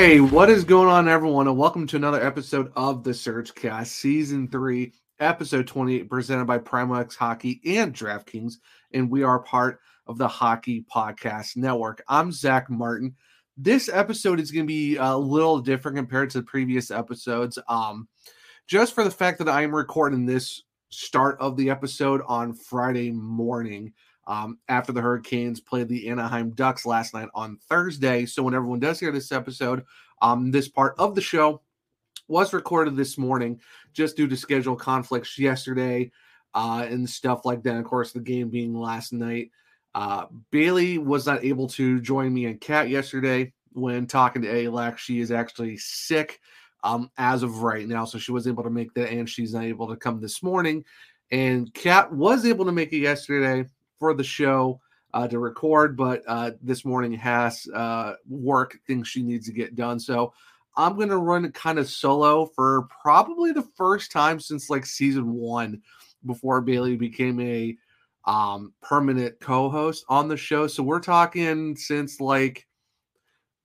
Hey, 0.00 0.18
what 0.18 0.48
is 0.48 0.64
going 0.64 0.88
on, 0.88 1.08
everyone? 1.08 1.46
And 1.46 1.58
welcome 1.58 1.86
to 1.88 1.96
another 1.96 2.26
episode 2.26 2.72
of 2.74 3.04
the 3.04 3.10
SurgeCast, 3.10 3.88
Season 3.88 4.48
3, 4.48 4.94
Episode 5.18 5.66
28, 5.66 6.08
presented 6.08 6.46
by 6.46 6.56
Primo 6.56 6.94
X 6.94 7.16
Hockey 7.16 7.60
and 7.66 7.92
DraftKings. 7.92 8.54
And 8.94 9.10
we 9.10 9.24
are 9.24 9.40
part 9.40 9.78
of 10.06 10.16
the 10.16 10.26
Hockey 10.26 10.86
Podcast 10.90 11.58
Network. 11.58 12.02
I'm 12.08 12.32
Zach 12.32 12.70
Martin. 12.70 13.14
This 13.58 13.90
episode 13.90 14.40
is 14.40 14.50
going 14.50 14.64
to 14.64 14.66
be 14.66 14.96
a 14.96 15.14
little 15.14 15.58
different 15.58 15.98
compared 15.98 16.30
to 16.30 16.38
the 16.38 16.46
previous 16.46 16.90
episodes. 16.90 17.58
Um, 17.68 18.08
just 18.66 18.94
for 18.94 19.04
the 19.04 19.10
fact 19.10 19.36
that 19.40 19.50
I'm 19.50 19.74
recording 19.74 20.24
this 20.24 20.62
start 20.88 21.36
of 21.40 21.58
the 21.58 21.68
episode 21.68 22.22
on 22.26 22.54
Friday 22.54 23.10
morning 23.10 23.92
um, 24.30 24.58
after 24.68 24.92
the 24.92 25.00
Hurricanes 25.00 25.58
played 25.58 25.88
the 25.88 26.08
Anaheim 26.08 26.50
Ducks 26.50 26.86
last 26.86 27.14
night 27.14 27.28
on 27.34 27.58
Thursday. 27.68 28.24
So 28.26 28.44
when 28.44 28.54
everyone 28.54 28.78
does 28.78 29.00
hear 29.00 29.10
this 29.10 29.32
episode, 29.32 29.84
um, 30.22 30.52
this 30.52 30.68
part 30.68 30.94
of 31.00 31.16
the 31.16 31.20
show 31.20 31.62
was 32.28 32.52
recorded 32.52 32.96
this 32.96 33.18
morning 33.18 33.60
just 33.92 34.16
due 34.16 34.28
to 34.28 34.36
schedule 34.36 34.76
conflicts 34.76 35.36
yesterday 35.36 36.12
uh, 36.54 36.86
and 36.88 37.10
stuff 37.10 37.44
like 37.44 37.64
that. 37.64 37.76
Of 37.76 37.84
course, 37.84 38.12
the 38.12 38.20
game 38.20 38.50
being 38.50 38.72
last 38.72 39.12
night. 39.12 39.50
Uh, 39.96 40.26
Bailey 40.52 40.98
was 40.98 41.26
not 41.26 41.44
able 41.44 41.66
to 41.70 42.00
join 42.00 42.32
me 42.32 42.46
and 42.46 42.60
Kat 42.60 42.88
yesterday 42.88 43.52
when 43.72 44.06
talking 44.06 44.42
to 44.42 44.48
ALAC. 44.48 44.96
She 44.98 45.18
is 45.18 45.32
actually 45.32 45.76
sick 45.76 46.38
um, 46.84 47.10
as 47.18 47.42
of 47.42 47.64
right 47.64 47.88
now, 47.88 48.04
so 48.04 48.16
she 48.16 48.30
was 48.30 48.46
able 48.46 48.62
to 48.62 48.70
make 48.70 48.94
that, 48.94 49.10
and 49.10 49.28
she's 49.28 49.54
not 49.54 49.64
able 49.64 49.88
to 49.88 49.96
come 49.96 50.20
this 50.20 50.40
morning. 50.40 50.84
And 51.32 51.74
Kat 51.74 52.12
was 52.12 52.46
able 52.46 52.64
to 52.66 52.72
make 52.72 52.92
it 52.92 52.98
yesterday 52.98 53.68
for 54.00 54.14
the 54.14 54.24
show 54.24 54.80
uh, 55.14 55.28
to 55.28 55.38
record, 55.38 55.96
but 55.96 56.22
uh, 56.26 56.52
this 56.62 56.84
morning 56.84 57.12
has 57.12 57.68
uh, 57.74 58.14
work 58.28 58.78
things 58.86 59.06
she 59.06 59.22
needs 59.22 59.46
to 59.46 59.52
get 59.52 59.76
done. 59.76 60.00
So 60.00 60.32
I'm 60.76 60.96
going 60.96 61.10
to 61.10 61.18
run 61.18 61.50
kind 61.52 61.78
of 61.78 61.88
solo 61.88 62.46
for 62.46 62.88
probably 63.02 63.52
the 63.52 63.68
first 63.76 64.10
time 64.10 64.40
since 64.40 64.70
like 64.70 64.86
season 64.86 65.32
one 65.32 65.82
before 66.26 66.60
Bailey 66.60 66.96
became 66.96 67.40
a 67.40 67.76
um, 68.24 68.72
permanent 68.82 69.38
co-host 69.40 70.04
on 70.08 70.28
the 70.28 70.36
show. 70.36 70.66
So 70.66 70.82
we're 70.82 71.00
talking 71.00 71.76
since 71.76 72.20
like 72.20 72.66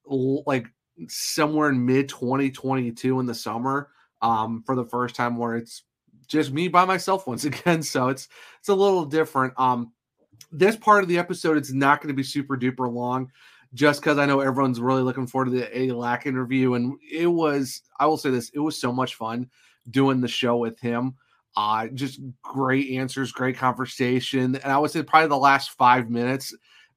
like 0.08 0.68
somewhere 1.08 1.70
in 1.70 1.86
mid 1.86 2.10
2022 2.10 3.20
in 3.20 3.26
the 3.26 3.34
summer 3.34 3.90
um, 4.22 4.64
for 4.66 4.76
the 4.76 4.86
first 4.86 5.16
time 5.16 5.38
where 5.38 5.56
it's 5.56 5.84
just 6.28 6.52
me 6.52 6.68
by 6.68 6.86
myself 6.86 7.28
once 7.28 7.46
again. 7.46 7.84
So 7.84 8.10
it's 8.10 8.28
it's 8.60 8.70
a 8.70 8.76
little 8.76 9.06
different. 9.06 9.54
Um, 9.58 9.92
this 10.52 10.76
part 10.76 11.04
of 11.04 11.10
the 11.10 11.18
episode 11.18 11.58
it's 11.58 11.72
not 11.72 12.02
going 12.02 12.10
to 12.10 12.16
be 12.16 12.24
super 12.24 12.58
duper 12.58 12.92
long 12.92 13.32
just 13.74 14.02
because 14.02 14.18
I 14.18 14.26
know 14.26 14.40
everyone's 14.40 14.80
really 14.80 15.02
looking 15.02 15.28
forward 15.28 15.46
to 15.46 15.52
the 15.52 15.78
A 15.78 15.92
Lack 15.92 16.26
interview. 16.26 16.76
And 16.76 16.98
it 17.12 17.28
was, 17.28 17.82
I 18.00 18.06
will 18.06 18.18
say 18.18 18.30
this, 18.30 18.50
it 18.54 18.60
was 18.60 18.80
so 18.80 18.92
much 18.92 19.16
fun 19.16 19.50
doing 19.92 20.22
the 20.22 20.28
show 20.28 20.58
with 20.58 20.80
him. 20.80 21.16
Uh, 21.58 21.88
just 21.88 22.20
great 22.42 22.98
answers, 22.98 23.32
great 23.32 23.58
conversation. 23.58 24.56
And 24.56 24.72
I 24.72 24.78
would 24.78 24.92
say 24.92 25.04
probably 25.04 25.30
the 25.30 25.38
last 25.38 25.72
five 25.72 26.10
minutes, 26.10 26.54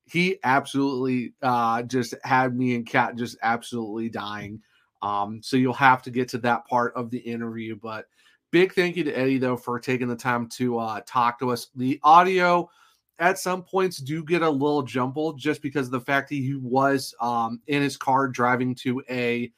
he 0.07 0.39
absolutely 0.45 1.35
uh, 1.43 1.83
just 1.83 2.15
had 2.25 2.57
me 2.57 2.75
and 2.75 2.87
Kat 2.87 3.17
just 3.17 3.37
absolutely 3.43 4.09
dying. 4.09 4.61
Um, 5.03 5.41
so 5.43 5.57
you'll 5.57 5.75
have 5.75 6.03
to 6.03 6.11
get 6.11 6.29
to 6.31 6.39
that 6.39 6.67
part 6.67 6.95
of 6.95 7.11
the 7.11 7.19
interview. 7.19 7.77
But 7.77 8.07
big 8.51 8.73
thank 8.73 8.97
you 8.97 9.05
to 9.05 9.13
Eddie, 9.13 9.39
though, 9.39 9.57
for 9.57 9.79
taking 9.79 10.09
the 10.09 10.17
time 10.17 10.49
to 10.51 10.79
uh, 10.79 11.01
talk 11.07 11.39
to 11.41 11.51
us. 11.51 11.69
The 11.77 12.01
audio, 12.03 12.69
at 13.19 13.39
some 13.39 13.63
points 13.63 13.99
do 13.99 14.23
get 14.23 14.43
a 14.43 14.51
little 14.51 14.83
jumbled 14.83 15.39
just 15.39 15.61
because 15.61 15.87
of 15.87 15.93
the 15.93 16.01
fact 16.01 16.29
that 16.29 16.37
he 16.37 16.55
was 16.55 17.15
um, 17.21 17.61
in 17.67 17.83
his 17.83 17.97
car 17.97 18.29
driving 18.29 18.75
to 18.77 19.03
a 19.11 19.53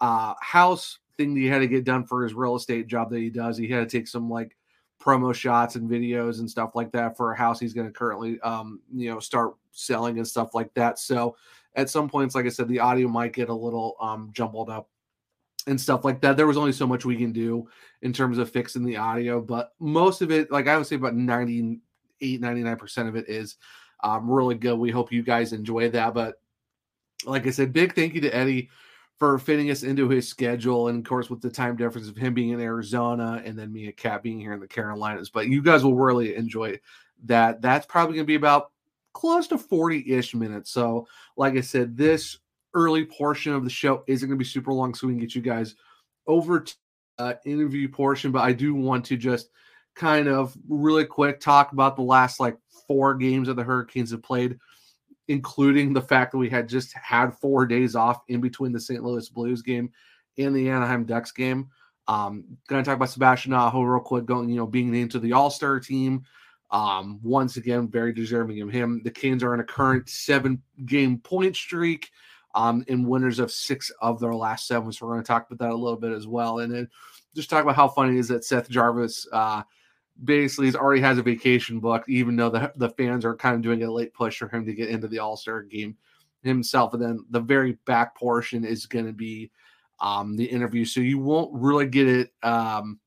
uh, 0.00 0.34
house 0.40 0.98
thing 1.16 1.34
that 1.34 1.40
he 1.40 1.46
had 1.46 1.60
to 1.60 1.68
get 1.68 1.84
done 1.84 2.04
for 2.04 2.22
his 2.22 2.34
real 2.34 2.56
estate 2.56 2.86
job 2.86 3.10
that 3.10 3.18
he 3.18 3.30
does. 3.30 3.56
He 3.56 3.68
had 3.68 3.88
to 3.88 3.98
take 3.98 4.08
some 4.08 4.28
like 4.28 4.56
promo 5.00 5.34
shots 5.34 5.76
and 5.76 5.90
videos 5.90 6.40
and 6.40 6.50
stuff 6.50 6.72
like 6.74 6.92
that 6.92 7.16
for 7.16 7.32
a 7.32 7.36
house 7.36 7.58
he's 7.58 7.72
going 7.72 7.86
to 7.86 7.92
currently, 7.92 8.38
um, 8.40 8.80
you 8.94 9.10
know, 9.10 9.18
start 9.18 9.54
selling 9.72 10.18
and 10.18 10.28
stuff 10.28 10.54
like 10.54 10.72
that. 10.74 10.98
So 10.98 11.36
at 11.74 11.88
some 11.88 12.08
points, 12.08 12.34
like 12.34 12.46
I 12.46 12.50
said, 12.50 12.68
the 12.68 12.80
audio 12.80 13.08
might 13.08 13.32
get 13.32 13.48
a 13.48 13.54
little 13.54 13.96
um, 14.00 14.30
jumbled 14.32 14.68
up 14.68 14.90
and 15.66 15.80
stuff 15.80 16.04
like 16.04 16.20
that. 16.20 16.36
There 16.36 16.46
was 16.46 16.56
only 16.58 16.72
so 16.72 16.86
much 16.86 17.04
we 17.06 17.16
can 17.16 17.32
do 17.32 17.68
in 18.02 18.12
terms 18.12 18.36
of 18.36 18.50
fixing 18.50 18.84
the 18.84 18.96
audio, 18.96 19.40
but 19.40 19.72
most 19.78 20.20
of 20.20 20.30
it, 20.30 20.50
like 20.50 20.68
I 20.68 20.76
would 20.76 20.86
say 20.86 20.96
about 20.96 21.14
90 21.14 21.80
eight, 22.20 22.40
99% 22.40 23.08
of 23.08 23.16
it 23.16 23.28
is 23.28 23.56
um, 24.02 24.30
really 24.30 24.54
good. 24.54 24.78
We 24.78 24.90
hope 24.90 25.12
you 25.12 25.22
guys 25.22 25.52
enjoy 25.52 25.90
that. 25.90 26.14
But 26.14 26.36
like 27.24 27.46
I 27.46 27.50
said, 27.50 27.72
big 27.72 27.94
thank 27.94 28.14
you 28.14 28.20
to 28.22 28.34
Eddie 28.34 28.70
for 29.18 29.38
fitting 29.38 29.70
us 29.70 29.82
into 29.82 30.08
his 30.08 30.26
schedule. 30.26 30.88
And 30.88 30.98
of 30.98 31.08
course, 31.08 31.28
with 31.28 31.42
the 31.42 31.50
time 31.50 31.76
difference 31.76 32.08
of 32.08 32.16
him 32.16 32.32
being 32.32 32.50
in 32.50 32.60
Arizona 32.60 33.42
and 33.44 33.58
then 33.58 33.72
me 33.72 33.84
and 33.84 33.96
Kat 33.96 34.22
being 34.22 34.40
here 34.40 34.54
in 34.54 34.60
the 34.60 34.66
Carolinas. 34.66 35.28
But 35.28 35.48
you 35.48 35.62
guys 35.62 35.84
will 35.84 35.94
really 35.94 36.34
enjoy 36.34 36.80
that. 37.24 37.60
That's 37.60 37.86
probably 37.86 38.14
going 38.14 38.24
to 38.24 38.30
be 38.30 38.36
about 38.36 38.70
close 39.12 39.46
to 39.48 39.58
40 39.58 40.10
ish 40.12 40.34
minutes. 40.34 40.70
So, 40.70 41.06
like 41.36 41.54
I 41.54 41.60
said, 41.60 41.96
this 41.96 42.38
early 42.72 43.04
portion 43.04 43.52
of 43.52 43.64
the 43.64 43.70
show 43.70 44.04
isn't 44.06 44.26
going 44.26 44.38
to 44.38 44.42
be 44.42 44.48
super 44.48 44.72
long, 44.72 44.94
so 44.94 45.06
we 45.06 45.12
can 45.12 45.20
get 45.20 45.34
you 45.34 45.42
guys 45.42 45.74
over 46.26 46.60
to 46.60 46.74
uh, 47.18 47.34
interview 47.44 47.88
portion. 47.88 48.32
But 48.32 48.42
I 48.42 48.52
do 48.52 48.74
want 48.74 49.04
to 49.06 49.16
just 49.16 49.50
kind 49.94 50.28
of 50.28 50.56
really 50.68 51.04
quick 51.04 51.40
talk 51.40 51.72
about 51.72 51.96
the 51.96 52.02
last 52.02 52.40
like 52.40 52.56
four 52.86 53.14
games 53.14 53.48
that 53.48 53.54
the 53.54 53.64
Hurricanes 53.64 54.10
have 54.10 54.22
played, 54.22 54.58
including 55.28 55.92
the 55.92 56.00
fact 56.00 56.32
that 56.32 56.38
we 56.38 56.48
had 56.48 56.68
just 56.68 56.92
had 56.94 57.30
four 57.30 57.66
days 57.66 57.94
off 57.94 58.22
in 58.28 58.40
between 58.40 58.72
the 58.72 58.80
St. 58.80 59.02
Louis 59.02 59.28
Blues 59.28 59.62
game 59.62 59.90
and 60.38 60.54
the 60.54 60.68
Anaheim 60.70 61.04
Ducks 61.04 61.32
game. 61.32 61.68
Um, 62.08 62.44
gonna 62.68 62.82
talk 62.82 62.96
about 62.96 63.10
Sebastian 63.10 63.52
Aho 63.52 63.82
real 63.82 64.00
quick, 64.00 64.26
going, 64.26 64.48
you 64.48 64.56
know, 64.56 64.66
being 64.66 64.90
named 64.90 65.12
to 65.12 65.20
the 65.20 65.32
All-Star 65.32 65.80
team. 65.80 66.24
Um, 66.72 67.18
once 67.22 67.56
again, 67.56 67.88
very 67.88 68.12
deserving 68.12 68.60
of 68.60 68.70
him. 68.70 69.00
The 69.02 69.10
Canes 69.10 69.42
are 69.42 69.54
in 69.54 69.60
a 69.60 69.64
current 69.64 70.08
seven 70.08 70.62
game 70.86 71.18
point 71.18 71.56
streak, 71.56 72.10
um, 72.54 72.84
and 72.88 73.06
winners 73.06 73.38
of 73.38 73.50
six 73.50 73.90
of 74.00 74.20
their 74.20 74.34
last 74.34 74.66
seven. 74.66 74.90
So 74.92 75.06
we're 75.06 75.12
going 75.14 75.24
to 75.24 75.28
talk 75.28 75.50
about 75.50 75.64
that 75.64 75.74
a 75.74 75.76
little 75.76 75.98
bit 75.98 76.12
as 76.12 76.26
well. 76.26 76.60
And 76.60 76.72
then 76.72 76.88
just 77.34 77.50
talk 77.50 77.62
about 77.62 77.76
how 77.76 77.88
funny 77.88 78.16
it 78.16 78.20
is 78.20 78.28
that 78.28 78.44
Seth 78.44 78.68
Jarvis 78.68 79.26
uh, 79.32 79.62
basically 80.24 80.66
he's 80.66 80.76
already 80.76 81.00
has 81.00 81.18
a 81.18 81.22
vacation 81.22 81.80
booked, 81.80 82.08
even 82.08 82.36
though 82.36 82.50
the 82.50 82.72
the 82.76 82.90
fans 82.90 83.24
are 83.24 83.36
kind 83.36 83.56
of 83.56 83.62
doing 83.62 83.82
a 83.82 83.90
late 83.90 84.14
push 84.14 84.38
for 84.38 84.48
him 84.48 84.64
to 84.66 84.74
get 84.74 84.88
into 84.88 85.08
the 85.08 85.18
All 85.18 85.36
Star 85.36 85.62
game 85.62 85.96
himself. 86.42 86.94
And 86.94 87.02
then 87.02 87.24
the 87.30 87.40
very 87.40 87.72
back 87.84 88.16
portion 88.16 88.64
is 88.64 88.86
going 88.86 89.06
to 89.06 89.12
be 89.12 89.50
um, 90.00 90.36
the 90.36 90.44
interview, 90.44 90.84
so 90.84 91.00
you 91.00 91.18
won't 91.18 91.52
really 91.52 91.86
get 91.86 92.06
it 92.08 92.32
um, 92.42 92.98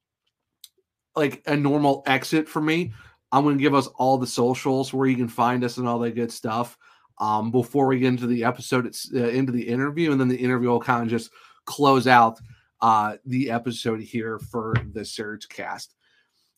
like 1.16 1.42
a 1.48 1.56
normal 1.56 2.04
exit 2.06 2.48
for 2.48 2.62
me. 2.62 2.94
I'm 3.32 3.44
going 3.44 3.58
to 3.58 3.62
give 3.62 3.74
us 3.74 3.88
all 3.88 4.18
the 4.18 4.28
socials 4.28 4.94
where 4.94 5.08
you 5.08 5.16
can 5.16 5.28
find 5.28 5.64
us 5.64 5.78
and 5.78 5.88
all 5.88 5.98
that 6.00 6.16
good 6.16 6.32
stuff 6.32 6.78
um, 7.18 7.50
before 7.50 7.88
we 7.88 8.00
get 8.00 8.10
into 8.10 8.28
the 8.28 8.44
episode. 8.44 8.86
It's 8.86 9.12
uh, 9.14 9.30
into 9.30 9.52
the 9.52 9.68
interview, 9.68 10.12
and 10.12 10.22
then 10.22 10.28
the 10.28 10.38
interview 10.38 10.70
will 10.70 10.80
kind 10.80 11.04
of 11.04 11.10
just 11.10 11.32
close 11.66 12.08
out 12.08 12.40
uh, 12.82 13.16
the 13.26 13.50
episode 13.50 14.02
here 14.02 14.38
for 14.38 14.76
the 14.94 15.04
Surge 15.04 15.48
Cast. 15.50 15.96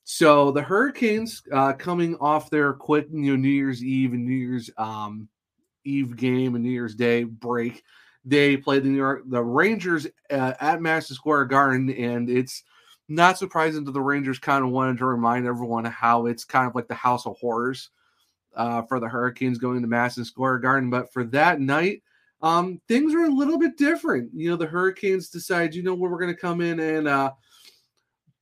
So 0.06 0.52
the 0.52 0.62
Hurricanes 0.62 1.42
uh, 1.52 1.74
coming 1.74 2.16
off 2.18 2.52
their 2.52 2.74
quick 2.74 3.08
you 3.12 3.32
know, 3.32 3.36
New 3.36 3.50
Year's 3.50 3.84
Eve 3.84 4.14
and 4.14 4.24
New 4.24 4.36
Year's 4.36 4.70
um, 4.78 5.28
Eve 5.84 6.16
game 6.16 6.54
and 6.54 6.64
New 6.64 6.70
Year's 6.70 6.94
Day 6.94 7.24
break. 7.24 7.84
They 8.24 8.56
played 8.56 8.84
the 8.84 8.90
New 8.90 8.98
York 8.98 9.24
the 9.26 9.44
Rangers 9.44 10.06
uh, 10.30 10.54
at 10.60 10.82
Madison 10.82 11.16
Square 11.16 11.46
Garden, 11.46 11.90
and 11.90 12.30
it's 12.30 12.64
not 13.10 13.40
surprising 13.40 13.84
that 13.84 13.94
the 13.94 14.02
Rangers 14.02 14.38
kind 14.38 14.64
of 14.64 14.70
wanted 14.70 15.00
to 15.00 15.06
remind 15.06 15.48
everyone 15.48 15.86
how 15.86 16.28
it's 16.28 16.46
kind 16.46 16.68
of 16.68 16.76
like 16.76 16.88
the 16.88 16.94
House 16.94 17.26
of 17.26 17.36
Horrors 17.40 17.90
uh, 18.56 18.84
for 18.84 19.00
the 19.00 19.10
Hurricanes 19.10 19.58
going 19.58 19.82
to 19.82 19.88
Madison 19.88 20.24
Square 20.24 20.60
Garden. 20.60 20.92
But 20.92 21.12
for 21.14 21.24
that 21.26 21.60
night, 21.60 22.04
um, 22.44 22.80
things 22.88 23.16
were 23.16 23.26
a 23.26 23.30
little 23.30 23.58
bit 23.58 23.76
different. 23.76 24.30
You 24.36 24.52
know, 24.52 24.56
the 24.56 24.68
Hurricanes 24.68 25.30
decided, 25.30 25.74
you 25.74 25.82
know, 25.82 25.96
where 25.96 26.12
we're 26.12 26.20
going 26.20 26.34
to 26.34 26.40
come 26.40 26.62
in 26.62 26.80
and 26.80 27.08
uh, 27.08 27.32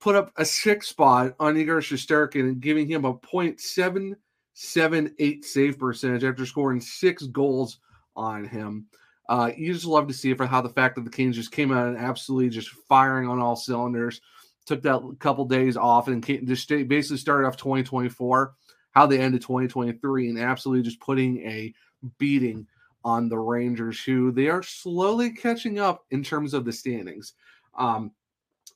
put 0.04 0.16
up 0.16 0.32
a 0.36 0.44
six 0.44 0.90
spot 0.90 1.34
on 1.40 1.56
Igor 1.56 1.80
Shesterkin 1.80 2.60
giving 2.60 2.90
him 2.90 3.06
a 3.06 3.14
.778 3.14 5.46
save 5.46 5.80
percentage 5.80 6.26
after 6.26 6.46
scoring 6.46 6.82
six 6.82 7.24
goals 7.28 7.80
on 8.14 8.44
him. 8.44 8.88
Uh, 9.30 9.52
you 9.56 9.74
just 9.74 9.86
love 9.86 10.10
to 10.10 10.14
see 10.14 10.34
for 10.34 10.46
how 10.46 10.60
the 10.60 10.68
fact 10.68 10.96
that 10.96 11.06
the 11.06 11.10
Canes 11.10 11.38
just 11.38 11.54
came 11.54 11.72
out 11.72 11.88
and 11.88 11.98
absolutely 11.98 12.50
just 12.50 12.68
firing 12.90 13.30
on 13.30 13.40
all 13.40 13.56
cylinders. 13.56 14.20
Took 14.66 14.82
that 14.82 15.16
couple 15.20 15.46
days 15.46 15.78
off 15.78 16.10
and 16.10 16.22
just 16.46 16.68
basically 16.68 17.16
started 17.16 17.48
off 17.48 17.56
2024, 17.56 18.56
how 18.92 19.06
they 19.06 19.20
ended 19.20 19.42
2023, 19.42 20.28
and 20.28 20.38
absolutely 20.38 20.84
just 20.84 21.00
putting 21.00 21.38
a 21.48 21.74
beating 22.18 22.68
on 23.06 23.30
the 23.30 23.40
Rangers, 23.40 24.04
who 24.04 24.34
they 24.34 24.50
are 24.50 24.64
slowly 24.64 25.32
catching 25.32 25.80
up 25.80 26.04
in 26.12 26.24
terms 26.24 26.54
of 26.54 26.66
the 26.66 26.74
standings. 26.74 27.36
Um, 27.78 28.12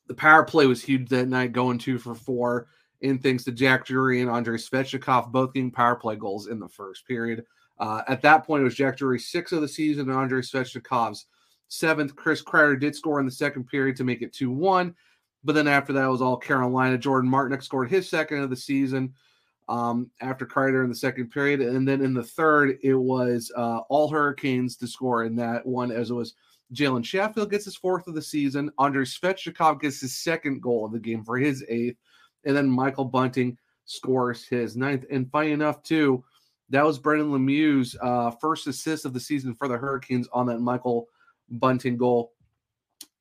the 0.08 0.14
power 0.14 0.42
play 0.42 0.66
was 0.66 0.82
huge 0.82 1.08
that 1.10 1.28
night, 1.28 1.52
going 1.52 1.78
two 1.78 1.98
for 1.98 2.14
four. 2.14 2.66
In 3.00 3.18
thanks 3.20 3.44
to 3.44 3.52
Jack 3.52 3.86
Drury 3.86 4.22
and 4.22 4.30
Andrei 4.30 4.56
Svechnikov, 4.56 5.30
both 5.30 5.52
getting 5.52 5.70
power 5.70 5.94
play 5.94 6.16
goals 6.16 6.48
in 6.48 6.58
the 6.58 6.68
first 6.68 7.06
period. 7.06 7.44
Uh, 7.78 8.02
at 8.08 8.22
that 8.22 8.44
point, 8.44 8.62
it 8.62 8.64
was 8.64 8.74
Jack 8.74 8.96
Drury's 8.96 9.28
sixth 9.28 9.52
of 9.52 9.60
the 9.60 9.68
season 9.68 10.10
and 10.10 10.18
Andrei 10.18 10.40
Svechnikov's 10.40 11.26
seventh. 11.68 12.16
Chris 12.16 12.42
Kreider 12.42 12.80
did 12.80 12.96
score 12.96 13.20
in 13.20 13.26
the 13.26 13.30
second 13.30 13.68
period 13.68 13.94
to 13.96 14.04
make 14.04 14.20
it 14.20 14.32
2 14.32 14.50
1. 14.50 14.94
But 15.44 15.54
then 15.54 15.68
after 15.68 15.92
that, 15.92 16.06
it 16.06 16.10
was 16.10 16.22
all 16.22 16.36
Carolina. 16.36 16.98
Jordan 16.98 17.30
Martinook 17.30 17.62
scored 17.62 17.88
his 17.88 18.08
second 18.08 18.42
of 18.42 18.50
the 18.50 18.56
season 18.56 19.14
um, 19.68 20.10
after 20.20 20.44
Kreider 20.44 20.82
in 20.82 20.88
the 20.88 20.96
second 20.96 21.30
period. 21.30 21.60
And 21.60 21.86
then 21.86 22.02
in 22.02 22.14
the 22.14 22.24
third, 22.24 22.78
it 22.82 22.94
was 22.94 23.52
uh, 23.56 23.78
all 23.88 24.08
Hurricanes 24.08 24.76
to 24.78 24.88
score 24.88 25.24
in 25.24 25.36
that 25.36 25.64
one, 25.64 25.92
as 25.92 26.10
it 26.10 26.14
was 26.14 26.34
Jalen 26.74 27.04
Chatfield 27.04 27.50
gets 27.50 27.64
his 27.64 27.76
fourth 27.76 28.06
of 28.06 28.14
the 28.14 28.22
season. 28.22 28.70
Andrei 28.78 29.04
Svechnikov 29.04 29.80
gets 29.80 30.00
his 30.00 30.16
second 30.16 30.62
goal 30.62 30.84
of 30.84 30.92
the 30.92 30.98
game 30.98 31.24
for 31.24 31.38
his 31.38 31.64
eighth. 31.68 31.96
And 32.44 32.56
then 32.56 32.68
Michael 32.68 33.04
Bunting 33.04 33.56
scores 33.86 34.44
his 34.44 34.76
ninth. 34.76 35.04
And 35.10 35.30
funny 35.30 35.52
enough, 35.52 35.82
too, 35.82 36.22
that 36.70 36.84
was 36.84 36.98
Brendan 36.98 37.32
Lemieux's 37.32 37.96
uh, 38.02 38.30
first 38.32 38.66
assist 38.66 39.04
of 39.04 39.14
the 39.14 39.20
season 39.20 39.54
for 39.54 39.68
the 39.68 39.78
Hurricanes 39.78 40.28
on 40.32 40.46
that 40.46 40.60
Michael 40.60 41.08
Bunting 41.50 41.96
goal. 41.96 42.32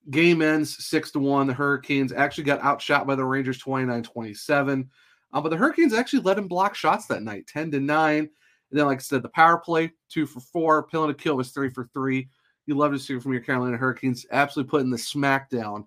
Game 0.10 0.42
ends 0.42 0.86
six 0.86 1.12
to 1.12 1.20
one. 1.20 1.48
The 1.48 1.54
Hurricanes 1.54 2.12
actually 2.12 2.44
got 2.46 2.62
outshot 2.62 3.08
by 3.08 3.16
the 3.16 3.26
Rangers 3.26 3.58
29 3.58 4.04
27. 4.04 4.90
Uh, 5.34 5.42
but 5.42 5.50
the 5.50 5.58
Hurricanes 5.58 5.94
actually 5.94 6.22
let 6.22 6.38
him 6.38 6.48
block 6.48 6.76
shots 6.76 7.06
that 7.08 7.24
night 7.24 7.48
10 7.48 7.72
to 7.72 7.80
9. 7.80 8.18
And 8.18 8.30
then, 8.72 8.86
like 8.86 9.00
I 9.00 9.02
said, 9.02 9.24
the 9.24 9.30
power 9.30 9.58
play 9.58 9.92
two 10.10 10.26
for 10.26 10.40
four. 10.40 10.84
Penalty 10.84 11.14
kill 11.14 11.38
was 11.38 11.52
three 11.52 11.70
for 11.70 11.90
three. 11.94 12.30
You 12.68 12.76
love 12.76 12.92
to 12.92 13.00
see 13.00 13.18
from 13.18 13.34
your 13.34 13.42
Carolina 13.42 13.78
Hurricanes 13.78 14.26
absolutely 14.32 14.70
putting 14.70 14.92
the 14.92 14.98
smackdown 14.98 15.86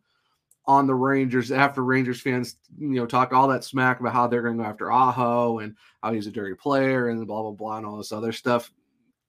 on 0.67 0.87
the 0.87 0.95
Rangers 0.95 1.51
after 1.51 1.85
Rangers 1.85 2.21
fans, 2.21 2.57
you 2.79 2.89
know, 2.89 3.07
talk 3.07 3.33
all 3.33 3.49
that 3.49 3.65
smack 3.65 4.01
about 4.01 4.13
how 4.13 4.27
they're 4.27 4.43
going 4.43 4.57
to 4.57 4.63
go 4.63 4.69
after 4.69 4.91
Aho 4.91 5.59
and 5.59 5.75
how 6.03 6.13
he's 6.13 6.27
a 6.27 6.31
dirty 6.31 6.55
player 6.55 7.09
and 7.09 7.27
blah 7.27 7.43
blah 7.43 7.53
blah 7.53 7.77
and 7.77 7.87
all 7.87 7.97
this 7.97 8.13
other 8.13 8.33
stuff. 8.33 8.73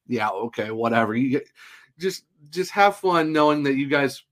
Yeah, 0.08 0.30
okay, 0.30 0.72
whatever. 0.72 1.16
You 1.16 1.30
get 1.30 1.48
just 2.00 2.26
just 2.50 2.72
have 2.72 2.96
fun 2.98 3.32
knowing 3.32 3.64
that 3.64 3.76
you 3.76 3.88
guys 3.88 4.24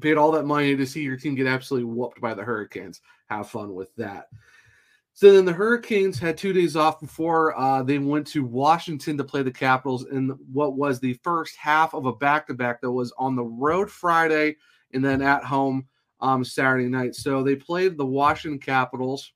paid 0.00 0.16
all 0.16 0.32
that 0.32 0.44
money 0.44 0.76
to 0.76 0.86
see 0.86 1.02
your 1.02 1.16
team 1.16 1.34
get 1.34 1.46
absolutely 1.46 1.88
whooped 1.90 2.20
by 2.20 2.34
the 2.34 2.42
Hurricanes. 2.42 3.00
Have 3.26 3.48
fun 3.48 3.74
with 3.74 3.94
that. 3.96 4.28
So 5.16 5.32
then 5.32 5.44
the 5.44 5.52
Hurricanes 5.52 6.18
had 6.18 6.36
two 6.36 6.52
days 6.52 6.74
off 6.74 7.00
before 7.00 7.56
uh, 7.56 7.84
they 7.84 7.98
went 7.98 8.26
to 8.28 8.44
Washington 8.44 9.16
to 9.16 9.22
play 9.22 9.42
the 9.42 9.50
Capitals 9.52 10.06
in 10.10 10.30
what 10.52 10.76
was 10.76 10.98
the 10.98 11.14
first 11.22 11.56
half 11.56 11.94
of 11.94 12.06
a 12.06 12.12
back 12.12 12.48
to 12.48 12.54
back 12.54 12.80
that 12.80 12.90
was 12.90 13.12
on 13.16 13.36
the 13.36 13.44
road 13.44 13.88
Friday 13.88 14.56
and 14.92 15.04
then 15.04 15.22
at 15.22 15.44
home 15.44 15.86
um, 16.18 16.44
Saturday 16.44 16.88
night. 16.88 17.14
So 17.14 17.44
they 17.44 17.54
played 17.54 17.96
the 17.96 18.04
Washington 18.04 18.58
Capitals 18.58 19.32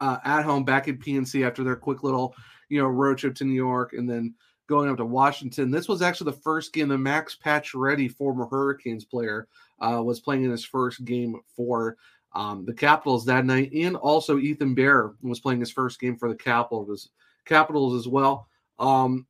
uh, 0.00 0.18
at 0.24 0.42
home 0.42 0.64
back 0.64 0.88
at 0.88 0.98
PNC 0.98 1.46
after 1.46 1.62
their 1.62 1.76
quick 1.76 2.02
little, 2.02 2.34
you 2.68 2.80
know, 2.80 2.88
road 2.88 3.18
trip 3.18 3.36
to 3.36 3.44
New 3.44 3.54
York 3.54 3.92
and 3.92 4.10
then 4.10 4.34
going 4.66 4.90
up 4.90 4.96
to 4.96 5.04
Washington. 5.04 5.70
This 5.70 5.88
was 5.88 6.02
actually 6.02 6.32
the 6.32 6.40
first 6.40 6.72
game 6.72 6.88
that 6.88 6.98
Max 6.98 7.36
Pacioretty, 7.36 8.10
former 8.10 8.46
Hurricanes 8.46 9.04
player, 9.04 9.46
uh, 9.80 10.02
was 10.02 10.18
playing 10.18 10.42
in 10.42 10.50
his 10.50 10.64
first 10.64 11.04
game 11.04 11.36
for 11.54 11.96
um, 12.34 12.64
the 12.64 12.72
Capitals 12.72 13.24
that 13.26 13.44
night, 13.44 13.72
and 13.72 13.96
also 13.96 14.38
Ethan 14.38 14.74
Bear 14.74 15.12
was 15.22 15.40
playing 15.40 15.60
his 15.60 15.70
first 15.70 16.00
game 16.00 16.16
for 16.16 16.28
the 16.28 16.34
Capitals, 16.34 17.10
Capitals 17.44 17.94
as 17.94 18.08
well. 18.08 18.48
Um, 18.78 19.26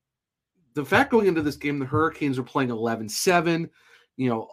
the 0.74 0.84
fact 0.84 1.10
going 1.10 1.26
into 1.26 1.42
this 1.42 1.56
game, 1.56 1.78
the 1.78 1.84
Hurricanes 1.84 2.38
were 2.38 2.44
playing 2.44 2.70
11-7. 2.70 3.68
You 4.16 4.30
know, 4.30 4.48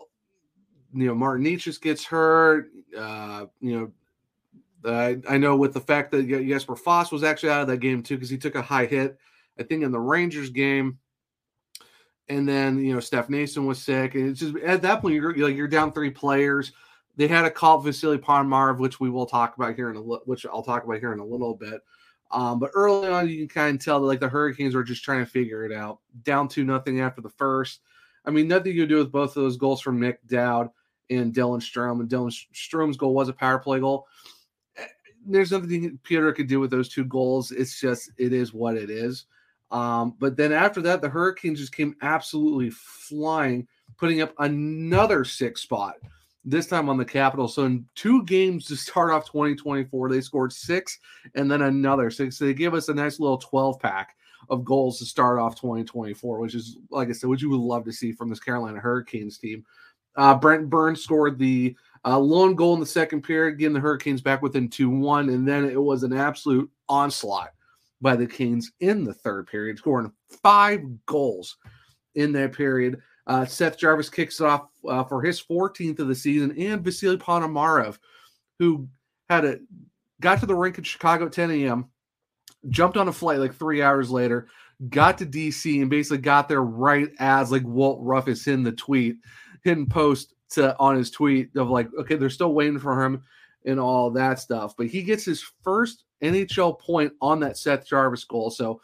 you 0.93 1.05
know, 1.05 1.15
Martin 1.15 1.45
Necas 1.45 1.79
gets 1.79 2.03
hurt. 2.03 2.71
Uh, 2.97 3.45
you 3.61 3.79
know, 4.83 4.91
I, 4.91 5.17
I 5.29 5.37
know 5.37 5.55
with 5.55 5.73
the 5.73 5.79
fact 5.79 6.11
that 6.11 6.27
Jesper 6.27 6.75
Fast 6.75 7.11
was 7.11 7.23
actually 7.23 7.49
out 7.49 7.61
of 7.61 7.67
that 7.67 7.77
game 7.77 8.01
too 8.01 8.15
because 8.15 8.29
he 8.29 8.37
took 8.37 8.55
a 8.55 8.61
high 8.61 8.85
hit. 8.85 9.17
I 9.59 9.63
think 9.63 9.83
in 9.83 9.91
the 9.91 9.99
Rangers 9.99 10.49
game, 10.49 10.97
and 12.29 12.47
then 12.47 12.83
you 12.83 12.93
know 12.93 12.99
Stefan 12.99 13.35
Noesen 13.35 13.65
was 13.65 13.81
sick, 13.81 14.15
and 14.15 14.29
it's 14.29 14.39
just 14.39 14.55
at 14.57 14.81
that 14.83 15.01
point 15.01 15.15
you're 15.15 15.35
like 15.35 15.55
you're 15.55 15.67
down 15.67 15.91
three 15.91 16.09
players. 16.09 16.71
They 17.15 17.27
had 17.27 17.45
a 17.45 17.51
call 17.51 17.79
Vasily 17.79 18.17
Ponomarev, 18.17 18.79
which 18.79 18.99
we 18.99 19.09
will 19.09 19.25
talk 19.25 19.55
about 19.57 19.75
here 19.75 19.89
in 19.89 19.97
a 19.97 20.01
li- 20.01 20.21
which 20.25 20.45
I'll 20.45 20.63
talk 20.63 20.83
about 20.83 20.99
here 20.99 21.13
in 21.13 21.19
a 21.19 21.25
little 21.25 21.53
bit. 21.53 21.81
Um, 22.31 22.59
but 22.59 22.71
early 22.73 23.07
on, 23.09 23.27
you 23.27 23.37
can 23.39 23.47
kind 23.47 23.75
of 23.75 23.83
tell 23.83 23.99
that 23.99 24.05
like 24.05 24.19
the 24.19 24.29
Hurricanes 24.29 24.75
were 24.75 24.83
just 24.83 25.03
trying 25.03 25.25
to 25.25 25.29
figure 25.29 25.65
it 25.65 25.71
out. 25.71 25.99
Down 26.23 26.47
to 26.49 26.63
nothing 26.63 27.01
after 27.01 27.21
the 27.21 27.29
first. 27.29 27.81
I 28.25 28.31
mean, 28.31 28.47
nothing 28.47 28.75
you 28.75 28.85
do 28.85 28.97
with 28.97 29.11
both 29.11 29.35
of 29.35 29.43
those 29.43 29.57
goals 29.57 29.81
from 29.81 29.99
Nic 29.99 30.25
Dowd 30.27 30.69
and 31.09 31.33
Dylan 31.33 31.59
Strome. 31.59 31.99
And 31.99 32.09
Dylan 32.09 32.33
Strome's 32.53 32.97
goal 32.97 33.13
was 33.13 33.29
a 33.29 33.33
power 33.33 33.57
play 33.57 33.79
goal. 33.79 34.07
Eh, 34.77 34.85
there's 35.25 35.51
nothing 35.51 35.99
Peter 36.03 36.31
could 36.31 36.47
do 36.47 36.59
with 36.59 36.69
those 36.69 36.89
two 36.89 37.05
goals. 37.05 37.51
It's 37.51 37.79
just 37.79 38.11
it 38.17 38.33
is 38.33 38.53
what 38.53 38.75
it 38.75 38.89
is. 38.89 39.25
Um, 39.71 40.15
but 40.19 40.35
then 40.35 40.51
after 40.51 40.81
that, 40.81 41.01
the 41.01 41.09
Hurricanes 41.09 41.59
just 41.59 41.75
came 41.75 41.95
absolutely 42.01 42.69
flying, 42.71 43.67
putting 43.97 44.21
up 44.21 44.33
another 44.39 45.23
six 45.23 45.61
spot. 45.61 45.95
This 46.45 46.67
time 46.67 46.89
on 46.89 46.97
the 46.97 47.05
Capitol. 47.05 47.47
So 47.47 47.65
in 47.65 47.85
two 47.95 48.23
games 48.23 48.65
to 48.67 48.75
start 48.75 49.11
off 49.11 49.25
2024, 49.25 50.09
they 50.09 50.21
scored 50.21 50.53
six 50.53 50.99
and 51.35 51.51
then 51.51 51.63
another 51.63 52.09
six. 52.09 52.37
So 52.37 52.45
they 52.45 52.53
give 52.53 52.73
us 52.73 52.87
a 52.87 52.93
nice 52.93 53.19
little 53.19 53.37
12 53.37 53.79
pack 53.79 54.15
of 54.49 54.63
goals 54.63 54.99
to 54.99 55.05
start 55.05 55.37
off 55.37 55.59
2024, 55.59 56.39
which 56.39 56.55
is 56.55 56.77
like 56.89 57.09
I 57.09 57.11
said, 57.11 57.29
what 57.29 57.41
you 57.41 57.49
would 57.49 57.59
love 57.59 57.83
to 57.85 57.91
see 57.91 58.13
from 58.13 58.29
this 58.29 58.39
Carolina 58.39 58.79
Hurricanes 58.79 59.37
team. 59.37 59.65
Uh, 60.15 60.35
Brent 60.35 60.69
Burns 60.69 61.03
scored 61.03 61.37
the 61.37 61.75
uh, 62.05 62.17
lone 62.17 62.55
goal 62.55 62.73
in 62.73 62.79
the 62.79 62.85
second 62.85 63.21
period, 63.21 63.59
getting 63.59 63.73
the 63.73 63.79
Hurricanes 63.79 64.21
back 64.21 64.41
within 64.41 64.69
2 64.69 64.89
1. 64.89 65.29
And 65.29 65.47
then 65.47 65.65
it 65.65 65.81
was 65.81 66.03
an 66.03 66.13
absolute 66.13 66.69
onslaught 66.87 67.51
by 68.01 68.15
the 68.15 68.25
Canes 68.25 68.71
in 68.79 69.03
the 69.03 69.13
third 69.13 69.47
period, 69.47 69.77
scoring 69.77 70.11
five 70.41 70.81
goals 71.05 71.57
in 72.15 72.31
that 72.33 72.53
period. 72.53 73.01
Uh, 73.27 73.45
Seth 73.45 73.77
Jarvis 73.77 74.09
kicks 74.09 74.39
it 74.39 74.45
off 74.45 74.68
uh, 74.87 75.03
for 75.03 75.21
his 75.21 75.41
14th 75.41 75.99
of 75.99 76.07
the 76.07 76.15
season, 76.15 76.55
and 76.57 76.83
Vasily 76.83 77.17
Ponomarev, 77.17 77.97
who 78.57 78.87
had 79.29 79.45
a 79.45 79.59
got 80.21 80.39
to 80.39 80.45
the 80.45 80.55
rink 80.55 80.77
in 80.77 80.83
Chicago 80.83 81.27
at 81.27 81.31
10 81.31 81.51
a.m., 81.51 81.89
jumped 82.69 82.97
on 82.97 83.07
a 83.07 83.13
flight 83.13 83.39
like 83.39 83.53
three 83.55 83.81
hours 83.81 84.11
later, 84.11 84.47
got 84.89 85.17
to 85.17 85.25
DC, 85.25 85.81
and 85.81 85.89
basically 85.89 86.17
got 86.17 86.49
there 86.49 86.61
right 86.61 87.09
as 87.19 87.51
like 87.51 87.63
Walt 87.63 87.99
Ruff 88.01 88.27
is 88.27 88.47
in 88.47 88.63
the 88.63 88.71
tweet 88.71 89.17
hidden 89.63 89.85
post 89.85 90.33
to 90.51 90.77
on 90.79 90.95
his 90.95 91.11
tweet 91.11 91.55
of 91.55 91.69
like, 91.69 91.89
okay, 91.99 92.15
they're 92.15 92.29
still 92.29 92.53
waiting 92.53 92.79
for 92.79 93.03
him 93.03 93.23
and 93.65 93.79
all 93.79 94.09
that 94.11 94.39
stuff. 94.39 94.75
But 94.77 94.87
he 94.87 95.03
gets 95.03 95.25
his 95.25 95.43
first 95.63 96.05
NHL 96.23 96.79
point 96.79 97.13
on 97.21 97.39
that 97.41 97.57
Seth 97.57 97.85
Jarvis 97.85 98.23
goal. 98.23 98.49
So 98.49 98.81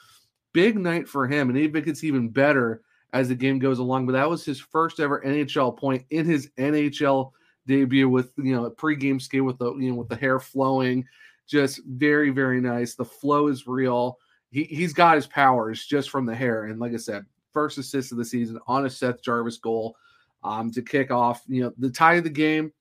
big 0.54 0.78
night 0.78 1.08
for 1.08 1.28
him. 1.28 1.50
And 1.50 1.58
even 1.58 1.84
gets 1.84 2.04
even 2.04 2.30
better 2.30 2.82
as 3.16 3.30
the 3.30 3.36
game 3.36 3.58
goes 3.58 3.80
along. 3.80 4.06
But 4.06 4.12
that 4.12 4.30
was 4.30 4.46
his 4.46 4.60
first 4.60 5.00
ever 5.00 5.22
NHL 5.26 5.76
point 5.78 6.06
in 6.12 6.26
his 6.26 6.50
NHL 6.60 7.32
debut 7.66 8.10
with 8.10 8.32
you 8.38 8.54
know 8.54 8.66
a 8.66 8.72
pregame 8.72 9.22
skate 9.22 9.44
with 9.44 9.58
the 9.58 9.74
you 9.76 9.90
know 9.90 9.96
with 9.96 10.10
the 10.10 10.16
hair 10.16 10.40
flowing. 10.40 11.06
Just 11.48 11.82
very, 11.86 12.30
very 12.30 12.60
nice. 12.60 12.96
The 12.96 13.06
flow 13.06 13.48
is 13.48 13.68
real. 13.68 14.20
He 14.52 14.66
he's 14.66 14.94
got 14.94 15.16
his 15.16 15.28
powers 15.28 15.86
just 15.86 16.10
from 16.10 16.26
the 16.26 16.36
hair. 16.36 16.66
And 16.66 16.80
like 16.80 16.94
I 16.94 16.98
said, 16.98 17.26
first 17.54 17.78
assist 17.78 18.12
of 18.12 18.18
the 18.18 18.26
season 18.26 18.60
on 18.68 18.86
a 18.86 18.90
Seth 18.90 19.22
Jarvis 19.24 19.58
goal 19.58 19.96
um, 20.44 20.70
to 20.72 20.82
kick 20.82 21.10
off, 21.10 21.44
you 21.48 21.64
know, 21.64 21.74
the 21.78 21.90
tie 21.90 22.16
of 22.16 22.24
the 22.24 22.30
game. 22.30 22.74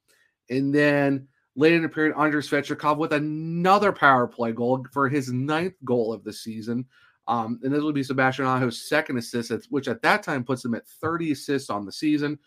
And 0.50 0.74
then 0.74 1.28
late 1.56 1.74
in 1.74 1.82
the 1.82 1.88
period, 1.88 2.16
Andrei 2.16 2.42
Svechnikov 2.42 2.96
with 2.96 3.12
another 3.12 3.92
power 3.92 4.26
play 4.26 4.52
goal 4.52 4.84
for 4.92 5.08
his 5.08 5.32
ninth 5.32 5.74
goal 5.84 6.12
of 6.12 6.24
the 6.24 6.32
season. 6.32 6.86
Um, 7.26 7.58
and 7.62 7.72
this 7.72 7.82
will 7.82 7.92
be 7.92 8.02
Sebastian 8.02 8.44
Aho's 8.44 8.88
second 8.88 9.16
assist, 9.16 9.52
which 9.70 9.88
at 9.88 10.02
that 10.02 10.22
time 10.22 10.44
puts 10.44 10.64
him 10.64 10.74
at 10.74 10.86
30 10.86 11.32
assists 11.32 11.70
on 11.70 11.86
the 11.86 11.92
season. 11.92 12.38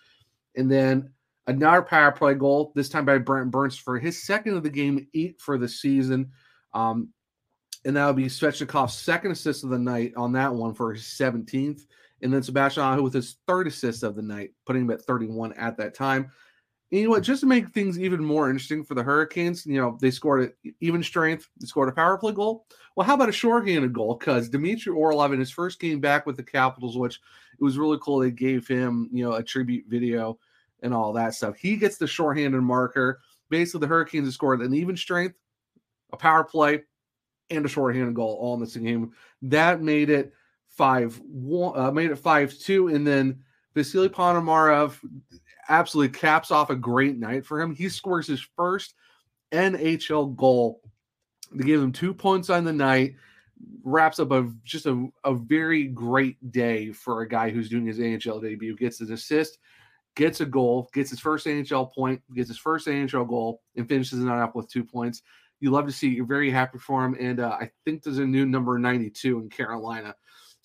And 0.55 0.71
then 0.71 1.11
another 1.47 1.81
power 1.81 2.11
play 2.11 2.35
goal, 2.35 2.71
this 2.75 2.89
time 2.89 3.05
by 3.05 3.17
Brent 3.17 3.51
Burns 3.51 3.77
for 3.77 3.97
his 3.97 4.23
second 4.23 4.55
of 4.55 4.63
the 4.63 4.69
game, 4.69 5.07
eight 5.13 5.39
for 5.41 5.57
the 5.57 5.67
season. 5.67 6.31
Um, 6.73 7.09
and 7.85 7.95
that 7.95 8.05
would 8.05 8.15
be 8.15 8.25
Svechnikov's 8.25 8.93
second 8.93 9.31
assist 9.31 9.63
of 9.63 9.69
the 9.69 9.79
night 9.79 10.13
on 10.15 10.33
that 10.33 10.53
one 10.53 10.73
for 10.73 10.93
his 10.93 11.03
17th. 11.03 11.81
And 12.21 12.33
then 12.33 12.43
Sebastian 12.43 12.83
Aho 12.83 13.01
with 13.01 13.13
his 13.13 13.37
third 13.47 13.67
assist 13.67 14.03
of 14.03 14.15
the 14.15 14.21
night, 14.21 14.51
putting 14.65 14.83
him 14.83 14.91
at 14.91 15.01
31 15.03 15.53
at 15.53 15.77
that 15.77 15.93
time. 15.93 16.31
You 16.89 17.03
know 17.03 17.09
what? 17.09 17.23
Just 17.23 17.41
to 17.41 17.47
make 17.47 17.69
things 17.69 17.99
even 17.99 18.23
more 18.23 18.49
interesting 18.49 18.83
for 18.83 18.95
the 18.95 19.03
Hurricanes, 19.03 19.65
you 19.65 19.79
know, 19.79 19.97
they 19.99 20.09
scored 20.09 20.53
a, 20.63 20.71
even 20.79 21.03
strength. 21.03 21.49
They 21.59 21.67
scored 21.67 21.89
a 21.89 21.91
power 21.91 22.17
play 22.17 22.31
goal. 22.31 22.65
Well, 22.95 23.05
how 23.05 23.15
about 23.15 23.29
a 23.29 23.33
shorthanded 23.33 23.91
goal? 23.91 24.15
Because 24.15 24.49
Dmitry 24.49 24.93
Orlov 24.93 25.33
in 25.33 25.39
his 25.39 25.51
first 25.51 25.79
game 25.79 25.99
back 25.99 26.25
with 26.25 26.37
the 26.37 26.43
Capitals, 26.43 26.97
which 26.97 27.19
it 27.59 27.63
was 27.63 27.77
really 27.77 27.97
cool. 28.01 28.19
They 28.19 28.31
gave 28.31 28.67
him, 28.67 29.09
you 29.11 29.25
know, 29.25 29.33
a 29.33 29.43
tribute 29.43 29.85
video 29.87 30.39
and 30.81 30.93
all 30.93 31.11
that 31.13 31.33
stuff. 31.33 31.57
He 31.57 31.75
gets 31.75 31.97
the 31.97 32.07
shorthanded 32.07 32.61
marker. 32.61 33.19
Basically, 33.49 33.81
the 33.81 33.87
Hurricanes 33.87 34.27
have 34.27 34.33
scored 34.33 34.61
an 34.61 34.73
even 34.73 34.95
strength, 34.95 35.35
a 36.13 36.17
power 36.17 36.43
play, 36.43 36.83
and 37.49 37.65
a 37.65 37.69
shorthanded 37.69 38.15
goal 38.15 38.37
all 38.39 38.53
in 38.53 38.61
the 38.61 38.67
same 38.67 38.83
game. 38.83 39.11
That 39.41 39.81
made 39.81 40.09
it 40.09 40.33
five 40.69 41.19
one, 41.25 41.77
uh, 41.77 41.91
made 41.91 42.11
it 42.11 42.17
five 42.17 42.57
two, 42.57 42.87
and 42.87 43.05
then 43.05 43.43
Vasily 43.75 44.09
Ponomarev 44.09 44.97
absolutely 45.69 46.17
caps 46.17 46.51
off 46.51 46.69
a 46.69 46.75
great 46.75 47.17
night 47.17 47.45
for 47.45 47.61
him. 47.61 47.73
He 47.73 47.89
scores 47.89 48.27
his 48.27 48.45
first 48.55 48.93
NHL 49.51 50.35
goal 50.35 50.81
to 51.55 51.63
give 51.63 51.81
him 51.81 51.91
two 51.91 52.13
points 52.13 52.49
on 52.49 52.63
the 52.63 52.73
night. 52.73 53.15
Wraps 53.83 54.19
up 54.19 54.31
a 54.31 54.51
just 54.63 54.85
a, 54.85 55.07
a 55.23 55.33
very 55.33 55.85
great 55.85 56.51
day 56.51 56.91
for 56.91 57.21
a 57.21 57.27
guy 57.27 57.49
who's 57.49 57.69
doing 57.69 57.87
his 57.87 57.99
NHL 57.99 58.41
debut. 58.41 58.75
Gets 58.75 59.01
an 59.01 59.11
assist, 59.11 59.57
gets 60.15 60.41
a 60.41 60.45
goal, 60.45 60.89
gets 60.93 61.09
his 61.09 61.19
first 61.19 61.47
NHL 61.47 61.91
point, 61.93 62.21
gets 62.35 62.49
his 62.49 62.59
first 62.59 62.87
NHL 62.87 63.27
goal, 63.27 63.61
and 63.75 63.89
finishes 63.89 64.19
the 64.19 64.25
night 64.25 64.43
up 64.43 64.55
with 64.55 64.69
two 64.69 64.83
points. 64.83 65.23
You 65.59 65.71
love 65.71 65.87
to 65.87 65.91
see. 65.91 66.09
You're 66.09 66.25
very 66.25 66.51
happy 66.51 66.77
for 66.77 67.03
him, 67.03 67.15
and 67.19 67.39
uh, 67.39 67.57
I 67.59 67.71
think 67.83 68.03
there's 68.03 68.19
a 68.19 68.25
new 68.25 68.45
number 68.45 68.77
92 68.77 69.39
in 69.39 69.49
Carolina 69.49 70.13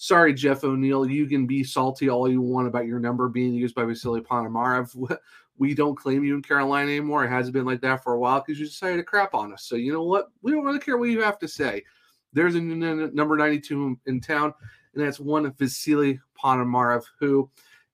sorry, 0.02 0.34
Jeff 0.34 0.64
O'Neill, 0.64 1.08
you 1.08 1.26
can 1.26 1.46
be 1.46 1.62
salty 1.62 2.10
all 2.10 2.28
you 2.28 2.40
want 2.40 2.66
about 2.66 2.86
your 2.86 2.98
number 2.98 3.28
being 3.28 3.54
used 3.54 3.72
by 3.72 3.84
Vasily 3.84 4.20
Ponomarev. 4.20 5.16
We 5.58 5.74
don't 5.74 5.94
claim 5.94 6.24
you 6.24 6.34
in 6.34 6.42
Carolina 6.42 6.90
anymore. 6.90 7.24
It 7.24 7.28
hasn't 7.28 7.52
been 7.52 7.66
like 7.66 7.82
that 7.82 8.02
for 8.02 8.14
a 8.14 8.18
while 8.18 8.40
because 8.40 8.58
you 8.58 8.66
decided 8.66 8.96
to 8.96 9.04
crap 9.04 9.32
on 9.32 9.52
us. 9.52 9.64
So 9.64 9.76
you 9.76 9.92
know 9.92 10.02
what? 10.02 10.28
We 10.40 10.50
don't 10.50 10.64
really 10.64 10.80
care 10.80 10.96
what 10.96 11.10
you 11.10 11.20
have 11.20 11.38
to 11.38 11.46
say. 11.46 11.84
There's 12.32 12.56
a 12.56 12.60
number 12.60 13.36
92 13.36 13.96
in 14.06 14.20
town, 14.20 14.54
and 14.94 15.04
that's 15.04 15.20
one 15.20 15.46
of 15.46 15.56
Vasily 15.56 16.18
Ponomarev, 16.42 17.04
who 17.20 17.48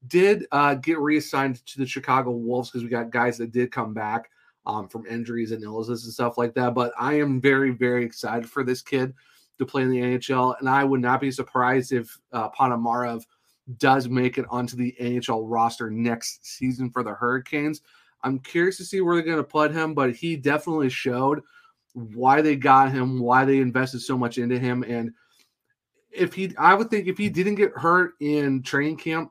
did 0.06 0.46
uh, 0.50 0.76
get 0.76 1.00
reassigned 1.00 1.66
to 1.66 1.78
the 1.78 1.86
Chicago 1.86 2.30
Wolves 2.30 2.70
because 2.70 2.84
we 2.84 2.88
got 2.88 3.10
guys 3.10 3.36
that 3.36 3.52
did 3.52 3.70
come 3.70 3.92
back 3.92 4.30
um, 4.64 4.88
from 4.88 5.04
injuries 5.04 5.50
and 5.50 5.62
illnesses 5.62 6.04
and 6.04 6.14
stuff 6.14 6.38
like 6.38 6.54
that. 6.54 6.72
But 6.72 6.92
I 6.98 7.18
am 7.18 7.38
very, 7.38 7.72
very 7.72 8.04
excited 8.04 8.48
for 8.48 8.64
this 8.64 8.80
kid 8.80 9.12
to 9.58 9.66
play 9.66 9.82
in 9.82 9.90
the 9.90 10.00
NHL, 10.00 10.58
and 10.58 10.68
I 10.68 10.84
would 10.84 11.00
not 11.00 11.20
be 11.20 11.30
surprised 11.30 11.92
if 11.92 12.18
uh, 12.32 12.48
Ponomarev 12.50 13.24
does 13.76 14.08
make 14.08 14.38
it 14.38 14.46
onto 14.50 14.76
the 14.76 14.94
NHL 15.00 15.42
roster 15.44 15.90
next 15.90 16.46
season 16.46 16.90
for 16.90 17.02
the 17.02 17.12
Hurricanes. 17.12 17.82
I'm 18.22 18.38
curious 18.38 18.76
to 18.78 18.84
see 18.84 19.00
where 19.00 19.14
they're 19.14 19.24
going 19.24 19.36
to 19.36 19.44
put 19.44 19.72
him, 19.72 19.94
but 19.94 20.14
he 20.14 20.36
definitely 20.36 20.90
showed 20.90 21.40
why 21.92 22.40
they 22.40 22.56
got 22.56 22.92
him, 22.92 23.20
why 23.20 23.44
they 23.44 23.58
invested 23.58 24.00
so 24.00 24.16
much 24.16 24.38
into 24.38 24.58
him, 24.58 24.84
and 24.84 25.12
if 26.10 26.32
he, 26.34 26.54
I 26.56 26.74
would 26.74 26.90
think 26.90 27.06
if 27.06 27.18
he 27.18 27.28
didn't 27.28 27.56
get 27.56 27.72
hurt 27.72 28.12
in 28.20 28.62
training 28.62 28.96
camp 28.96 29.30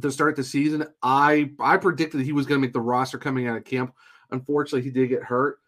to 0.00 0.10
start 0.10 0.36
the 0.36 0.44
season, 0.44 0.86
I 1.02 1.50
I 1.60 1.76
predicted 1.76 2.20
he 2.20 2.32
was 2.32 2.46
going 2.46 2.60
to 2.60 2.66
make 2.66 2.72
the 2.72 2.80
roster 2.80 3.18
coming 3.18 3.46
out 3.46 3.56
of 3.56 3.64
camp. 3.64 3.94
Unfortunately, 4.30 4.82
he 4.82 4.90
did 4.90 5.08
get 5.08 5.22
hurt. 5.22 5.58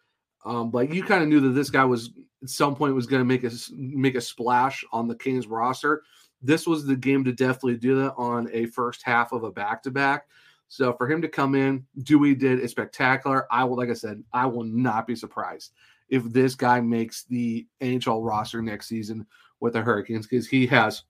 Um, 0.45 0.71
but 0.71 0.93
you 0.93 1.03
kind 1.03 1.23
of 1.23 1.29
knew 1.29 1.39
that 1.41 1.49
this 1.49 1.69
guy 1.69 1.83
was 1.83 2.11
at 2.43 2.49
some 2.49 2.75
point 2.75 2.95
was 2.95 3.07
going 3.07 3.21
to 3.21 3.25
make 3.25 3.43
a 3.43 3.51
make 3.73 4.15
a 4.15 4.21
splash 4.21 4.83
on 4.91 5.07
the 5.07 5.15
Canes 5.15 5.47
roster. 5.47 6.03
This 6.41 6.67
was 6.67 6.85
the 6.85 6.95
game 6.95 7.23
to 7.23 7.31
definitely 7.31 7.77
do 7.77 7.95
that 8.01 8.13
on 8.15 8.49
a 8.53 8.67
first 8.67 9.01
half 9.03 9.31
of 9.31 9.43
a 9.43 9.51
back 9.51 9.81
to 9.83 9.91
back. 9.91 10.27
So 10.67 10.93
for 10.93 11.09
him 11.09 11.21
to 11.21 11.27
come 11.27 11.55
in, 11.55 11.85
Dewey 12.03 12.35
did 12.35 12.59
a 12.59 12.67
spectacular. 12.67 13.47
I 13.51 13.63
will, 13.63 13.77
like 13.77 13.89
I 13.89 13.93
said, 13.93 14.23
I 14.33 14.45
will 14.45 14.65
not 14.65 15.07
be 15.07 15.15
surprised 15.15 15.71
if 16.09 16.23
this 16.25 16.55
guy 16.55 16.79
makes 16.79 17.23
the 17.23 17.65
NHL 17.81 18.25
roster 18.25 18.61
next 18.61 18.87
season 18.87 19.25
with 19.59 19.73
the 19.73 19.81
Hurricanes 19.81 20.27
because 20.27 20.47
he 20.47 20.67
has 20.67 21.03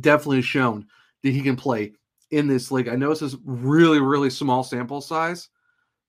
definitely 0.00 0.42
shown 0.42 0.86
that 1.22 1.30
he 1.30 1.42
can 1.42 1.56
play 1.56 1.92
in 2.30 2.46
this 2.46 2.70
league. 2.70 2.88
I 2.88 2.96
know 2.96 3.10
this 3.10 3.22
is 3.22 3.36
really, 3.44 4.00
really 4.00 4.30
small 4.30 4.64
sample 4.64 5.00
size, 5.00 5.48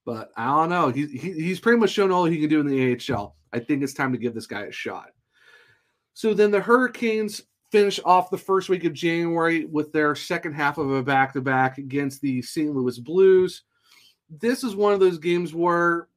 but 0.05 0.31
I 0.35 0.45
don't 0.47 0.69
know. 0.69 0.89
He, 0.89 1.05
he, 1.05 1.33
he's 1.33 1.59
pretty 1.59 1.79
much 1.79 1.91
shown 1.91 2.11
all 2.11 2.25
he 2.25 2.39
can 2.39 2.49
do 2.49 2.59
in 2.59 2.67
the 2.67 3.13
AHL. 3.13 3.36
I 3.53 3.59
think 3.59 3.83
it's 3.83 3.93
time 3.93 4.11
to 4.11 4.17
give 4.17 4.33
this 4.33 4.47
guy 4.47 4.63
a 4.63 4.71
shot. 4.71 5.09
So 6.13 6.33
then 6.33 6.51
the 6.51 6.59
Hurricanes 6.59 7.43
finish 7.71 7.99
off 8.05 8.29
the 8.29 8.37
first 8.37 8.69
week 8.69 8.85
of 8.85 8.93
January 8.93 9.65
with 9.65 9.91
their 9.91 10.15
second 10.15 10.53
half 10.53 10.77
of 10.77 10.89
a 10.91 11.03
back 11.03 11.33
to 11.33 11.41
back 11.41 11.77
against 11.77 12.21
the 12.21 12.41
St. 12.41 12.73
Louis 12.73 12.97
Blues. 12.97 13.63
This 14.29 14.63
is 14.63 14.75
one 14.75 14.93
of 14.93 14.99
those 14.99 15.19
games 15.19 15.53
where 15.53 16.07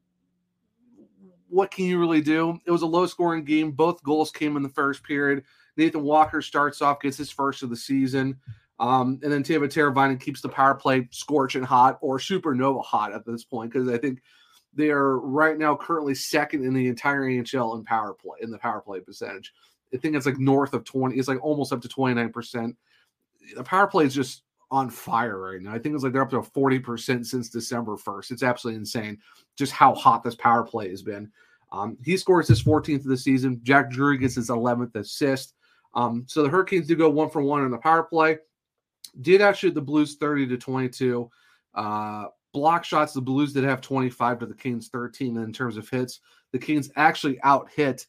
what 1.48 1.70
can 1.72 1.84
you 1.84 1.98
really 1.98 2.20
do? 2.20 2.58
It 2.64 2.70
was 2.70 2.82
a 2.82 2.86
low 2.86 3.06
scoring 3.06 3.44
game. 3.44 3.72
Both 3.72 4.02
goals 4.04 4.30
came 4.30 4.56
in 4.56 4.62
the 4.62 4.68
first 4.68 5.02
period. 5.02 5.44
Nathan 5.76 6.02
Walker 6.02 6.40
starts 6.40 6.80
off, 6.80 7.00
gets 7.00 7.16
his 7.16 7.30
first 7.30 7.62
of 7.62 7.70
the 7.70 7.76
season. 7.76 8.38
Um, 8.78 9.20
and 9.22 9.30
then 9.30 9.42
Teuvo 9.42 9.66
Teravainen 9.66 10.18
keeps 10.18 10.40
the 10.40 10.48
power 10.48 10.74
play 10.74 11.08
scorching 11.10 11.62
hot 11.62 11.98
or 12.00 12.18
supernova 12.18 12.82
hot 12.82 13.12
at 13.12 13.26
this 13.26 13.44
point 13.44 13.72
because 13.72 13.88
I 13.88 13.98
think 13.98 14.22
they 14.74 14.90
are 14.90 15.18
right 15.18 15.58
now 15.58 15.76
currently 15.76 16.14
second 16.14 16.64
in 16.64 16.74
the 16.74 16.86
entire 16.88 17.22
NHL 17.22 17.76
in 17.76 17.84
power 17.84 18.14
play 18.14 18.38
in 18.40 18.50
the 18.50 18.58
power 18.58 18.80
play 18.80 19.00
percentage. 19.00 19.52
I 19.92 19.96
think 19.96 20.14
it's 20.14 20.26
like 20.26 20.38
north 20.38 20.72
of 20.74 20.84
20, 20.84 21.16
it's 21.16 21.28
like 21.28 21.42
almost 21.42 21.72
up 21.72 21.80
to 21.82 21.88
29%. 21.88 22.76
The 23.56 23.64
power 23.64 23.86
play 23.88 24.04
is 24.04 24.14
just 24.14 24.44
on 24.70 24.88
fire 24.88 25.38
right 25.38 25.60
now. 25.60 25.72
I 25.72 25.78
think 25.80 25.94
it's 25.94 26.04
like 26.04 26.12
they're 26.12 26.22
up 26.22 26.30
to 26.30 26.40
40% 26.40 27.26
since 27.26 27.48
December 27.48 27.96
1st. 27.96 28.30
It's 28.30 28.42
absolutely 28.44 28.78
insane 28.78 29.18
just 29.56 29.72
how 29.72 29.94
hot 29.94 30.22
this 30.22 30.36
power 30.36 30.62
play 30.62 30.90
has 30.90 31.02
been. 31.02 31.30
Um, 31.72 31.96
he 32.04 32.16
scores 32.16 32.46
his 32.46 32.62
14th 32.62 33.00
of 33.00 33.04
the 33.04 33.16
season. 33.16 33.60
Jack 33.64 33.90
Drury 33.90 34.18
gets 34.18 34.36
his 34.36 34.48
11th 34.48 34.94
assist. 34.94 35.54
Um, 35.94 36.24
so 36.28 36.44
the 36.44 36.48
Hurricanes 36.48 36.86
do 36.86 36.94
go 36.94 37.10
one 37.10 37.30
for 37.30 37.42
one 37.42 37.62
on 37.62 37.70
the 37.72 37.78
power 37.78 38.04
play 38.04 38.38
did 39.20 39.40
actually 39.40 39.70
the 39.70 39.80
Blues 39.80 40.16
30 40.16 40.46
to 40.48 40.56
22. 40.56 41.30
Uh, 41.74 42.26
block 42.52 42.84
shots, 42.84 43.12
the 43.12 43.20
Blues 43.20 43.52
did 43.52 43.64
have 43.64 43.80
25 43.80 44.40
to 44.40 44.46
the 44.46 44.54
Canes 44.54 44.88
13. 44.88 45.36
And 45.36 45.46
in 45.46 45.52
terms 45.52 45.76
of 45.76 45.88
hits, 45.88 46.20
the 46.52 46.58
Canes 46.58 46.90
actually 46.96 47.40
out 47.42 47.70
hit 47.74 48.06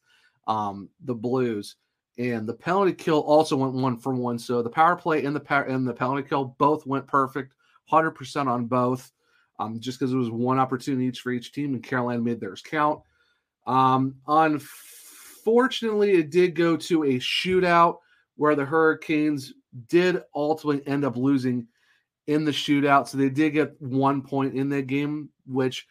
um, 0.48 0.89
the 1.03 1.15
Blues. 1.15 1.75
And 2.17 2.48
the 2.48 2.53
penalty 2.53 2.93
kill 2.93 3.21
also 3.21 3.55
went 3.55 3.74
one 3.74 3.98
for 3.98 4.13
one. 4.13 4.38
So 4.38 4.62
the 4.62 4.69
power 4.69 4.95
play 4.95 5.25
and 5.25 5.36
the 5.36 5.39
power 5.39 5.63
and 5.63 5.88
the 5.88 5.93
penalty 5.93 6.27
kill 6.27 6.55
both 6.57 6.86
went 6.86 7.07
perfect, 7.07 7.53
100% 7.91 8.48
on 8.48 8.65
both. 8.65 9.12
Um, 9.60 9.79
just 9.79 10.00
because 10.00 10.12
it 10.12 10.17
was 10.17 10.31
one 10.31 10.57
opportunity 10.57 11.05
each 11.05 11.19
for 11.19 11.31
each 11.31 11.51
team, 11.51 11.75
and 11.75 11.83
Carolina 11.83 12.19
made 12.19 12.39
theirs 12.39 12.63
count. 12.63 13.01
Um, 13.67 14.15
unfortunately, 14.27 16.13
it 16.13 16.31
did 16.31 16.55
go 16.55 16.75
to 16.77 17.03
a 17.03 17.19
shootout 17.19 17.98
where 18.38 18.55
the 18.55 18.65
Hurricanes 18.65 19.53
did 19.88 20.24
ultimately 20.33 20.86
end 20.88 21.05
up 21.05 21.15
losing 21.15 21.67
in 22.28 22.46
the 22.46 22.51
shootout. 22.51 23.08
So 23.08 23.18
they 23.18 23.30
did 23.30 23.51
get 23.51 23.82
one 23.82 24.22
point 24.22 24.56
in 24.56 24.70
that 24.70 24.88
game, 24.88 25.30
which 25.46 25.88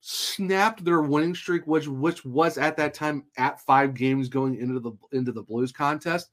snapped 0.00 0.84
their 0.84 1.02
winning 1.02 1.34
streak, 1.34 1.66
which 1.66 1.86
which 1.86 2.24
was 2.24 2.58
at 2.58 2.76
that 2.76 2.94
time 2.94 3.24
at 3.36 3.60
five 3.60 3.94
games 3.94 4.28
going 4.28 4.56
into 4.56 4.80
the 4.80 4.92
into 5.12 5.32
the 5.32 5.42
Blues 5.42 5.72
contest. 5.72 6.30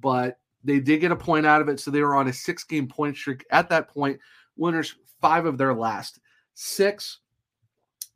But 0.00 0.38
they 0.64 0.80
did 0.80 1.00
get 1.00 1.12
a 1.12 1.16
point 1.16 1.46
out 1.46 1.60
of 1.60 1.68
it. 1.68 1.80
So 1.80 1.90
they 1.90 2.02
were 2.02 2.16
on 2.16 2.28
a 2.28 2.32
six 2.32 2.64
game 2.64 2.88
point 2.88 3.16
streak 3.16 3.44
at 3.50 3.68
that 3.70 3.88
point, 3.88 4.18
winners 4.56 4.96
five 5.20 5.46
of 5.46 5.58
their 5.58 5.74
last 5.74 6.20
six. 6.54 7.20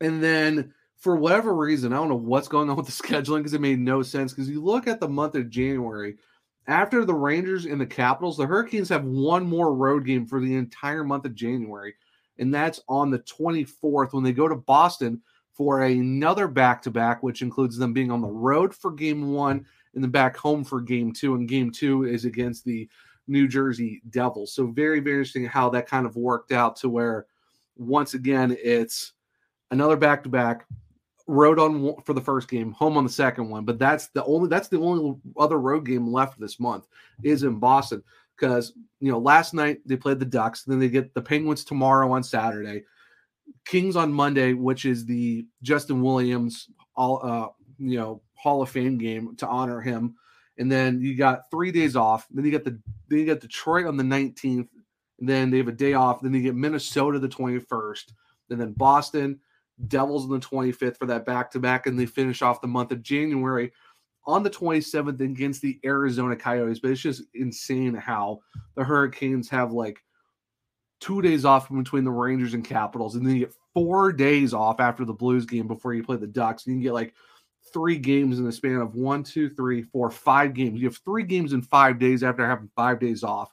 And 0.00 0.22
then 0.22 0.72
for 0.96 1.16
whatever 1.16 1.54
reason, 1.54 1.92
I 1.92 1.96
don't 1.96 2.08
know 2.08 2.14
what's 2.14 2.48
going 2.48 2.68
on 2.68 2.76
with 2.76 2.86
the 2.86 2.92
scheduling 3.08 3.38
because 3.38 3.54
it 3.54 3.60
made 3.60 3.78
no 3.78 4.02
sense. 4.02 4.32
Because 4.32 4.50
you 4.50 4.62
look 4.62 4.86
at 4.86 5.00
the 5.00 5.08
month 5.08 5.34
of 5.34 5.48
January, 5.48 6.16
after 6.70 7.04
the 7.04 7.14
Rangers 7.14 7.66
and 7.66 7.80
the 7.80 7.86
Capitals, 7.86 8.36
the 8.36 8.46
Hurricanes 8.46 8.88
have 8.88 9.04
one 9.04 9.44
more 9.44 9.74
road 9.74 10.06
game 10.06 10.26
for 10.26 10.40
the 10.40 10.54
entire 10.54 11.02
month 11.04 11.24
of 11.24 11.34
January, 11.34 11.94
and 12.38 12.54
that's 12.54 12.80
on 12.88 13.10
the 13.10 13.18
24th 13.18 14.12
when 14.12 14.22
they 14.22 14.32
go 14.32 14.48
to 14.48 14.54
Boston 14.54 15.20
for 15.52 15.82
another 15.82 16.48
back 16.48 16.80
to 16.82 16.90
back, 16.90 17.22
which 17.22 17.42
includes 17.42 17.76
them 17.76 17.92
being 17.92 18.10
on 18.10 18.22
the 18.22 18.28
road 18.28 18.74
for 18.74 18.92
game 18.92 19.32
one 19.32 19.66
and 19.94 20.02
then 20.02 20.10
back 20.10 20.36
home 20.36 20.64
for 20.64 20.80
game 20.80 21.12
two. 21.12 21.34
And 21.34 21.48
game 21.48 21.70
two 21.70 22.04
is 22.04 22.24
against 22.24 22.64
the 22.64 22.88
New 23.26 23.48
Jersey 23.48 24.00
Devils. 24.10 24.54
So, 24.54 24.68
very, 24.68 25.00
very 25.00 25.16
interesting 25.16 25.44
how 25.44 25.68
that 25.70 25.88
kind 25.88 26.06
of 26.06 26.16
worked 26.16 26.52
out 26.52 26.76
to 26.76 26.88
where 26.88 27.26
once 27.76 28.14
again 28.14 28.56
it's 28.62 29.12
another 29.70 29.96
back 29.96 30.22
to 30.22 30.28
back 30.28 30.66
road 31.30 31.58
on 31.58 31.94
for 32.04 32.12
the 32.12 32.20
first 32.20 32.48
game, 32.48 32.72
home 32.72 32.96
on 32.96 33.04
the 33.04 33.10
second 33.10 33.48
one. 33.48 33.64
But 33.64 33.78
that's 33.78 34.08
the 34.08 34.24
only 34.24 34.48
that's 34.48 34.68
the 34.68 34.80
only 34.80 35.16
other 35.38 35.58
road 35.58 35.86
game 35.86 36.12
left 36.12 36.38
this 36.38 36.58
month 36.58 36.86
is 37.22 37.44
in 37.44 37.58
Boston 37.58 38.02
because 38.36 38.72
you 39.00 39.10
know 39.10 39.18
last 39.18 39.54
night 39.54 39.78
they 39.86 39.96
played 39.96 40.18
the 40.18 40.24
Ducks, 40.24 40.64
then 40.64 40.78
they 40.78 40.88
get 40.88 41.14
the 41.14 41.22
Penguins 41.22 41.64
tomorrow 41.64 42.10
on 42.12 42.22
Saturday, 42.22 42.84
Kings 43.64 43.96
on 43.96 44.12
Monday, 44.12 44.52
which 44.52 44.84
is 44.84 45.06
the 45.06 45.46
Justin 45.62 46.02
Williams 46.02 46.68
all 46.96 47.20
uh 47.24 47.48
you 47.78 47.98
know 47.98 48.20
Hall 48.34 48.60
of 48.62 48.68
Fame 48.68 48.98
game 48.98 49.36
to 49.36 49.46
honor 49.46 49.80
him, 49.80 50.16
and 50.58 50.70
then 50.70 51.00
you 51.00 51.16
got 51.16 51.50
three 51.50 51.70
days 51.70 51.94
off. 51.94 52.26
Then 52.30 52.44
you 52.44 52.50
get 52.50 52.64
the 52.64 52.78
then 53.08 53.20
you 53.20 53.24
get 53.24 53.40
Detroit 53.40 53.86
on 53.86 53.96
the 53.96 54.04
nineteenth. 54.04 54.68
Then 55.20 55.50
they 55.50 55.58
have 55.58 55.68
a 55.68 55.72
day 55.72 55.92
off. 55.92 56.22
Then 56.22 56.34
you 56.34 56.42
get 56.42 56.56
Minnesota 56.56 57.18
the 57.18 57.28
twenty 57.28 57.60
first, 57.60 58.14
and 58.48 58.60
then 58.60 58.72
Boston 58.72 59.38
Devils 59.88 60.24
on 60.24 60.30
the 60.30 60.38
25th 60.40 60.96
for 60.96 61.06
that 61.06 61.24
back 61.24 61.50
to 61.52 61.60
back, 61.60 61.86
and 61.86 61.98
they 61.98 62.06
finish 62.06 62.42
off 62.42 62.60
the 62.60 62.68
month 62.68 62.92
of 62.92 63.02
January 63.02 63.72
on 64.26 64.42
the 64.42 64.50
27th 64.50 65.20
against 65.20 65.62
the 65.62 65.80
Arizona 65.84 66.36
Coyotes. 66.36 66.80
But 66.80 66.90
it's 66.90 67.00
just 67.00 67.22
insane 67.34 67.94
how 67.94 68.40
the 68.74 68.84
Hurricanes 68.84 69.48
have 69.48 69.72
like 69.72 70.02
two 71.00 71.22
days 71.22 71.44
off 71.44 71.70
between 71.70 72.04
the 72.04 72.10
Rangers 72.10 72.54
and 72.54 72.64
Capitals, 72.64 73.14
and 73.14 73.26
then 73.26 73.34
you 73.34 73.46
get 73.46 73.54
four 73.74 74.12
days 74.12 74.52
off 74.52 74.80
after 74.80 75.04
the 75.04 75.12
Blues 75.12 75.46
game 75.46 75.66
before 75.66 75.94
you 75.94 76.02
play 76.02 76.16
the 76.16 76.26
Ducks. 76.26 76.66
And 76.66 76.74
you 76.74 76.78
can 76.78 76.82
get 76.82 76.94
like 76.94 77.14
three 77.72 77.98
games 77.98 78.38
in 78.38 78.44
the 78.44 78.52
span 78.52 78.76
of 78.76 78.94
one, 78.94 79.22
two, 79.22 79.48
three, 79.50 79.82
four, 79.82 80.10
five 80.10 80.54
games. 80.54 80.80
You 80.80 80.88
have 80.88 80.98
three 80.98 81.22
games 81.22 81.52
in 81.52 81.62
five 81.62 81.98
days 81.98 82.22
after 82.22 82.46
having 82.46 82.70
five 82.76 83.00
days 83.00 83.22
off. 83.22 83.52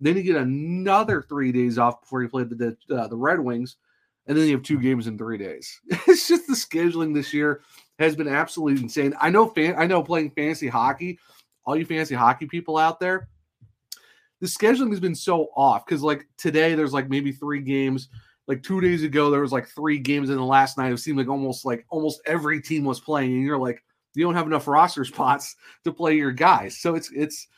Then 0.00 0.16
you 0.16 0.22
get 0.22 0.36
another 0.36 1.22
three 1.22 1.52
days 1.52 1.78
off 1.78 2.00
before 2.00 2.22
you 2.22 2.28
play 2.28 2.44
the 2.44 2.76
uh, 2.90 3.06
the 3.08 3.16
Red 3.16 3.40
Wings 3.40 3.76
and 4.26 4.36
then 4.36 4.46
you 4.46 4.52
have 4.52 4.62
two 4.62 4.80
games 4.80 5.06
in 5.06 5.18
three 5.18 5.38
days. 5.38 5.80
It's 6.06 6.28
just 6.28 6.46
the 6.46 6.54
scheduling 6.54 7.14
this 7.14 7.34
year 7.34 7.62
has 7.98 8.16
been 8.16 8.28
absolutely 8.28 8.82
insane. 8.82 9.14
I 9.20 9.30
know 9.30 9.48
fan, 9.48 9.74
I 9.76 9.86
know 9.86 10.02
playing 10.02 10.30
fantasy 10.30 10.68
hockey, 10.68 11.18
all 11.64 11.76
you 11.76 11.84
fantasy 11.84 12.14
hockey 12.14 12.46
people 12.46 12.76
out 12.76 13.00
there, 13.00 13.28
the 14.40 14.46
scheduling 14.46 14.90
has 14.90 15.00
been 15.00 15.14
so 15.14 15.48
off 15.56 15.84
because 15.86 16.02
like 16.02 16.26
today 16.36 16.74
there's 16.74 16.92
like 16.92 17.08
maybe 17.08 17.32
three 17.32 17.60
games. 17.60 18.08
Like 18.46 18.62
two 18.62 18.80
days 18.80 19.02
ago, 19.02 19.30
there 19.30 19.40
was 19.40 19.52
like 19.52 19.68
three 19.68 19.98
games, 19.98 20.28
in 20.28 20.36
the 20.36 20.44
last 20.44 20.76
night 20.76 20.92
it 20.92 20.98
seemed 20.98 21.16
like 21.16 21.28
almost 21.28 21.64
like 21.64 21.86
almost 21.88 22.20
every 22.26 22.60
team 22.60 22.84
was 22.84 23.00
playing, 23.00 23.32
and 23.32 23.42
you're 23.42 23.58
like, 23.58 23.82
you 24.14 24.22
don't 24.22 24.34
have 24.34 24.46
enough 24.46 24.68
roster 24.68 25.04
spots 25.04 25.56
to 25.84 25.92
play 25.92 26.14
your 26.14 26.32
guys. 26.32 26.78
So 26.78 26.94
it's 26.94 27.10
it's 27.12 27.48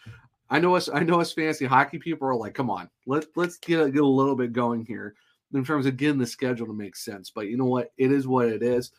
I 0.48 0.60
know 0.60 0.76
us 0.76 0.88
I 0.88 1.00
know 1.00 1.20
us 1.20 1.32
fantasy 1.32 1.64
hockey 1.64 1.98
people 1.98 2.28
are 2.28 2.36
like, 2.36 2.54
come 2.54 2.70
on, 2.70 2.88
let 3.04 3.26
let's 3.34 3.58
get 3.58 3.80
a, 3.80 3.90
get 3.90 4.02
a 4.02 4.06
little 4.06 4.36
bit 4.36 4.52
going 4.52 4.84
here 4.84 5.16
in 5.54 5.64
terms 5.64 5.86
of 5.86 5.96
getting 5.96 6.18
the 6.18 6.26
schedule 6.26 6.66
to 6.66 6.72
make 6.72 6.96
sense. 6.96 7.30
But 7.30 7.48
you 7.48 7.56
know 7.56 7.66
what? 7.66 7.92
It 7.96 8.12
is 8.12 8.26
what 8.26 8.48
it 8.48 8.62
is. 8.62 8.92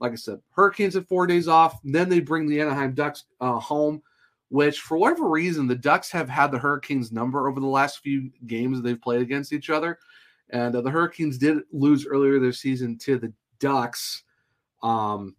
Like 0.00 0.12
I 0.12 0.16
said, 0.16 0.40
Hurricanes 0.50 0.94
have 0.94 1.08
four 1.08 1.26
days 1.26 1.48
off. 1.48 1.80
Then 1.82 2.08
they 2.08 2.20
bring 2.20 2.48
the 2.48 2.60
Anaheim 2.60 2.94
Ducks 2.94 3.24
uh, 3.40 3.58
home, 3.58 4.00
which 4.48 4.80
for 4.80 4.96
whatever 4.96 5.28
reason, 5.28 5.66
the 5.66 5.74
Ducks 5.74 6.10
have 6.12 6.28
had 6.28 6.52
the 6.52 6.58
Hurricanes 6.58 7.10
number 7.10 7.48
over 7.48 7.58
the 7.58 7.66
last 7.66 7.98
few 7.98 8.30
games 8.46 8.80
they've 8.80 9.00
played 9.00 9.22
against 9.22 9.52
each 9.52 9.70
other. 9.70 9.98
And 10.50 10.74
uh, 10.74 10.80
the 10.80 10.90
Hurricanes 10.90 11.36
did 11.36 11.58
lose 11.72 12.06
earlier 12.06 12.38
this 12.38 12.60
season 12.60 12.96
to 12.98 13.18
the 13.18 13.32
Ducks 13.58 14.22
um, 14.82 15.34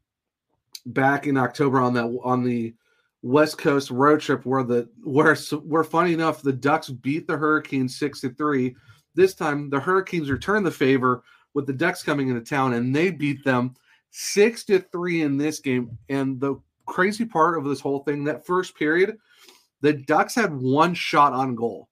back 0.85 1.25
in 1.25 1.37
October 1.37 1.79
on 1.79 1.93
that 1.93 2.19
on 2.23 2.43
the 2.43 2.73
West 3.21 3.57
Coast 3.57 3.91
road 3.91 4.21
trip 4.21 4.45
where 4.45 4.63
the 4.63 4.89
where 5.03 5.35
where 5.35 5.83
funny 5.83 6.13
enough 6.13 6.41
the 6.41 6.53
Ducks 6.53 6.89
beat 6.89 7.27
the 7.27 7.37
Hurricanes 7.37 7.97
six 7.97 8.21
to 8.21 8.29
three 8.29 8.75
this 9.15 9.33
time, 9.33 9.69
the 9.69 9.79
Hurricanes 9.79 10.29
return 10.29 10.63
the 10.63 10.71
favor 10.71 11.23
with 11.53 11.65
the 11.65 11.73
Ducks 11.73 12.03
coming 12.03 12.29
into 12.29 12.41
town, 12.41 12.73
and 12.73 12.95
they 12.95 13.11
beat 13.11 13.43
them 13.43 13.75
six 14.11 14.63
to 14.65 14.79
three 14.79 15.21
in 15.21 15.37
this 15.37 15.59
game. 15.59 15.97
And 16.09 16.39
the 16.39 16.55
crazy 16.85 17.25
part 17.25 17.57
of 17.57 17.65
this 17.65 17.79
whole 17.79 17.99
thing, 17.99 18.23
that 18.25 18.45
first 18.45 18.75
period, 18.75 19.17
the 19.81 19.93
Ducks 19.93 20.35
had 20.35 20.53
one 20.53 20.93
shot 20.93 21.33
on 21.33 21.55
goal 21.55 21.89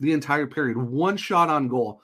the 0.00 0.12
entire 0.12 0.46
period, 0.46 0.76
one 0.76 1.16
shot 1.16 1.50
on 1.50 1.68
goal. 1.68 2.02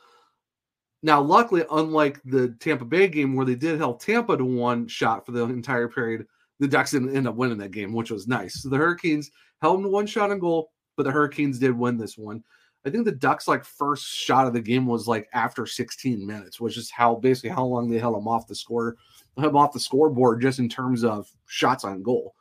Now, 1.03 1.21
luckily, 1.21 1.65
unlike 1.71 2.21
the 2.25 2.55
Tampa 2.61 2.85
Bay 2.85 3.09
game 3.09 3.35
where 3.35 3.47
they 3.47 3.55
did 3.55 3.79
held 3.79 4.01
Tampa 4.01 4.37
to 4.37 4.45
one 4.45 4.87
shot 4.87 5.25
for 5.25 5.33
the 5.33 5.45
entire 5.45 5.89
period, 5.89 6.27
the 6.61 6.69
Ducks 6.69 6.91
didn't 6.91 7.17
end 7.17 7.27
up 7.27 7.37
winning 7.37 7.59
that 7.59 7.71
game, 7.71 7.93
which 7.93 8.11
was 8.11 8.29
nice. 8.29 8.63
So 8.63 8.69
the 8.69 8.77
Hurricanes 8.77 9.31
held 9.61 9.79
them 9.79 9.85
to 9.85 9.89
one 9.89 10.07
shot 10.07 10.31
on 10.31 10.39
goal, 10.39 10.71
but 10.97 11.05
the 11.05 11.11
Hurricanes 11.11 11.59
did 11.59 11.77
win 11.77 11.97
this 11.97 12.17
one. 12.17 12.43
I 12.87 12.91
think 12.91 13.05
the 13.05 13.13
Ducks 13.13 13.49
like 13.49 13.65
first 13.65 14.07
shot 14.07 14.47
of 14.47 14.53
the 14.53 14.61
game 14.61 14.87
was 14.87 15.09
like 15.09 15.29
after 15.33 15.67
16 15.67 16.25
minutes, 16.25 16.61
which 16.61 16.79
is 16.79 16.89
how 16.89 17.17
basically 17.17 17.51
how 17.51 17.65
long 17.65 17.91
they 17.91 17.99
held 17.99 18.15
them 18.15 18.29
off 18.29 18.47
the 18.47 18.55
score, 18.55 18.97
held 19.37 19.57
off 19.57 19.73
the 19.73 19.81
scoreboard 19.81 20.41
just 20.41 20.61
in 20.61 20.69
terms 20.69 21.03
of 21.03 21.29
shots 21.47 21.83
on 21.83 22.05
goal. 22.05 22.37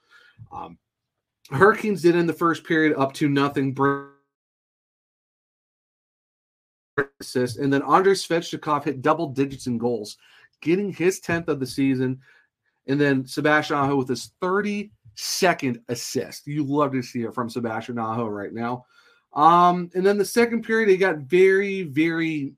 Um, 0.52 0.78
Hurricanes 1.50 2.04
did 2.04 2.16
in 2.16 2.28
the 2.28 2.34
first 2.34 2.64
period 2.64 2.96
up 2.96 3.12
to 3.14 3.28
nothing. 3.28 3.76
Assist, 7.20 7.58
and 7.58 7.74
then 7.74 7.82
Andrei 7.82 8.14
Svechnikov 8.14 8.84
hit 8.84 9.02
double 9.02 9.28
digits 9.30 9.66
in 9.66 9.80
goals, 9.80 10.18
getting 10.62 10.94
his 10.94 11.20
10th 11.22 11.48
of 11.48 11.60
the 11.60 11.66
season. 11.66 12.22
And 12.88 13.02
then 13.02 13.26
Sebastian 13.26 13.78
Aho 13.78 13.96
with 13.96 14.10
his 14.10 14.32
32nd 14.44 15.82
assist. 15.90 16.46
You 16.46 16.64
love 16.64 16.92
to 16.92 17.02
see 17.02 17.24
it 17.24 17.34
from 17.34 17.50
Sebastian 17.50 17.98
Aho 17.98 18.28
right 18.28 18.54
now. 18.54 18.86
Um, 19.36 19.90
and 19.94 20.06
then 20.06 20.18
the 20.18 20.26
second 20.26 20.64
period, 20.64 20.90
it 20.90 20.98
got 20.98 21.18
very, 21.18 21.84
very 21.84 22.54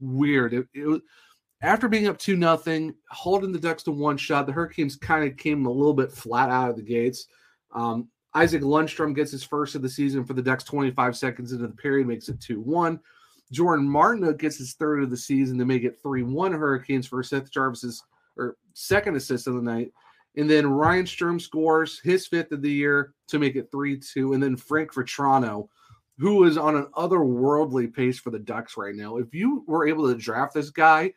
weird. 0.00 0.54
It, 0.54 0.66
it 0.74 1.02
after 1.62 1.88
being 1.88 2.08
up 2.08 2.18
two 2.18 2.36
nothing, 2.36 2.94
holding 3.10 3.52
the 3.52 3.58
Ducks 3.58 3.82
to 3.84 3.90
one 3.90 4.16
shot. 4.16 4.46
The 4.46 4.52
Hurricanes 4.52 4.96
kind 4.96 5.28
of 5.28 5.36
came 5.36 5.66
a 5.66 5.70
little 5.70 5.94
bit 5.94 6.12
flat 6.12 6.50
out 6.50 6.70
of 6.70 6.76
the 6.76 6.82
gates. 6.82 7.26
Um, 7.72 8.08
Isac 8.34 8.62
Lundestrom 8.62 9.14
gets 9.14 9.30
his 9.30 9.42
first 9.42 9.74
of 9.74 9.82
the 9.82 9.88
season 9.88 10.24
for 10.24 10.34
the 10.34 10.42
Ducks 10.42 10.64
25 10.64 11.16
seconds 11.16 11.52
into 11.52 11.66
the 11.66 11.74
period, 11.74 12.06
makes 12.06 12.28
it 12.28 12.40
2 12.40 12.60
1. 12.60 13.00
Jordan 13.52 13.88
Martinook 13.88 14.38
gets 14.38 14.58
his 14.58 14.74
third 14.74 15.02
of 15.02 15.10
the 15.10 15.16
season 15.16 15.56
to 15.58 15.64
make 15.64 15.84
it 15.84 16.00
3 16.02 16.24
1 16.24 16.52
Hurricanes 16.52 17.06
for 17.06 17.22
Seth 17.22 17.50
Jarvis's 17.50 18.02
or 18.36 18.56
second 18.74 19.16
assist 19.16 19.46
of 19.46 19.54
the 19.54 19.62
night. 19.62 19.92
And 20.36 20.50
then 20.50 20.66
Ryan 20.66 21.06
Strome 21.06 21.40
scores 21.40 21.98
his 22.00 22.26
fifth 22.26 22.52
of 22.52 22.60
the 22.60 22.70
year 22.70 23.14
to 23.28 23.38
make 23.38 23.56
it 23.56 23.70
3 23.70 23.98
2. 23.98 24.34
And 24.34 24.42
then 24.42 24.56
Frank 24.56 24.92
Vatrano 24.92 25.68
who 26.18 26.44
is 26.44 26.56
on 26.56 26.76
an 26.76 26.86
otherworldly 26.96 27.92
pace 27.92 28.18
for 28.18 28.30
the 28.30 28.38
Ducks 28.38 28.76
right 28.76 28.94
now. 28.94 29.16
If 29.16 29.34
you 29.34 29.64
were 29.66 29.86
able 29.86 30.08
to 30.08 30.18
draft 30.18 30.54
this 30.54 30.70
guy 30.70 31.12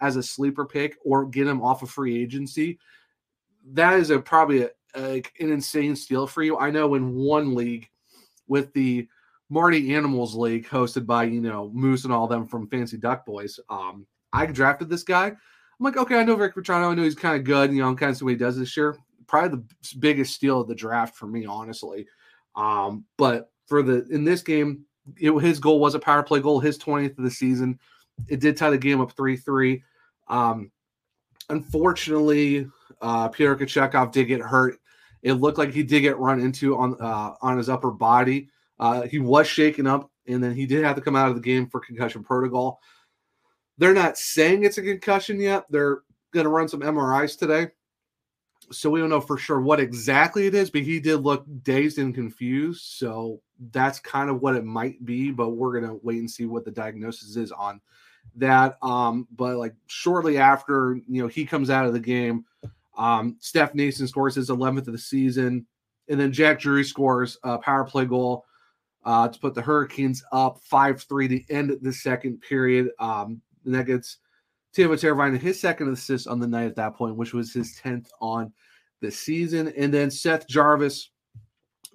as 0.00 0.16
a 0.16 0.22
sleeper 0.22 0.64
pick 0.64 0.96
or 1.04 1.26
get 1.26 1.46
him 1.46 1.62
off 1.62 1.82
of 1.82 1.90
free 1.90 2.20
agency, 2.20 2.78
that 3.72 3.98
is 3.98 4.10
a 4.10 4.18
probably 4.18 4.62
a, 4.62 4.70
a, 4.96 5.22
an 5.40 5.52
insane 5.52 5.94
steal 5.94 6.26
for 6.26 6.42
you. 6.42 6.58
I 6.58 6.70
know 6.70 6.94
in 6.94 7.14
one 7.14 7.54
league 7.54 7.88
with 8.48 8.72
the 8.72 9.06
Marty 9.50 9.94
Animals 9.94 10.34
League 10.34 10.68
hosted 10.68 11.06
by 11.06 11.24
you 11.24 11.40
know 11.40 11.70
Moose 11.72 12.04
and 12.04 12.12
all 12.12 12.26
them 12.26 12.46
from 12.46 12.68
Fancy 12.68 12.96
Duck 12.96 13.26
Boys, 13.26 13.58
um, 13.68 14.06
I 14.32 14.46
drafted 14.46 14.88
this 14.88 15.02
guy. 15.02 15.26
I'm 15.26 15.84
like, 15.84 15.96
okay, 15.96 16.18
I 16.18 16.24
know 16.24 16.36
Frank 16.36 16.54
Vatrano. 16.54 16.90
I 16.90 16.94
know 16.94 17.02
he's 17.02 17.14
kind 17.14 17.36
of 17.36 17.44
good. 17.44 17.72
You 17.72 17.80
know, 17.80 17.88
I'm 17.88 17.96
kind 17.96 18.10
of 18.10 18.16
see 18.16 18.24
what 18.24 18.32
he 18.32 18.36
does 18.36 18.58
this 18.58 18.76
year. 18.76 18.96
Probably 19.26 19.58
the 19.58 19.96
biggest 19.98 20.34
steal 20.34 20.60
of 20.60 20.68
the 20.68 20.74
draft 20.74 21.16
for 21.16 21.26
me, 21.26 21.46
honestly. 21.46 22.06
Um, 22.54 23.04
but 23.16 23.50
for 23.70 23.82
the 23.82 24.04
in 24.10 24.24
this 24.24 24.42
game, 24.42 24.84
it, 25.16 25.32
his 25.40 25.58
goal 25.58 25.80
was 25.80 25.94
a 25.94 25.98
power 25.98 26.22
play 26.22 26.40
goal, 26.40 26.60
his 26.60 26.76
20th 26.76 27.16
of 27.16 27.24
the 27.24 27.30
season. 27.30 27.78
It 28.28 28.40
did 28.40 28.56
tie 28.56 28.68
the 28.68 28.76
game 28.76 29.00
up 29.00 29.12
3 29.12 29.36
3. 29.36 29.82
Um, 30.28 30.70
unfortunately, 31.48 32.68
uh, 33.00 33.28
Pyotr 33.28 33.64
Kochetkov 33.64 34.12
did 34.12 34.26
get 34.26 34.42
hurt. 34.42 34.78
It 35.22 35.34
looked 35.34 35.56
like 35.56 35.72
he 35.72 35.82
did 35.82 36.00
get 36.00 36.18
run 36.18 36.40
into 36.40 36.76
on 36.76 37.00
uh, 37.00 37.34
on 37.40 37.56
his 37.56 37.70
upper 37.70 37.92
body. 37.92 38.50
Uh, 38.78 39.02
he 39.02 39.20
was 39.20 39.46
shaken 39.46 39.86
up, 39.86 40.10
and 40.26 40.42
then 40.42 40.54
he 40.54 40.66
did 40.66 40.84
have 40.84 40.96
to 40.96 41.02
come 41.02 41.16
out 41.16 41.28
of 41.28 41.36
the 41.36 41.40
game 41.40 41.68
for 41.68 41.80
concussion 41.80 42.24
protocol. 42.24 42.80
They're 43.78 43.94
not 43.94 44.18
saying 44.18 44.64
it's 44.64 44.78
a 44.78 44.82
concussion 44.82 45.40
yet. 45.40 45.64
They're 45.70 46.00
going 46.32 46.44
to 46.44 46.50
run 46.50 46.68
some 46.68 46.80
MRIs 46.80 47.38
today 47.38 47.68
so 48.72 48.90
we 48.90 49.00
don't 49.00 49.10
know 49.10 49.20
for 49.20 49.36
sure 49.36 49.60
what 49.60 49.80
exactly 49.80 50.46
it 50.46 50.54
is, 50.54 50.70
but 50.70 50.82
he 50.82 51.00
did 51.00 51.18
look 51.18 51.44
dazed 51.62 51.98
and 51.98 52.14
confused. 52.14 52.82
So 52.82 53.40
that's 53.72 54.00
kind 54.00 54.30
of 54.30 54.40
what 54.40 54.56
it 54.56 54.64
might 54.64 55.04
be, 55.04 55.30
but 55.30 55.50
we're 55.50 55.80
gonna 55.80 55.96
wait 56.02 56.18
and 56.18 56.30
see 56.30 56.46
what 56.46 56.64
the 56.64 56.70
diagnosis 56.70 57.36
is 57.36 57.52
on 57.52 57.80
that. 58.36 58.78
Um, 58.82 59.28
but 59.36 59.56
like 59.56 59.74
shortly 59.86 60.38
after, 60.38 60.98
you 61.08 61.22
know, 61.22 61.28
he 61.28 61.44
comes 61.44 61.70
out 61.70 61.86
of 61.86 61.92
the 61.92 62.00
game, 62.00 62.44
um, 62.96 63.36
Stefan 63.40 63.76
Noesen 63.76 64.08
scores 64.08 64.34
his 64.34 64.50
11th 64.50 64.86
of 64.86 64.92
the 64.92 64.98
season, 64.98 65.66
and 66.08 66.18
then 66.18 66.32
Jack 66.32 66.60
Drury 66.60 66.84
scores 66.84 67.38
a 67.42 67.58
power 67.58 67.84
play 67.84 68.04
goal 68.04 68.44
uh, 69.04 69.28
to 69.28 69.38
put 69.38 69.54
the 69.54 69.62
Hurricanes 69.62 70.22
up 70.32 70.60
5 70.62 71.02
3 71.02 71.28
to 71.28 71.52
end 71.52 71.70
of 71.70 71.82
the 71.82 71.92
second 71.92 72.40
period. 72.40 72.90
Um, 72.98 73.40
and 73.64 73.74
that 73.74 73.86
gets 73.86 74.18
Teuvo 74.76 74.94
Teravainen 74.94 75.38
his 75.38 75.60
second 75.60 75.92
assist 75.92 76.28
on 76.28 76.40
the 76.40 76.46
night 76.46 76.66
at 76.66 76.76
that 76.76 76.94
point, 76.94 77.16
which 77.16 77.32
was 77.32 77.52
his 77.52 77.78
10th 77.82 78.08
on 78.20 78.52
the 79.00 79.10
season. 79.10 79.72
And 79.76 79.92
then 79.92 80.10
Seth 80.10 80.46
Jarvis 80.46 81.10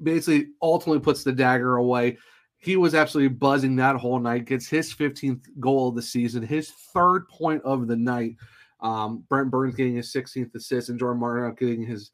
basically 0.02 0.50
ultimately 0.62 1.00
puts 1.00 1.24
the 1.24 1.32
dagger 1.32 1.78
away. 1.78 2.18
He 2.58 2.78
was 2.78 2.96
absolutely 2.96 3.36
buzzing 3.36 3.76
that 3.76 3.96
whole 3.96 4.20
night, 4.20 4.46
gets 4.46 4.68
his 4.68 4.94
15th 4.94 5.44
goal 5.60 5.90
of 5.90 5.96
the 5.96 6.02
season, 6.02 6.42
his 6.42 6.72
third 6.94 7.28
point 7.30 7.62
of 7.64 7.88
the 7.88 7.96
night. 7.96 8.36
Um, 8.80 9.24
Brent 9.30 9.52
Burns 9.52 9.76
getting 9.76 9.96
his 9.96 10.12
16th 10.12 10.54
assist, 10.56 10.90
and 10.90 11.00
Jordan 11.00 11.20
Martin 11.20 11.56
getting 11.60 11.86
his 11.86 12.12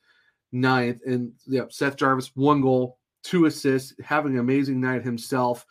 ninth. 0.52 1.02
And 1.06 1.32
yeah, 1.48 1.64
Seth 1.70 1.96
Jarvis, 1.96 2.32
one 2.36 2.62
goal, 2.62 2.98
two 3.24 3.46
assists, 3.46 3.94
having 4.04 4.34
an 4.34 4.40
amazing 4.40 4.82
night 4.82 5.04
himself. 5.04 5.66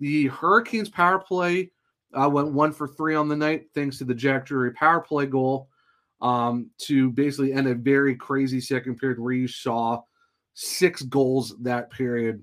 The 0.00 0.26
Hurricanes 0.28 0.88
power 0.88 1.18
play 1.18 1.70
uh, 2.14 2.28
went 2.28 2.52
one 2.52 2.72
for 2.72 2.88
three 2.88 3.14
on 3.14 3.28
the 3.28 3.36
night, 3.36 3.66
thanks 3.74 3.98
to 3.98 4.04
the 4.04 4.14
Jack 4.14 4.46
Drury 4.46 4.72
power 4.72 5.00
play 5.00 5.26
goal 5.26 5.68
um, 6.20 6.70
to 6.78 7.10
basically 7.10 7.52
end 7.52 7.68
a 7.68 7.74
very 7.74 8.14
crazy 8.14 8.60
second 8.60 8.96
period 8.96 9.18
where 9.18 9.32
you 9.32 9.48
saw 9.48 10.00
six 10.60 11.02
goals 11.02 11.54
that 11.60 11.88
period, 11.88 12.42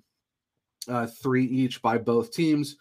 uh, 0.88 1.06
three 1.06 1.46
each 1.46 1.82
by 1.82 1.98
both 1.98 2.32
teams. 2.32 2.78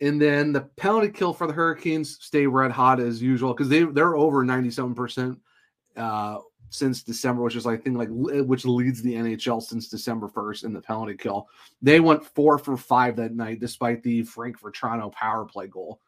And 0.00 0.20
then 0.20 0.52
the 0.52 0.62
penalty 0.76 1.10
kill 1.10 1.32
for 1.32 1.46
the 1.46 1.52
Hurricanes 1.52 2.18
stay 2.20 2.46
red 2.46 2.72
hot 2.72 2.98
as 2.98 3.22
usual 3.22 3.54
because 3.54 3.68
they 3.68 3.84
they're 3.84 4.16
over 4.16 4.42
ninety 4.44 4.70
seven 4.70 4.92
percent 4.92 5.38
uh, 5.96 6.38
since 6.70 7.04
December, 7.04 7.42
which 7.42 7.54
is 7.54 7.66
I 7.66 7.76
think 7.76 7.96
like 7.96 8.08
which 8.10 8.64
leads 8.64 9.00
the 9.00 9.14
NHL 9.14 9.62
since 9.62 9.88
December 9.88 10.26
first 10.26 10.64
in 10.64 10.72
the 10.72 10.80
penalty 10.80 11.14
kill. 11.16 11.48
They 11.80 12.00
went 12.00 12.24
four 12.24 12.58
for 12.58 12.76
five 12.76 13.14
that 13.16 13.32
night, 13.32 13.60
despite 13.60 14.02
the 14.02 14.24
Frank 14.24 14.60
Vatrano 14.60 15.12
power 15.12 15.44
play 15.44 15.68
goal. 15.68 16.00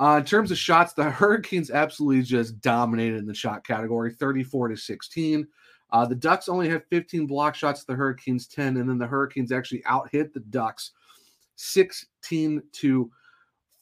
Uh, 0.00 0.16
in 0.20 0.24
terms 0.24 0.50
of 0.50 0.56
shots, 0.56 0.94
the 0.94 1.10
Hurricanes 1.10 1.70
absolutely 1.70 2.22
just 2.22 2.60
dominated 2.62 3.18
in 3.18 3.26
the 3.26 3.34
shot 3.34 3.66
category, 3.66 4.12
34 4.12 4.68
to 4.68 4.76
16. 4.76 5.46
Uh, 5.90 6.04
the 6.04 6.14
Ducks 6.14 6.48
only 6.48 6.68
had 6.68 6.84
15 6.90 7.26
block 7.26 7.54
shots, 7.54 7.84
the 7.84 7.94
Hurricanes 7.94 8.46
10, 8.46 8.76
and 8.76 8.88
then 8.88 8.98
the 8.98 9.06
Hurricanes 9.06 9.52
actually 9.52 9.82
out 9.86 10.08
hit 10.12 10.34
the 10.34 10.40
Ducks 10.40 10.92
16 11.56 12.62
to 12.72 13.10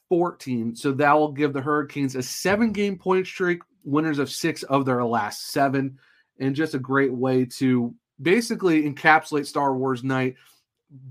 14. 0.09 0.77
So 0.77 0.93
that 0.93 1.13
will 1.13 1.33
give 1.33 1.53
the 1.53 1.61
Hurricanes 1.61 2.15
a 2.15 2.23
seven 2.23 2.73
game 2.73 2.97
point 2.97 3.27
streak, 3.27 3.61
winners 3.85 4.19
of 4.19 4.31
six 4.31 4.63
of 4.65 4.85
their 4.85 5.05
last 5.05 5.51
seven, 5.51 5.99
and 6.39 6.55
just 6.55 6.75
a 6.75 6.79
great 6.79 7.13
way 7.13 7.45
to 7.45 7.95
basically 8.23 8.83
encapsulate 8.91 9.47
Star 9.47 9.77
Wars 9.77 10.05
night. 10.05 10.37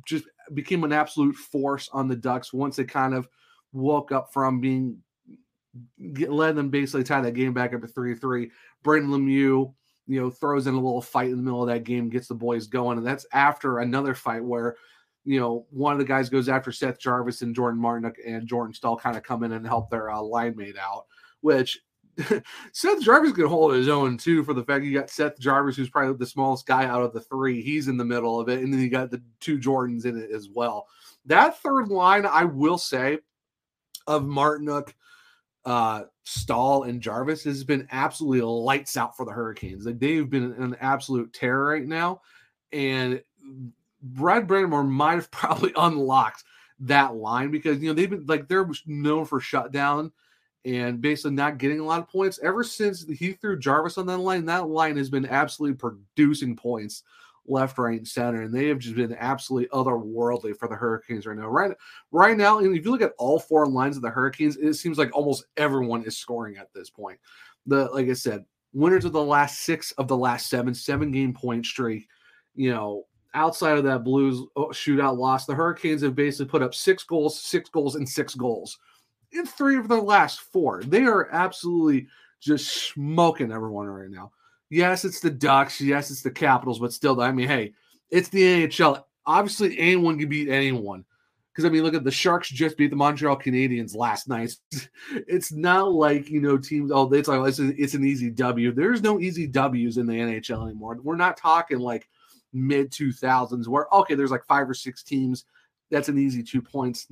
Just 0.05 0.25
became 0.53 0.83
an 0.83 0.93
absolute 0.93 1.35
force 1.35 1.89
on 1.91 2.07
the 2.07 2.15
Ducks 2.15 2.53
once 2.53 2.77
they 2.77 2.85
kind 2.85 3.13
of 3.13 3.27
woke 3.73 4.11
up 4.11 4.31
from 4.31 4.61
being 4.61 4.97
get, 6.13 6.31
led 6.31 6.55
them 6.55 6.69
basically 6.69 7.03
tie 7.03 7.21
that 7.21 7.33
game 7.33 7.53
back 7.53 7.73
up 7.73 7.81
to 7.81 7.87
3 7.87 8.15
3. 8.15 8.51
Brendan 8.83 9.11
Lemieux, 9.11 9.73
you 10.07 10.19
know, 10.19 10.29
throws 10.29 10.67
in 10.67 10.75
a 10.75 10.79
little 10.79 11.01
fight 11.01 11.29
in 11.29 11.37
the 11.37 11.43
middle 11.43 11.63
of 11.63 11.69
that 11.69 11.83
game, 11.83 12.09
gets 12.09 12.27
the 12.27 12.35
boys 12.35 12.67
going. 12.67 12.97
And 12.97 13.07
that's 13.07 13.25
after 13.33 13.79
another 13.79 14.13
fight 14.13 14.43
where, 14.43 14.75
you 15.23 15.39
know, 15.39 15.65
one 15.71 15.93
of 15.93 15.99
the 15.99 16.05
guys 16.05 16.29
goes 16.29 16.49
after 16.49 16.71
Seth 16.71 16.99
Jarvis 16.99 17.41
and 17.41 17.55
Jordan 17.55 17.81
Martin 17.81 18.13
and 18.25 18.47
Jordan 18.47 18.73
Staal 18.73 18.97
kind 18.97 19.17
of 19.17 19.23
come 19.23 19.43
in 19.43 19.53
and 19.53 19.65
help 19.65 19.89
their 19.89 20.11
uh, 20.11 20.21
line 20.21 20.55
mate 20.55 20.77
out, 20.79 21.05
which 21.41 21.79
Seth 22.71 23.01
Jarvis 23.01 23.33
can 23.33 23.47
hold 23.47 23.73
his 23.73 23.89
own 23.89 24.17
too 24.17 24.43
for 24.43 24.53
the 24.53 24.63
fact 24.63 24.85
you 24.85 24.93
got 24.93 25.09
Seth 25.09 25.39
Jarvis, 25.39 25.75
who's 25.75 25.89
probably 25.89 26.15
the 26.15 26.25
smallest 26.25 26.65
guy 26.65 26.85
out 26.85 27.01
of 27.01 27.13
the 27.13 27.21
three. 27.21 27.61
He's 27.61 27.87
in 27.87 27.97
the 27.97 28.05
middle 28.05 28.39
of 28.39 28.47
it. 28.47 28.59
And 28.59 28.71
then 28.71 28.79
you 28.79 28.89
got 28.89 29.11
the 29.11 29.21
two 29.39 29.57
Jordans 29.57 30.05
in 30.05 30.17
it 30.17 30.31
as 30.31 30.49
well. 30.49 30.87
That 31.25 31.59
third 31.59 31.89
line, 31.89 32.25
I 32.25 32.45
will 32.45 32.77
say, 32.77 33.19
of 34.07 34.23
Martinuk, 34.23 34.93
uh, 35.65 36.03
Staal, 36.25 36.83
and 36.83 37.01
Jarvis 37.01 37.43
has 37.43 37.63
been 37.63 37.87
absolutely 37.91 38.41
lights 38.41 38.97
out 38.97 39.15
for 39.15 39.25
the 39.25 39.31
Hurricanes. 39.31 39.85
Like 39.85 39.99
they've 39.99 40.29
been 40.29 40.53
an 40.53 40.75
absolute 40.81 41.31
terror 41.31 41.69
right 41.69 41.85
now, 41.85 42.21
and 42.73 43.21
Rod 44.15 44.47
Brind'Amour 44.47 44.89
might 44.89 45.15
have 45.15 45.31
probably 45.31 45.71
unlocked 45.75 46.43
that 46.79 47.15
line 47.15 47.51
because 47.51 47.79
you 47.79 47.87
know 47.87 47.93
they've 47.93 48.09
been 48.09 48.25
like 48.25 48.47
they're 48.47 48.67
known 48.85 49.23
for 49.25 49.39
shutdown 49.39 50.11
and 50.65 50.99
basically 50.99 51.31
not 51.31 51.59
getting 51.59 51.79
a 51.79 51.85
lot 51.85 51.99
of 51.99 52.09
points 52.09 52.39
ever 52.41 52.63
since 52.63 53.07
he 53.07 53.33
threw 53.33 53.57
Jarvis 53.57 53.99
on 53.99 54.07
that 54.07 54.17
line. 54.17 54.45
That 54.45 54.67
line 54.67 54.97
has 54.97 55.11
been 55.11 55.27
absolutely 55.27 55.77
producing 55.77 56.55
points 56.55 57.03
left, 57.47 57.77
right, 57.77 57.97
and 57.97 58.07
center, 58.07 58.43
and 58.43 58.53
they 58.53 58.67
have 58.67 58.79
just 58.79 58.95
been 58.95 59.15
absolutely 59.19 59.69
otherworldly 59.69 60.57
for 60.57 60.67
the 60.67 60.75
Hurricanes 60.75 61.25
right 61.25 61.37
now. 61.37 61.47
Right, 61.47 61.71
right 62.11 62.37
now, 62.37 62.59
and 62.59 62.75
if 62.75 62.85
you 62.85 62.91
look 62.91 63.01
at 63.01 63.13
all 63.17 63.39
four 63.39 63.67
lines 63.67 63.95
of 63.95 64.01
the 64.01 64.09
Hurricanes, 64.09 64.57
it 64.57 64.73
seems 64.73 64.97
like 64.97 65.15
almost 65.15 65.45
everyone 65.57 66.03
is 66.03 66.17
scoring 66.17 66.57
at 66.57 66.73
this 66.73 66.89
point. 66.89 67.19
The 67.65 67.85
like 67.85 68.09
I 68.09 68.13
said, 68.13 68.45
winners 68.73 69.05
of 69.05 69.13
the 69.13 69.23
last 69.23 69.61
six 69.61 69.91
of 69.93 70.07
the 70.07 70.17
last 70.17 70.49
seven, 70.49 70.73
seven 70.73 71.11
game 71.11 71.33
point 71.33 71.65
streak. 71.65 72.07
You 72.55 72.71
know, 72.71 73.05
outside 73.33 73.77
of 73.77 73.83
that 73.83 74.03
Blues 74.03 74.45
oh, 74.55 74.67
shootout 74.67 75.17
loss, 75.17 75.45
the 75.45 75.55
Hurricanes 75.55 76.01
have 76.01 76.15
basically 76.15 76.49
put 76.49 76.63
up 76.63 76.73
six 76.73 77.03
goals, 77.03 77.39
six 77.41 77.69
goals, 77.69 77.95
and 77.95 78.07
six 78.07 78.35
goals 78.35 78.77
in 79.31 79.45
three 79.45 79.77
of 79.77 79.87
their 79.87 80.01
last 80.01 80.41
four. 80.41 80.83
They 80.83 81.03
are 81.03 81.29
absolutely 81.31 82.07
just 82.39 82.89
smoking 82.89 83.51
everyone 83.51 83.87
right 83.87 84.09
now. 84.09 84.31
Yes, 84.75 85.05
it's 85.05 85.21
the 85.21 85.29
Ducks. 85.29 85.79
Yes, 85.79 86.11
it's 86.11 86.21
the 86.21 86.29
Capitals, 86.29 86.79
but 86.79 86.91
still, 86.91 87.21
I 87.21 87.31
mean, 87.31 87.47
hey, 87.47 87.71
it's 88.09 88.27
the 88.27 88.41
NHL. 88.67 89.01
Obviously, 89.25 89.79
anyone 89.79 90.19
can 90.19 90.27
beat 90.27 90.49
anyone. 90.49 91.05
Because 91.49 91.63
I 91.63 91.69
mean, 91.69 91.83
look 91.83 91.93
at 91.93 92.03
the 92.03 92.11
Sharks 92.11 92.49
just 92.49 92.75
beat 92.75 92.89
the 92.89 92.97
Montreal 92.97 93.39
Canadiens 93.39 93.95
last 93.95 94.27
night. 94.27 94.53
it's 95.11 95.53
not 95.53 95.93
like 95.93 96.29
you 96.29 96.41
know 96.41 96.57
teams. 96.57 96.91
Oh, 96.93 97.09
it's 97.13 97.29
like 97.29 97.47
it's, 97.47 97.59
it's 97.59 97.93
an 97.93 98.03
easy 98.03 98.29
W. 98.29 98.73
There's 98.73 99.01
no 99.01 99.21
easy 99.21 99.47
W's 99.47 99.95
in 99.95 100.07
the 100.07 100.13
NHL 100.13 100.65
anymore. 100.65 100.99
We're 101.01 101.15
not 101.15 101.37
talking 101.37 101.79
like 101.79 102.09
mid 102.51 102.91
2000s 102.91 103.69
where 103.69 103.87
okay, 103.93 104.15
there's 104.15 104.31
like 104.31 104.45
five 104.45 104.69
or 104.69 104.73
six 104.73 105.03
teams. 105.03 105.45
That's 105.89 106.09
an 106.09 106.19
easy 106.19 106.43
two 106.43 106.61
points. 106.61 107.07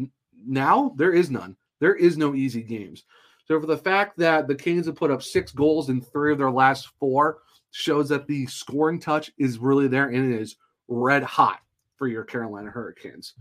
Now 0.45 0.93
there 0.97 1.13
is 1.13 1.32
none. 1.32 1.56
There 1.80 1.95
is 1.95 2.17
no 2.17 2.36
easy 2.36 2.62
games. 2.62 3.06
So 3.47 3.58
for 3.62 3.67
the 3.67 3.78
fact 3.78 4.17
that 4.17 4.49
the 4.49 4.56
Canes 4.56 4.86
have 4.88 4.95
put 4.97 5.12
up 5.12 5.23
six 5.23 5.54
goals 5.54 5.88
in 5.88 6.02
three 6.02 6.34
of 6.34 6.38
their 6.38 6.52
last 6.52 6.89
four 6.99 7.38
shows 7.73 8.07
that 8.07 8.27
the 8.27 8.45
scoring 8.45 8.99
touch 8.99 9.31
is 9.39 9.57
really 9.57 9.88
there 9.88 10.09
and 10.09 10.31
it 10.31 10.39
is 10.39 10.57
red 10.88 11.23
hot 11.23 11.59
for 11.95 12.07
your 12.07 12.23
Carolina 12.23 12.69
Hurricanes. 12.69 13.33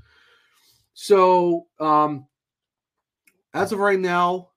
So 0.95 1.66
um, 1.79 2.27
as 3.53 3.73
of 3.73 3.79
right 3.79 4.01
now, 4.01 4.49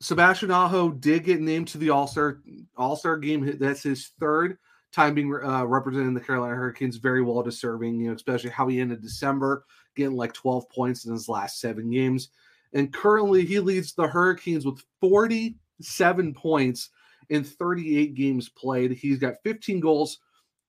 Sebastian 0.00 0.50
Aho 0.50 0.90
did 0.90 1.24
get 1.24 1.42
named 1.42 1.68
to 1.68 1.78
the 1.78 1.90
All 1.90 2.06
Star 2.06 2.40
All 2.76 2.96
Star 2.96 3.18
game. 3.18 3.56
That's 3.60 3.82
his 3.82 4.12
third 4.18 4.56
time 4.92 5.14
being 5.14 5.32
uh, 5.32 5.64
representing 5.64 6.14
the 6.14 6.20
Carolina 6.20 6.56
Hurricanes. 6.56 6.96
Very 6.96 7.22
well 7.22 7.42
deserving, 7.42 8.00
you 8.00 8.08
know, 8.08 8.14
especially 8.14 8.50
how 8.50 8.66
he 8.66 8.80
ended 8.80 9.02
December, 9.02 9.64
getting 9.94 10.16
like 10.16 10.32
12 10.32 10.68
points 10.70 11.04
in 11.04 11.12
his 11.12 11.28
last 11.28 11.60
seven 11.60 11.90
games. 11.90 12.30
And 12.72 12.92
currently, 12.92 13.44
he 13.44 13.60
leads 13.60 13.92
the 13.92 14.08
Hurricanes 14.08 14.64
with 14.64 14.82
47 15.00 16.32
points 16.32 16.88
in 17.32 17.42
38 17.42 18.14
games 18.14 18.50
played. 18.50 18.92
He's 18.92 19.18
got 19.18 19.42
15 19.42 19.80
goals, 19.80 20.18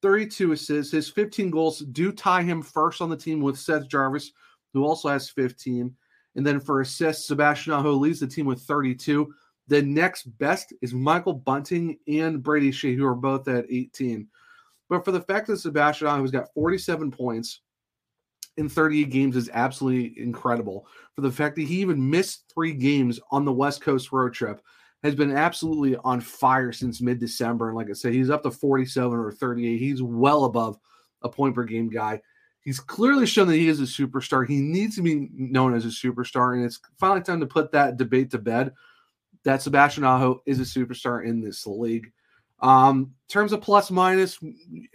32 0.01 0.53
assists. 0.53 0.93
His 0.93 1.09
15 1.09 1.51
goals 1.51 1.79
do 1.79 2.13
tie 2.13 2.41
him 2.41 2.61
first 2.61 3.01
on 3.01 3.09
the 3.09 3.17
team 3.17 3.41
with 3.41 3.59
Seth 3.59 3.89
Jarvis, 3.89 4.31
who 4.73 4.85
also 4.85 5.09
has 5.09 5.29
15. 5.29 5.93
And 6.35 6.47
then 6.47 6.61
for 6.61 6.79
assists, 6.79 7.27
Sebastian 7.27 7.73
Aho 7.73 7.91
leads 7.91 8.21
the 8.21 8.27
team 8.27 8.45
with 8.45 8.61
32. 8.61 9.33
The 9.67 9.81
next 9.81 10.23
best 10.37 10.73
is 10.81 10.93
Michael 10.93 11.33
Bunting 11.33 11.97
and 12.07 12.41
Brady 12.41 12.71
Skjei, 12.71 12.95
who 12.95 13.05
are 13.05 13.13
both 13.13 13.45
at 13.49 13.65
18. 13.69 14.25
But 14.87 15.03
for 15.03 15.11
the 15.11 15.21
fact 15.21 15.47
that 15.47 15.57
Sebastian 15.57 16.07
Aho 16.07 16.21
has 16.21 16.31
got 16.31 16.53
47 16.53 17.11
points, 17.11 17.59
in 18.55 18.69
38 18.69 19.09
games 19.09 19.35
is 19.35 19.49
absolutely 19.51 20.21
incredible. 20.21 20.87
For 21.15 21.21
the 21.21 21.31
fact 21.31 21.55
that 21.55 21.63
he 21.63 21.81
even 21.81 22.09
missed 22.09 22.51
three 22.53 22.73
games 22.73 23.19
on 23.31 23.43
the 23.43 23.51
West 23.51 23.81
Coast 23.81 24.11
road 24.13 24.33
trip 24.33 24.61
has 25.03 25.15
been 25.15 25.35
absolutely 25.35 25.97
on 25.97 26.21
fire 26.21 26.71
since 26.71 27.01
mid 27.01 27.19
December. 27.19 27.67
And 27.67 27.77
like 27.77 27.89
I 27.89 27.93
said, 27.93 28.13
he's 28.13 28.29
up 28.29 28.43
to 28.43 28.51
47 28.51 29.17
or 29.17 29.31
38. 29.31 29.77
He's 29.77 30.01
well 30.01 30.45
above 30.45 30.79
a 31.21 31.29
point 31.29 31.55
per 31.55 31.63
game 31.63 31.89
guy. 31.89 32.21
He's 32.61 32.79
clearly 32.79 33.25
shown 33.25 33.47
that 33.47 33.55
he 33.55 33.67
is 33.67 33.81
a 33.81 33.83
superstar. 33.83 34.47
He 34.47 34.61
needs 34.61 34.95
to 34.95 35.01
be 35.01 35.27
known 35.33 35.75
as 35.75 35.83
a 35.85 35.89
superstar. 35.89 36.55
And 36.55 36.63
it's 36.63 36.79
finally 36.97 37.21
time 37.21 37.41
to 37.41 37.45
put 37.45 37.71
that 37.73 37.97
debate 37.97 38.31
to 38.31 38.37
bed 38.37 38.71
that 39.43 39.61
Sebastian 39.61 40.05
Aho 40.05 40.41
is 40.45 40.61
a 40.61 40.63
superstar 40.63 41.25
in 41.25 41.41
this 41.41 41.67
league. 41.67 42.11
Um, 42.61 42.99
in 42.99 43.27
terms 43.27 43.51
of 43.51 43.59
plus 43.59 43.91
minus, 43.91 44.39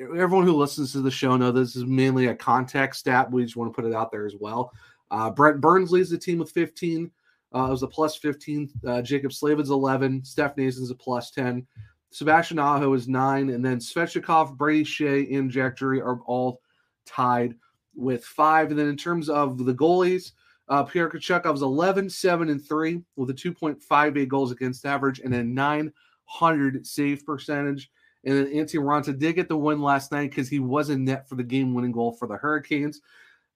everyone 0.01 0.47
who 0.47 0.57
listens 0.57 0.93
to 0.93 1.03
the 1.03 1.11
show 1.11 1.37
know 1.37 1.53
this 1.53 1.77
is 1.77 1.85
mainly 1.85 2.29
a 2.29 2.35
context 2.35 3.01
stat. 3.01 3.31
We 3.31 3.45
just 3.45 3.57
want 3.57 3.71
to 3.71 3.79
put 3.79 3.89
it 3.89 3.95
out 3.95 4.11
there 4.11 4.25
as 4.25 4.35
well. 4.41 4.73
Uh, 5.11 5.31
Brent 5.31 5.61
Burns 5.61 5.91
leads 5.91 6.09
the 6.09 6.17
team 6.17 6.39
with 6.39 6.51
15. 6.53 7.11
Uh, 7.55 7.67
it 7.67 7.71
was 7.71 7.83
a 7.83 7.89
plus 7.89 8.17
15. 8.17 8.71
Uh, 8.87 8.91
Jaccob 9.03 9.33
Slavin's 9.33 9.71
11. 9.71 10.25
Stefan 10.25 10.65
Noesen's 10.65 10.91
a 10.91 10.95
plus 10.95 11.31
10. 11.31 11.67
Sebastian 12.11 12.59
Aho 12.59 12.93
is 12.95 13.09
nine. 13.09 13.51
And 13.51 13.65
then 13.65 13.79
Svechnikov, 13.79 14.57
Brady 14.57 14.85
Skjei, 14.85 15.37
and 15.37 15.51
Jack 15.51 15.77
Drury 15.77 16.01
are 16.01 16.21
all 16.27 16.61
tied 17.07 17.55
with 17.95 18.25
five. 18.25 18.71
And 18.71 18.79
then 18.79 18.89
in 18.89 18.97
terms 18.97 19.29
of 19.29 19.65
the 19.65 19.75
goalies, 19.75 20.33
uh, 20.69 20.85
Kochetkov 20.85 21.53
was 21.53 21.63
11, 21.63 22.11
7, 22.11 22.51
and 22.51 22.65
3 22.65 23.03
with 23.17 23.31
a 23.31 23.35
2.58 23.35 24.29
goals 24.29 24.53
against 24.53 24.85
average 24.85 25.21
and 25.21 25.35
a 25.35 25.43
900 25.43 26.87
save 26.87 27.25
percentage. 27.25 27.91
And 28.25 28.37
then 28.37 28.47
Antti 28.53 28.75
Raanta 28.75 29.19
did 29.19 29.37
get 29.37 29.49
the 29.49 29.57
win 29.57 29.81
last 29.81 30.13
night 30.13 30.31
because 30.31 30.49
he 30.49 30.59
was 30.59 30.91
in 30.91 31.05
net 31.05 31.29
for 31.29 31.37
the 31.37 31.45
game 31.45 31.73
winning 31.73 31.93
goal 31.93 32.13
for 32.13 32.29
the 32.29 32.37
Hurricanes. 32.37 33.01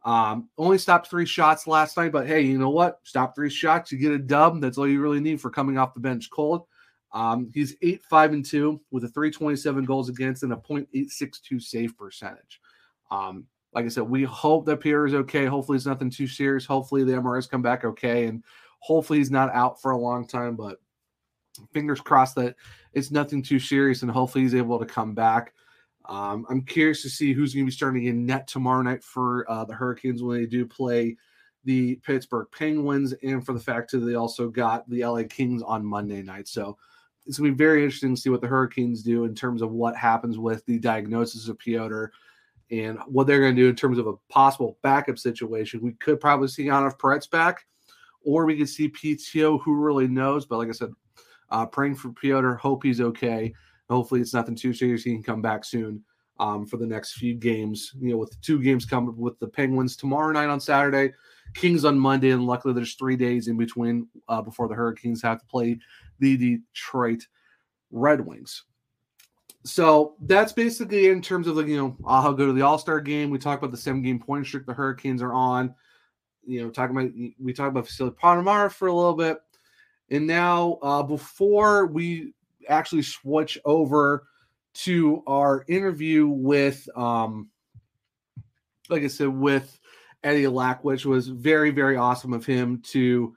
Um, 0.05 0.49
only 0.59 0.79
stopped 0.79 1.09
three 1.09 1.27
shots 1.27 1.67
last 1.67 1.97
night, 1.97 2.13
but 2.13 2.27
hey, 2.27 2.41
you 2.41 2.59
know 2.59 2.71
what? 2.71 3.01
Stop 3.05 3.35
three 3.35 3.51
shots, 3.51 3.93
you 3.93 3.99
get 3.99 4.13
a 4.13 4.19
dub. 4.19 4.61
That's 4.61 4.79
all 4.79 4.89
you 4.89 5.01
really 5.01 5.21
need 5.21 5.41
for 5.41 5.51
coming 5.51 5.79
off 5.79 5.95
the 5.95 6.01
bench 6.01 6.29
cold. 6.31 6.67
Um, 7.13 7.51
he's 7.53 7.77
8 7.83 8.03
5 8.03 8.33
and 8.33 8.45
2 8.45 8.81
with 8.91 9.05
a 9.05 9.09
327 9.09 9.85
goals 9.85 10.09
against 10.09 10.43
and 10.43 10.53
a 10.53 10.57
0.862 10.57 11.63
save 11.63 11.97
percentage. 11.97 12.61
Um, 13.11 13.47
like 13.75 13.85
I 13.85 13.89
said, 13.89 14.05
we 14.05 14.25
hope 14.25 14.67
that 14.67 14.81
Pyotr 14.81 15.07
is 15.07 15.15
okay. 15.15 15.47
Hopefully, 15.47 15.77
it's 15.77 15.87
nothing 15.87 16.11
too 16.11 16.27
serious. 16.27 16.67
Hopefully, 16.67 17.05
the 17.05 17.13
MRIs 17.13 17.49
come 17.49 17.63
back 17.63 17.85
okay, 17.85 18.27
and 18.27 18.43
hopefully, 18.81 19.19
he's 19.19 19.31
not 19.31 19.55
out 19.55 19.81
for 19.81 19.93
a 19.93 19.99
long 19.99 20.27
time. 20.27 20.57
But 20.57 20.79
fingers 21.73 22.01
crossed 22.01 22.35
that 22.37 22.57
it's 22.93 23.11
nothing 23.11 23.43
too 23.43 23.59
serious, 23.59 24.03
and 24.03 24.11
hopefully, 24.11 24.45
he's 24.45 24.55
able 24.55 24.79
to 24.79 24.87
come 24.87 25.15
back. 25.15 25.55
Um, 26.07 26.47
I'm 26.51 26.63
curious 26.63 27.03
to 27.03 27.11
see 27.11 27.33
who's 27.33 27.55
going 27.55 27.65
to 27.65 27.71
be 27.71 27.75
starting 27.75 28.05
in 28.05 28.27
net 28.27 28.49
tomorrow 28.49 28.83
night 28.83 29.05
for 29.05 29.51
uh, 29.51 29.65
the 29.65 29.75
Hurricanes 29.75 30.23
when 30.23 30.41
they 30.41 30.47
do 30.47 30.67
play 30.67 31.17
the 31.65 31.97
Pittsburgh 31.97 32.49
Penguins, 32.57 33.15
and 33.23 33.45
for 33.45 33.53
the 33.53 33.61
fact 33.61 33.93
that 33.93 33.99
they 33.99 34.15
also 34.15 34.49
got 34.49 34.89
the 34.91 35.05
LA 35.05 35.23
Kings 35.29 35.63
on 35.63 35.85
Monday 35.85 36.23
night. 36.23 36.49
So 36.49 36.77
it's 37.25 37.39
going 37.39 37.51
to 37.51 37.55
be 37.55 37.65
very 37.65 37.85
interesting 37.85 38.15
to 38.15 38.21
see 38.21 38.31
what 38.31 38.41
the 38.41 38.49
Hurricanes 38.49 39.03
do 39.03 39.25
in 39.25 39.35
terms 39.35 39.63
of 39.63 39.71
what 39.71 39.97
happens 39.97 40.39
with 40.39 40.67
the 40.67 40.79
diagnosis 40.79 41.49
of 41.49 41.59
Piotr 41.59 42.07
and 42.71 42.99
what 43.07 43.27
they're 43.27 43.41
going 43.41 43.55
to 43.55 43.63
do 43.63 43.69
in 43.69 43.77
terms 43.77 43.99
of 43.99 44.07
a 44.07 44.17
possible 44.29 44.79
backup 44.83 45.19
situation. 45.19 45.81
We 45.83 45.93
could 45.93 46.21
probably 46.21 46.49
see 46.49 46.65
Yaniv 46.65 46.99
Perets 46.99 47.31
back, 47.31 47.65
or 48.25 48.45
we 48.45 48.57
could 48.57 48.69
see 48.69 48.89
PTO, 48.89 49.63
who 49.63 49.77
really 49.77 50.09
knows. 50.09 50.47
But 50.47 50.59
like 50.59 50.69
I 50.69 50.73
said, 50.73 50.91
uh, 51.51 51.67
praying 51.67 51.97
for 51.97 52.11
Piotr, 52.13 52.55
hope 52.55 52.83
he's 52.83 53.01
okay. 53.01 53.53
Hopefully, 53.93 54.21
it's 54.21 54.35
nothing 54.35 54.57
too 54.57 54.73
serious. 54.73 55.05
He 55.05 55.13
can 55.13 55.23
come 55.23 55.43
back 55.43 55.65
soon 55.65 56.03
um, 56.39 56.67
for 56.67 56.77
the 56.77 56.87
next 56.87 57.15
few 57.15 57.35
games. 57.35 57.93
You 58.01 58.11
know, 58.11 58.17
with 58.17 58.41
two 58.41 58.61
games 58.61 58.85
coming 58.85 59.17
with 59.17 59.39
the 59.39 59.49
Penguins 59.49 59.97
tomorrow 59.97 60.33
night 60.33 60.49
on 60.49 60.61
Saturday, 60.61 61.15
Kings 61.55 61.85
on 61.85 61.99
Monday, 61.99 62.31
and 62.31 62.47
luckily 62.47 62.75
there's 62.75 62.95
three 62.95 63.17
days 63.17 63.49
in 63.49 63.57
between 63.57 64.09
uh, 64.29 64.43
before 64.43 64.69
the 64.69 64.75
Hurricanes 64.75 65.23
have 65.23 65.41
to 65.41 65.47
play 65.47 65.79
the 66.19 66.37
Detroit 66.37 67.27
Red 67.91 68.21
Wings 68.21 68.65
so 69.65 70.17
that's 70.23 70.53
basically 70.53 71.09
in 71.09 71.23
terms 71.23 71.47
of 71.47 71.57
the 71.57 71.65
you 71.65 71.77
know 71.77 71.97
I'll 72.05 72.35
go 72.35 72.47
to 72.47 72.53
the 72.53 72.63
All 72.63 72.79
Star 72.79 73.01
game. 73.01 73.31
We 73.31 73.39
talk 73.39 73.59
about 73.59 73.71
the 73.71 73.77
seven 73.77 74.03
game 74.03 74.19
point 74.19 74.47
streak 74.47 74.67
the 74.67 74.75
Hurricanes 74.75 75.23
are 75.23 75.33
on. 75.33 75.75
You 76.45 76.63
know, 76.63 76.71
talking 76.71 76.97
about 76.97 77.13
we 77.39 77.53
talked 77.53 77.71
about 77.71 77.87
Vasily 77.87 78.11
Ponomarev 78.11 78.73
for 78.73 78.89
a 78.89 78.95
little 78.95 79.15
bit, 79.15 79.39
and 80.11 80.27
now 80.27 80.79
uh, 80.83 81.03
before 81.03 81.87
we 81.87 82.35
actually 82.69 83.03
switch 83.03 83.59
over 83.65 84.27
to 84.75 85.23
our 85.27 85.65
interview 85.69 86.27
with, 86.27 86.89
um, 86.97 87.51
like 88.89 89.03
I 89.03 89.09
said, 89.09 89.29
with 89.29 89.79
Eddie 90.25 90.49
Lack, 90.49 90.85
which 90.85 91.05
was 91.05 91.29
very 91.29 91.71
very 91.71 91.97
awesome 91.97 92.33
of 92.33 92.47
him 92.47 92.81
to 92.89 93.35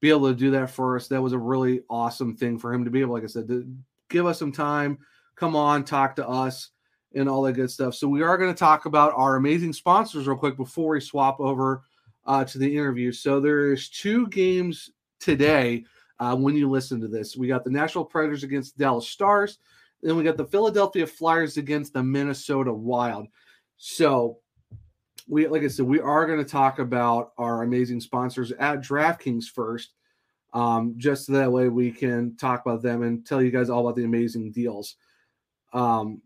be 0.00 0.10
able 0.10 0.28
to 0.28 0.34
do 0.34 0.50
that 0.52 0.70
for 0.70 0.96
us. 0.96 1.08
That 1.08 1.22
was 1.22 1.32
a 1.32 1.38
really 1.38 1.82
awesome 1.90 2.36
thing 2.36 2.58
for 2.58 2.72
him 2.72 2.84
to 2.84 2.90
be 2.90 3.00
able, 3.00 3.14
like 3.14 3.24
I 3.24 3.28
said, 3.28 3.48
to 3.48 3.68
give 4.08 4.26
us 4.26 4.38
some 4.38 4.52
time 4.52 4.98
come 5.38 5.54
on, 5.54 5.84
talk 5.84 6.16
to 6.16 6.28
us, 6.28 6.70
and 7.14 7.28
all 7.28 7.42
that 7.42 7.52
good 7.54 7.70
stuff. 7.70 7.94
So 7.94 8.08
we 8.08 8.22
are 8.22 8.36
going 8.36 8.52
to 8.52 8.58
talk 8.58 8.84
about 8.86 9.12
our 9.14 9.36
amazing 9.36 9.72
sponsors 9.72 10.26
real 10.26 10.36
quick 10.36 10.56
before 10.56 10.90
we 10.90 11.00
swap 11.00 11.40
over 11.40 11.82
uh, 12.26 12.44
to 12.44 12.58
the 12.58 12.76
interview. 12.76 13.12
So 13.12 13.40
there's 13.40 13.88
two 13.88 14.26
games 14.28 14.90
today 15.20 15.84
uh, 16.20 16.36
when 16.36 16.56
you 16.56 16.68
listen 16.68 17.00
to 17.00 17.08
this. 17.08 17.36
We 17.36 17.48
got 17.48 17.64
the 17.64 17.70
Nashville 17.70 18.04
Predators 18.04 18.44
against 18.44 18.78
Dallas 18.78 19.08
Stars, 19.08 19.58
then 20.02 20.16
we 20.16 20.22
got 20.22 20.36
the 20.36 20.46
Philadelphia 20.46 21.06
Flyers 21.06 21.56
against 21.56 21.92
the 21.92 22.02
Minnesota 22.02 22.72
Wild. 22.72 23.26
So 23.76 24.38
we, 25.26 25.46
like 25.46 25.62
I 25.62 25.68
said, 25.68 25.86
we 25.86 26.00
are 26.00 26.26
going 26.26 26.38
to 26.38 26.50
talk 26.50 26.78
about 26.78 27.32
our 27.38 27.62
amazing 27.62 28.00
sponsors 28.00 28.52
at 28.52 28.80
DraftKings 28.80 29.46
first. 29.46 29.94
Um, 30.54 30.94
just 30.96 31.26
so 31.26 31.32
that 31.34 31.52
way 31.52 31.68
we 31.68 31.90
can 31.90 32.34
talk 32.36 32.64
about 32.64 32.80
them 32.80 33.02
and 33.02 33.26
tell 33.26 33.42
you 33.42 33.50
guys 33.50 33.68
all 33.68 33.86
about 33.86 33.96
the 33.96 34.04
amazing 34.04 34.50
deals 34.50 34.96
um, 35.74 36.22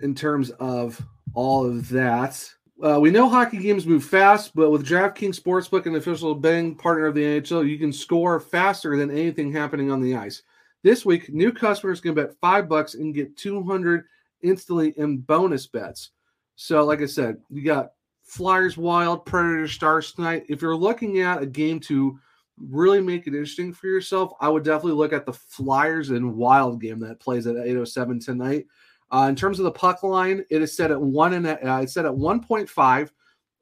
in 0.00 0.14
terms 0.14 0.50
of 0.50 1.00
all 1.34 1.66
of 1.66 1.90
that. 1.90 2.42
Uh, 2.82 3.00
we 3.00 3.10
know 3.10 3.28
hockey 3.28 3.56
games 3.56 3.86
move 3.86 4.04
fast, 4.04 4.54
but 4.54 4.70
with 4.70 4.86
DraftKings 4.86 5.40
Sportsbook, 5.40 5.86
an 5.86 5.96
official 5.96 6.34
betting 6.34 6.74
partner 6.74 7.06
of 7.06 7.14
the 7.14 7.22
NHL, 7.22 7.66
you 7.66 7.78
can 7.78 7.92
score 7.92 8.38
faster 8.38 8.98
than 8.98 9.10
anything 9.10 9.50
happening 9.50 9.90
on 9.90 10.02
the 10.02 10.14
ice. 10.14 10.42
This 10.82 11.04
week, 11.06 11.32
new 11.32 11.52
customers 11.52 12.00
can 12.00 12.14
bet 12.14 12.34
five 12.40 12.68
bucks 12.68 12.94
and 12.94 13.14
get 13.14 13.36
200 13.36 14.04
instantly 14.42 14.92
in 14.98 15.18
bonus 15.18 15.66
bets. 15.66 16.10
So, 16.56 16.84
like 16.84 17.00
I 17.00 17.06
said, 17.06 17.38
you 17.50 17.64
got 17.64 17.92
Flyers 18.24 18.76
Wild, 18.76 19.24
Predator 19.24 19.68
Stars 19.68 20.12
tonight. 20.12 20.44
If 20.48 20.60
you're 20.60 20.76
looking 20.76 21.20
at 21.20 21.42
a 21.42 21.46
game 21.46 21.80
to 21.80 22.18
really 22.58 23.00
make 23.00 23.26
it 23.26 23.34
interesting 23.34 23.72
for 23.72 23.86
yourself, 23.86 24.32
I 24.40 24.48
would 24.48 24.64
definitely 24.64 24.92
look 24.92 25.12
at 25.12 25.24
the 25.24 25.32
Flyers 25.32 26.10
and 26.10 26.36
Wild 26.36 26.80
game 26.80 27.00
that 27.00 27.20
plays 27.20 27.46
at 27.46 27.56
8:07 27.56 28.20
tonight. 28.20 28.66
Uh, 29.10 29.26
in 29.28 29.36
terms 29.36 29.58
of 29.58 29.64
the 29.64 29.70
puck 29.70 30.02
line, 30.02 30.44
it 30.50 30.62
is 30.62 30.76
set 30.76 30.90
at 30.90 31.00
one 31.00 31.34
and 31.34 31.46
uh, 31.46 31.80
it's 31.82 31.94
set 31.94 32.04
at 32.04 32.12
1.5, 32.12 33.10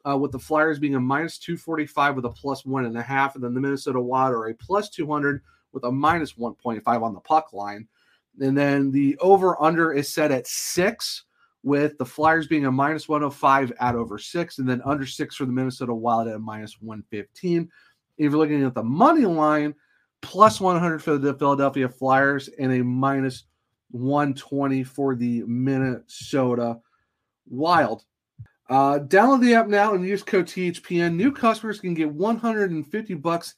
uh, 0.06 0.16
with 0.16 0.32
the 0.32 0.38
Flyers 0.38 0.78
being 0.78 0.94
a 0.94 1.00
minus 1.00 1.38
245 1.38 2.16
with 2.16 2.24
a 2.24 2.30
plus 2.30 2.64
one 2.64 2.84
and 2.84 2.96
a 2.96 3.02
half, 3.02 3.34
and 3.34 3.44
then 3.44 3.54
the 3.54 3.60
Minnesota 3.60 4.00
Wild 4.00 4.34
are 4.34 4.46
a 4.46 4.54
plus 4.54 4.90
200 4.90 5.42
with 5.72 5.84
a 5.84 5.90
minus 5.90 6.34
1.5 6.34 7.02
on 7.02 7.14
the 7.14 7.20
puck 7.20 7.52
line. 7.52 7.88
And 8.40 8.56
then 8.56 8.90
the 8.90 9.16
over 9.18 9.60
under 9.62 9.92
is 9.92 10.12
set 10.12 10.30
at 10.30 10.46
six, 10.46 11.24
with 11.62 11.96
the 11.96 12.04
Flyers 12.04 12.46
being 12.46 12.66
a 12.66 12.72
minus 12.72 13.08
105 13.08 13.72
at 13.80 13.94
over 13.94 14.18
six, 14.18 14.58
and 14.58 14.68
then 14.68 14.82
under 14.84 15.06
six 15.06 15.36
for 15.36 15.46
the 15.46 15.52
Minnesota 15.52 15.94
Wild 15.94 16.28
at 16.28 16.36
a 16.36 16.38
minus 16.38 16.80
115. 16.80 17.70
If 18.18 18.30
you're 18.30 18.38
looking 18.38 18.62
at 18.62 18.74
the 18.74 18.82
money 18.82 19.24
line, 19.24 19.74
plus 20.20 20.60
100 20.60 21.02
for 21.02 21.16
the 21.16 21.34
Philadelphia 21.34 21.88
Flyers 21.88 22.48
and 22.58 22.72
a 22.72 22.84
minus 22.84 23.44
120 23.94 24.84
for 24.84 25.14
the 25.14 25.42
Minnesota 25.46 26.78
Wild. 27.48 28.04
Uh, 28.68 28.98
download 28.98 29.40
the 29.40 29.54
app 29.54 29.68
now 29.68 29.94
and 29.94 30.04
use 30.04 30.22
code 30.22 30.46
THPN. 30.46 31.14
New 31.14 31.30
customers 31.30 31.80
can 31.80 31.94
get 31.94 32.10
150 32.10 33.14
bucks 33.14 33.54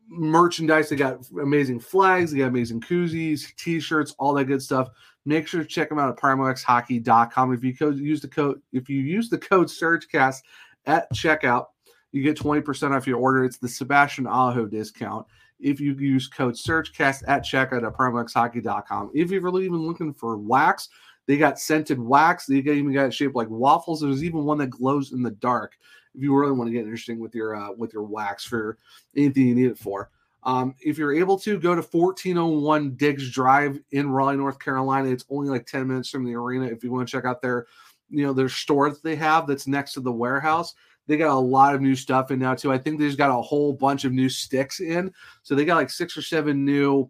merchandise. 0.10 0.90
They 0.90 0.96
got 0.96 1.26
amazing 1.42 1.80
flags. 1.80 2.32
They 2.32 2.40
got 2.40 2.48
amazing 2.48 2.82
koozies, 2.82 3.56
t-shirts, 3.56 4.16
all 4.20 4.34
that 4.34 4.46
good 4.46 4.62
stuff. 4.62 4.90
Make 5.26 5.48
sure 5.48 5.62
to 5.62 5.68
check 5.68 5.90
them 5.90 6.00
out 6.00 6.10
at 6.10 6.18
PrimoXHockey.com. 6.18 7.54
If 7.54 7.64
you 7.64 7.92
use 7.92 8.22
the 8.22 8.28
code, 8.28 8.62
if 8.72 8.90
you 8.90 9.02
use 9.02 9.30
the 9.30 9.38
code 9.38 9.68
SurgeCast, 9.68 10.42
at 10.86 11.12
checkout. 11.14 11.66
You 12.14 12.24
get 12.24 12.38
20% 12.38 12.96
off 12.96 13.06
your 13.06 13.18
order. 13.18 13.44
It's 13.44 13.58
the 13.58 13.68
Sebastian 13.68 14.26
Aho 14.26 14.66
discount. 14.66 15.28
If 15.60 15.82
you 15.82 15.94
use 15.96 16.30
code 16.30 16.54
SurgeCast 16.54 17.24
at 17.28 17.44
checkout 17.44 17.86
at 17.86 17.94
PrimoXHockey.com. 17.94 19.12
If 19.14 19.30
you're 19.30 19.42
really 19.42 19.66
even 19.66 19.86
looking 19.86 20.14
for 20.14 20.38
wax, 20.38 20.88
They 21.28 21.38
got 21.38 21.60
scented 21.60 22.00
wax. 22.00 22.46
They 22.46 22.56
even 22.56 22.94
got 22.94 23.14
shaped 23.14 23.36
like 23.36 23.50
waffles. 23.50 24.02
There's 24.02 24.24
even 24.24 24.46
one 24.46 24.58
that 24.60 24.70
glows 24.70 25.12
in 25.12 25.22
the 25.22 25.32
dark. 25.32 25.78
If 26.18 26.24
you 26.24 26.36
really 26.36 26.52
want 26.52 26.68
to 26.68 26.74
get 26.74 26.84
interesting 26.84 27.20
with 27.20 27.36
your 27.36 27.56
uh, 27.56 27.72
with 27.72 27.94
your 27.94 28.04
wax 28.04 28.44
for 28.44 28.78
anything 29.16 29.48
you 29.48 29.56
need 29.56 29.72
it 29.72 29.78
for. 29.78 30.10
Um, 30.44 30.76
if 30.80 30.98
you're 30.98 31.14
able 31.14 31.38
to 31.40 31.60
go 31.60 31.76
to 31.76 31.82
1401 31.82 32.96
Diggs 32.96 33.30
Drive 33.32 33.80
in 33.92 34.10
Raleigh, 34.10 34.38
North 34.38 34.60
Carolina, 34.60 35.10
it's 35.10 35.26
only 35.30 35.50
like 35.50 35.66
10 35.66 35.88
minutes 35.88 36.10
from 36.10 36.24
the 36.24 36.36
arena. 36.36 36.66
If 36.68 36.84
you 36.84 36.92
want 36.92 37.08
to 37.08 37.12
check 37.12 37.26
out 37.26 37.42
their, 37.42 37.68
you 38.10 38.26
know, 38.26 38.34
their 38.34 38.48
store 38.48 38.90
that 38.90 39.04
they 39.04 39.18
have 39.18 39.46
that's 39.46 39.68
next 39.68 39.94
to 39.94 40.00
the 40.00 40.12
warehouse, 40.12 40.74
they 41.06 41.18
got 41.18 41.36
a 41.36 41.40
lot 41.40 41.76
of 41.76 41.82
new 41.82 41.96
stuff 41.96 42.32
in 42.32 42.40
now 42.40 42.56
too. 42.56 42.72
I 42.72 42.78
think 42.78 42.98
they 42.98 43.08
just 43.08 43.18
got 43.18 43.38
a 43.38 43.42
whole 43.42 43.74
bunch 43.74 44.06
of 44.06 44.14
new 44.14 44.30
sticks 44.30 44.80
in. 44.80 45.14
So 45.44 45.54
they 45.54 45.66
got 45.66 45.76
like 45.76 45.90
six 45.90 46.16
or 46.16 46.22
seven 46.22 46.64
new, 46.64 47.10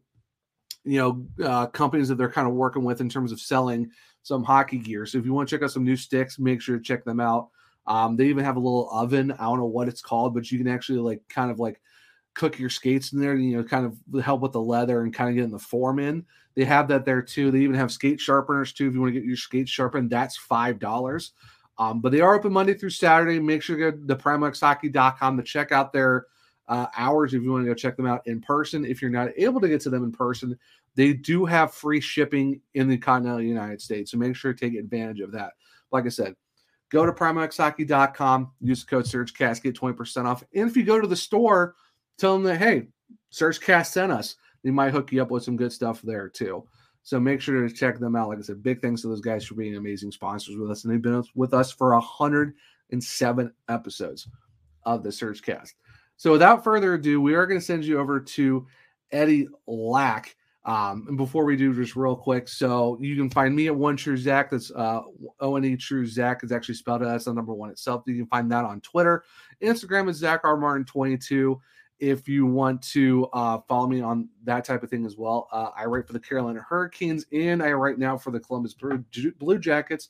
you 0.83 0.99
know, 0.99 1.45
uh, 1.45 1.67
companies 1.67 2.07
that 2.07 2.15
they're 2.15 2.31
kind 2.31 2.47
of 2.47 2.53
working 2.53 2.83
with 2.83 3.01
in 3.01 3.09
terms 3.09 3.31
of 3.31 3.39
selling 3.39 3.91
some 4.23 4.43
hockey 4.43 4.79
gear. 4.79 5.05
So 5.05 5.17
if 5.17 5.25
you 5.25 5.33
want 5.33 5.47
to 5.47 5.55
check 5.55 5.63
out 5.63 5.71
some 5.71 5.83
new 5.83 5.95
sticks, 5.95 6.39
make 6.39 6.61
sure 6.61 6.77
to 6.77 6.83
check 6.83 7.03
them 7.03 7.19
out. 7.19 7.49
Um, 7.87 8.17
they 8.17 8.25
even 8.27 8.43
have 8.43 8.57
a 8.57 8.59
little 8.59 8.89
oven. 8.91 9.31
I 9.31 9.45
don't 9.45 9.59
know 9.59 9.65
what 9.65 9.87
it's 9.87 10.01
called, 10.01 10.33
but 10.33 10.51
you 10.51 10.57
can 10.57 10.67
actually 10.67 10.99
like 10.99 11.21
kind 11.29 11.49
of 11.49 11.59
like 11.59 11.81
cook 12.33 12.59
your 12.59 12.69
skates 12.69 13.13
in 13.13 13.19
there, 13.19 13.35
you 13.35 13.57
know, 13.57 13.63
kind 13.63 13.85
of 13.85 14.23
help 14.23 14.41
with 14.41 14.51
the 14.51 14.61
leather 14.61 15.01
and 15.01 15.13
kind 15.13 15.29
of 15.29 15.35
getting 15.35 15.51
the 15.51 15.59
form 15.59 15.99
in. 15.99 16.25
They 16.55 16.65
have 16.65 16.87
that 16.89 17.05
there 17.05 17.21
too. 17.21 17.51
They 17.51 17.59
even 17.59 17.75
have 17.75 17.91
skate 17.91 18.19
sharpeners 18.19 18.73
too. 18.73 18.87
If 18.87 18.93
you 18.93 19.01
want 19.01 19.13
to 19.13 19.19
get 19.19 19.27
your 19.27 19.37
skates 19.37 19.71
sharpened, 19.71 20.09
that's 20.09 20.37
five 20.37 20.79
dollars. 20.79 21.31
Um, 21.79 22.01
but 22.01 22.11
they 22.11 22.21
are 22.21 22.33
open 22.33 22.51
Monday 22.51 22.73
through 22.73 22.89
Saturday. 22.89 23.39
Make 23.39 23.61
sure 23.61 23.77
you 23.77 23.91
go 23.91 23.97
to 23.97 24.15
thePrimoXHockey.com 24.15 25.37
to 25.37 25.43
check 25.43 25.71
out 25.71 25.93
their 25.93 26.25
uh, 26.67 26.87
hours 26.97 27.33
if 27.33 27.43
you 27.43 27.51
want 27.51 27.63
to 27.63 27.69
go 27.69 27.75
check 27.75 27.95
them 27.95 28.07
out 28.07 28.25
in 28.25 28.41
person. 28.41 28.85
If 28.85 29.01
you're 29.01 29.11
not 29.11 29.29
able 29.37 29.61
to 29.61 29.67
get 29.67 29.81
to 29.81 29.89
them 29.89 30.03
in 30.03 30.11
person, 30.11 30.57
they 30.95 31.13
do 31.13 31.45
have 31.45 31.73
free 31.73 32.01
shipping 32.01 32.61
in 32.73 32.87
the 32.87 32.97
continental 32.97 33.41
United 33.41 33.81
States. 33.81 34.11
So 34.11 34.17
make 34.17 34.35
sure 34.35 34.53
to 34.53 34.59
take 34.59 34.77
advantage 34.77 35.19
of 35.19 35.31
that. 35.33 35.53
Like 35.91 36.05
I 36.05 36.09
said, 36.09 36.35
go 36.89 37.05
to 37.05 37.11
PrimoXHockey.com, 37.11 38.51
use 38.61 38.85
the 38.85 38.89
code 38.89 39.05
SurgeCast, 39.05 39.63
get 39.63 39.75
20% 39.75 40.25
off. 40.25 40.43
And 40.53 40.69
if 40.69 40.77
you 40.77 40.83
go 40.83 40.99
to 40.99 41.07
the 41.07 41.15
store, 41.15 41.75
tell 42.17 42.33
them 42.33 42.43
that, 42.43 42.57
hey, 42.57 42.87
SurgeCast 43.31 43.87
sent 43.87 44.11
us. 44.11 44.35
They 44.63 44.71
might 44.71 44.91
hook 44.91 45.11
you 45.11 45.21
up 45.21 45.31
with 45.31 45.43
some 45.43 45.57
good 45.57 45.71
stuff 45.71 46.01
there 46.01 46.29
too. 46.29 46.63
So 47.03 47.19
make 47.19 47.39
sure 47.39 47.65
to 47.65 47.73
check 47.73 47.99
them 47.99 48.15
out. 48.15 48.29
Like 48.29 48.39
I 48.39 48.41
said, 48.41 48.61
big 48.61 48.81
thanks 48.81 49.01
to 49.01 49.07
those 49.07 49.21
guys 49.21 49.45
for 49.45 49.55
being 49.55 49.75
amazing 49.77 50.11
sponsors 50.11 50.57
with 50.57 50.69
us. 50.69 50.83
And 50.83 50.93
they've 50.93 51.01
been 51.01 51.23
with 51.35 51.53
us 51.53 51.71
for 51.71 51.93
107 51.93 53.53
episodes 53.69 54.27
of 54.83 55.03
the 55.03 55.09
SurgeCast. 55.09 55.73
So 56.17 56.31
without 56.31 56.63
further 56.63 56.95
ado, 56.95 57.21
we 57.21 57.35
are 57.35 57.45
going 57.45 57.59
to 57.59 57.65
send 57.65 57.85
you 57.85 57.99
over 57.99 58.19
to 58.19 58.67
Eddie 59.11 59.47
Lack. 59.67 60.35
Um, 60.67 61.05
and 61.07 61.15
before 61.15 61.45
we 61.45 61.55
do, 61.55 61.73
just 61.73 61.95
real 61.95 62.15
quick, 62.15 62.49
so 62.49 62.97
you 62.99 63.15
can 63.15 63.29
find 63.29 63.55
me 63.55 63.67
at 63.67 63.75
One 63.75 63.95
True 63.95 64.17
Zach. 64.17 64.51
That's 64.51 64.69
uh, 64.71 65.01
O 65.39 65.55
N 65.55 65.63
E 65.63 65.77
True 65.77 66.05
Zach 66.05 66.43
is 66.43 66.51
actually 66.51 66.75
spelled 66.75 67.01
out. 67.03 67.05
That's 67.05 67.25
the 67.25 67.33
number 67.33 67.53
one 67.53 67.69
itself. 67.69 68.03
You 68.05 68.17
can 68.17 68.27
find 68.27 68.51
that 68.51 68.65
on 68.65 68.81
Twitter. 68.81 69.23
Instagram 69.61 70.09
is 70.09 70.17
Zach 70.17 70.41
R 70.43 70.57
Martin 70.57 70.85
22 70.85 71.59
if 71.99 72.27
you 72.27 72.45
want 72.45 72.81
to 72.81 73.27
uh, 73.33 73.59
follow 73.67 73.87
me 73.87 74.01
on 74.01 74.29
that 74.43 74.65
type 74.65 74.83
of 74.83 74.89
thing 74.89 75.05
as 75.05 75.17
well. 75.17 75.47
Uh, 75.51 75.69
I 75.75 75.85
write 75.85 76.05
for 76.05 76.13
the 76.13 76.19
Carolina 76.19 76.63
Hurricanes 76.67 77.25
and 77.31 77.63
I 77.63 77.71
write 77.71 77.97
now 77.97 78.17
for 78.17 78.31
the 78.31 78.39
Columbus 78.39 78.75
Blue 78.75 79.57
Jackets 79.57 80.09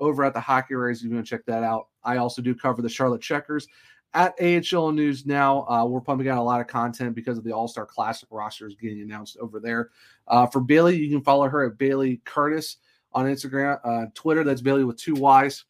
over 0.00 0.24
at 0.24 0.34
the 0.34 0.40
Hockey 0.40 0.74
Writers. 0.74 1.02
You 1.02 1.10
want 1.10 1.24
to 1.24 1.30
check 1.30 1.44
that 1.46 1.62
out. 1.62 1.88
I 2.02 2.16
also 2.16 2.42
do 2.42 2.54
cover 2.54 2.82
the 2.82 2.88
Charlotte 2.88 3.20
Checkers 3.20 3.68
at 4.14 4.34
AHL 4.40 4.92
News 4.92 5.26
now. 5.26 5.66
Uh, 5.66 5.84
we're 5.84 6.00
pumping 6.00 6.28
out 6.28 6.38
a 6.38 6.42
lot 6.42 6.60
of 6.60 6.66
content 6.66 7.14
because 7.14 7.38
of 7.38 7.44
the 7.44 7.52
All 7.52 7.68
Star 7.68 7.86
Classic 7.86 8.28
rosters 8.30 8.74
getting 8.74 9.02
announced 9.02 9.36
over 9.38 9.60
there. 9.60 9.90
Uh, 10.26 10.46
for 10.46 10.60
Bailey, 10.60 10.96
you 10.96 11.10
can 11.10 11.22
follow 11.22 11.48
her 11.48 11.66
at 11.66 11.78
Bailey 11.78 12.20
Curtis 12.24 12.78
on 13.12 13.26
Instagram, 13.26 13.78
uh, 13.84 14.06
Twitter. 14.14 14.44
That's 14.44 14.60
Bailey 14.60 14.84
with 14.84 14.96
two 14.96 15.14
Y's. 15.14 15.64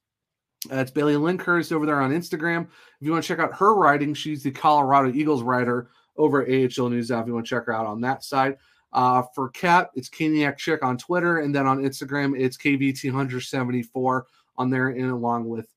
That's 0.68 0.90
Bailey 0.90 1.16
Lynn 1.16 1.38
Curtis 1.38 1.70
over 1.70 1.86
there 1.86 2.00
on 2.00 2.10
Instagram. 2.10 2.64
If 2.64 3.06
you 3.06 3.12
want 3.12 3.22
to 3.22 3.28
check 3.28 3.38
out 3.38 3.54
her 3.54 3.74
writing, 3.74 4.12
she's 4.14 4.42
the 4.42 4.50
Colorado 4.50 5.12
Eagles 5.12 5.42
writer 5.42 5.90
over 6.16 6.42
at 6.42 6.48
AHL 6.48 6.88
News 6.88 7.10
Now. 7.10 7.20
If 7.20 7.28
you 7.28 7.34
want 7.34 7.46
to 7.46 7.50
check 7.50 7.66
her 7.66 7.72
out 7.72 7.86
on 7.86 8.00
that 8.00 8.24
side. 8.24 8.56
Uh, 8.92 9.22
for 9.34 9.50
Cat, 9.50 9.90
it's 9.94 10.08
Caniac 10.08 10.56
Chick 10.56 10.82
on 10.82 10.96
Twitter, 10.96 11.40
and 11.40 11.54
then 11.54 11.66
on 11.66 11.82
Instagram, 11.82 12.38
it's 12.38 12.56
KVT174 12.56 14.22
on 14.56 14.70
there, 14.70 14.88
and 14.88 15.10
along 15.10 15.48
with 15.48 15.68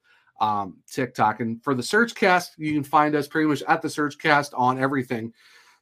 um, 0.42 0.78
TikTok. 0.92 1.40
And 1.40 1.64
for 1.64 1.74
the 1.74 1.82
Surgecast, 1.82 2.50
you 2.58 2.74
can 2.74 2.84
find 2.84 3.16
us 3.16 3.28
pretty 3.28 3.48
much 3.48 3.64
at 3.64 3.82
the 3.82 3.88
Surgecast 3.88 4.50
on 4.54 4.78
everything 4.78 5.32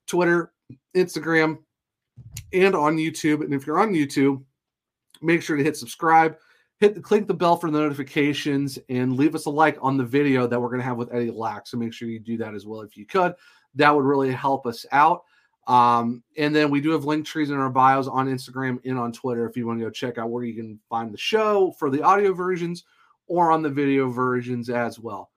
Twitter, 0.06 0.54
Instagram, 0.96 1.58
and 2.54 2.76
on 2.76 2.98
YouTube. 2.98 3.44
And 3.44 3.54
if 3.54 3.66
you're 3.66 3.80
on 3.80 3.94
YouTube, 3.94 4.44
make 5.22 5.42
sure 5.42 5.58
to 5.58 5.64
hit 5.64 5.78
subscribe 5.78 6.38
hit 6.80 6.96
the, 6.96 7.02
click 7.02 7.28
the 7.28 7.34
bell 7.34 7.58
for 7.58 7.70
the 7.70 7.78
notifications 7.78 8.80
and 8.90 9.18
leave 9.18 9.36
us 9.36 9.46
a 9.46 9.50
like 9.50 9.78
on 9.82 9.98
the 9.98 10.04
video 10.04 10.48
that 10.48 10.60
we're 10.60 10.70
going 10.70 10.80
to 10.80 10.86
have 10.86 10.98
with 10.98 11.14
Eddie 11.14 11.32
Lack. 11.32 11.68
So 11.68 11.78
make 11.78 11.94
sure 11.94 12.08
you 12.08 12.20
do 12.20 12.38
that 12.38 12.56
as 12.56 12.66
well 12.66 12.82
if 12.82 12.96
you 12.96 13.06
could. 13.06 13.36
That 13.76 13.94
would 13.94 14.06
really 14.06 14.32
help 14.32 14.66
us 14.66 14.86
out. 14.92 15.24
Um, 15.68 16.24
and 16.38 16.56
then 16.56 16.72
we 16.72 16.82
do 16.82 16.92
have 16.92 17.06
link 17.06 17.26
trees 17.26 17.52
in 17.52 17.58
our 17.58 17.70
bios 17.70 18.08
on 18.08 18.28
Instagram 18.28 18.80
and 18.86 18.98
on 18.98 19.12
Twitter 19.12 19.48
if 19.48 19.56
you 19.56 19.68
want 19.68 19.80
to 19.80 19.86
go 19.86 19.92
check 19.92 20.18
out 20.18 20.30
where 20.30 20.44
you 20.44 20.56
can 20.56 20.80
find 20.90 21.14
the 21.14 21.18
show 21.18 21.74
for 21.78 21.90
the 21.90 22.02
audio 22.02 22.34
versions 22.34 22.86
or 23.30 23.52
on 23.52 23.62
the 23.62 23.70
video 23.70 24.10
versions 24.10 24.70
as 24.70 25.00
well. 25.00 25.30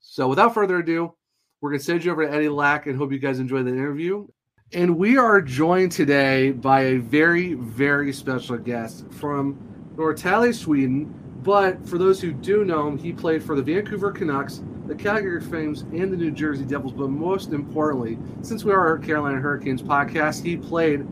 So 0.00 0.28
without 0.28 0.54
further 0.54 0.78
ado, 0.78 1.14
we're 1.60 1.70
going 1.70 1.80
to 1.80 1.84
send 1.84 2.04
you 2.04 2.12
over 2.12 2.26
to 2.26 2.32
Eddie 2.32 2.48
Lack 2.48 2.86
and 2.86 2.96
hope 2.96 3.12
you 3.12 3.18
guys 3.18 3.38
enjoy 3.38 3.62
the 3.62 3.70
interview. 3.70 4.26
And 4.72 4.96
we 4.96 5.18
are 5.18 5.42
joined 5.42 5.92
today 5.92 6.52
by 6.52 6.82
a 6.82 6.96
very, 6.98 7.54
very 7.54 8.12
special 8.12 8.56
guest 8.56 9.04
from 9.10 9.58
Norrtälje, 9.96 10.54
Sweden. 10.54 11.12
But 11.42 11.86
for 11.86 11.98
those 11.98 12.20
who 12.20 12.32
do 12.32 12.64
know 12.64 12.86
him, 12.86 12.96
he 12.96 13.12
played 13.12 13.42
for 13.42 13.56
the 13.56 13.62
Vancouver 13.62 14.12
Canucks, 14.12 14.62
the 14.86 14.94
Calgary 14.94 15.40
Flames, 15.40 15.82
and 15.82 16.12
the 16.12 16.16
New 16.16 16.30
Jersey 16.30 16.64
Devils. 16.64 16.92
But 16.92 17.08
most 17.08 17.52
importantly, 17.52 18.18
since 18.42 18.64
we 18.64 18.72
are 18.72 18.94
a 18.94 19.00
Carolina 19.00 19.40
Hurricanes 19.40 19.82
podcast, 19.82 20.44
he 20.44 20.56
played 20.56 21.06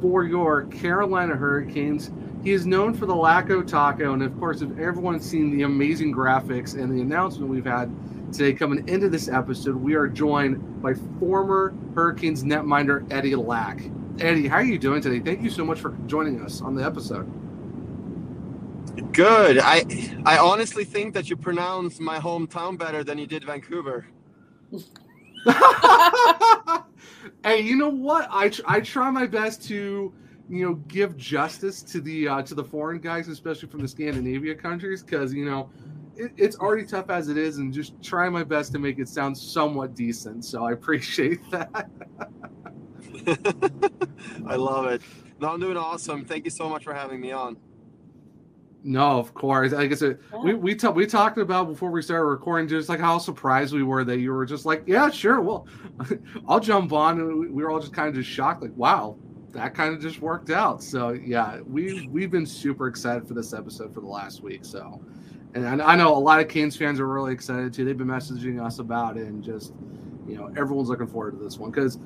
for 0.00 0.24
your 0.24 0.64
Carolina 0.64 1.34
Hurricanes. 1.34 2.10
He 2.42 2.52
is 2.52 2.66
known 2.66 2.94
for 2.94 3.06
the 3.06 3.14
Lacko 3.14 3.66
Taco. 3.66 4.12
And 4.12 4.22
of 4.22 4.38
course, 4.38 4.62
if 4.62 4.70
everyone's 4.78 5.28
seen 5.28 5.56
the 5.56 5.64
amazing 5.64 6.14
graphics 6.14 6.74
and 6.74 6.96
the 6.96 7.02
announcement 7.02 7.50
we've 7.50 7.64
had 7.64 7.90
today 8.32 8.52
coming 8.52 8.88
into 8.88 9.08
this 9.08 9.28
episode, 9.28 9.76
we 9.76 9.94
are 9.94 10.06
joined 10.06 10.80
by 10.80 10.94
former 11.18 11.74
Hurricanes 11.94 12.44
netminder 12.44 13.10
Eddie 13.12 13.34
Lack. 13.34 13.82
Eddie, 14.20 14.46
how 14.48 14.56
are 14.56 14.64
you 14.64 14.78
doing 14.78 15.00
today? 15.00 15.20
Thank 15.20 15.42
you 15.42 15.50
so 15.50 15.64
much 15.64 15.80
for 15.80 15.96
joining 16.06 16.40
us 16.42 16.60
on 16.60 16.74
the 16.74 16.84
episode. 16.84 17.30
Good. 19.12 19.58
I 19.58 19.84
I 20.24 20.38
honestly 20.38 20.84
think 20.84 21.14
that 21.14 21.30
you 21.30 21.36
pronounce 21.36 22.00
my 22.00 22.18
hometown 22.18 22.78
better 22.78 23.04
than 23.04 23.18
you 23.18 23.26
did 23.26 23.44
Vancouver. 23.44 24.06
hey, 27.44 27.60
you 27.60 27.76
know 27.76 27.88
what? 27.88 28.28
I 28.30 28.50
I 28.66 28.80
try 28.80 29.10
my 29.10 29.26
best 29.26 29.62
to 29.68 30.12
you 30.48 30.64
know 30.66 30.74
give 30.88 31.16
justice 31.16 31.82
to 31.82 32.00
the 32.00 32.28
uh, 32.28 32.42
to 32.42 32.54
the 32.54 32.64
foreign 32.64 32.98
guys, 32.98 33.28
especially 33.28 33.68
from 33.68 33.80
the 33.80 33.88
Scandinavia 33.88 34.54
countries, 34.54 35.02
because 35.02 35.32
you 35.32 35.44
know 35.44 35.70
it, 36.16 36.32
it's 36.36 36.56
already 36.56 36.84
tough 36.84 37.10
as 37.10 37.28
it 37.28 37.36
is, 37.36 37.58
and 37.58 37.72
just 37.72 38.00
try 38.02 38.28
my 38.28 38.44
best 38.44 38.72
to 38.72 38.78
make 38.78 38.98
it 38.98 39.08
sound 39.08 39.36
somewhat 39.36 39.94
decent. 39.94 40.44
So 40.44 40.64
I 40.64 40.72
appreciate 40.72 41.40
that. 41.50 41.88
I 44.46 44.56
love 44.56 44.86
it. 44.86 45.02
No, 45.40 45.50
I'm 45.50 45.60
doing 45.60 45.76
awesome. 45.76 46.24
Thank 46.24 46.44
you 46.44 46.50
so 46.50 46.68
much 46.68 46.84
for 46.84 46.94
having 46.94 47.20
me 47.20 47.32
on. 47.32 47.56
No, 48.84 49.18
of 49.18 49.34
course. 49.34 49.72
Like 49.72 49.90
I 49.90 49.94
said, 49.94 50.18
yeah. 50.32 50.38
we 50.38 50.54
we, 50.54 50.74
t- 50.74 50.88
we 50.88 51.06
talked 51.06 51.38
about 51.38 51.66
before 51.66 51.90
we 51.90 52.00
started 52.00 52.24
recording, 52.24 52.68
just 52.68 52.88
like 52.88 53.00
how 53.00 53.18
surprised 53.18 53.74
we 53.74 53.82
were 53.82 54.04
that 54.04 54.18
you 54.18 54.32
were 54.32 54.46
just 54.46 54.64
like, 54.64 54.84
yeah, 54.86 55.10
sure, 55.10 55.40
well, 55.40 55.66
I'll 56.48 56.60
jump 56.60 56.92
on. 56.92 57.20
And 57.20 57.54
we 57.54 57.62
were 57.62 57.70
all 57.70 57.80
just 57.80 57.92
kind 57.92 58.08
of 58.08 58.14
just 58.14 58.30
shocked, 58.30 58.62
like, 58.62 58.76
wow, 58.76 59.16
that 59.52 59.74
kind 59.74 59.94
of 59.94 60.00
just 60.00 60.20
worked 60.20 60.50
out. 60.50 60.82
So 60.82 61.10
yeah, 61.10 61.60
we 61.60 62.06
we've 62.08 62.30
been 62.30 62.46
super 62.46 62.86
excited 62.86 63.26
for 63.26 63.34
this 63.34 63.52
episode 63.52 63.94
for 63.94 64.00
the 64.00 64.06
last 64.06 64.42
week. 64.42 64.64
So, 64.64 65.00
and 65.54 65.82
I, 65.82 65.92
I 65.92 65.96
know 65.96 66.16
a 66.16 66.18
lot 66.18 66.40
of 66.40 66.48
Canes 66.48 66.76
fans 66.76 67.00
are 67.00 67.08
really 67.08 67.32
excited 67.32 67.72
too. 67.72 67.84
They've 67.84 67.96
been 67.96 68.08
messaging 68.08 68.64
us 68.64 68.78
about 68.78 69.16
it, 69.16 69.26
and 69.26 69.42
just 69.42 69.72
you 70.26 70.36
know, 70.36 70.52
everyone's 70.56 70.88
looking 70.88 71.06
forward 71.06 71.32
to 71.32 71.42
this 71.42 71.58
one 71.58 71.70
because 71.70 71.98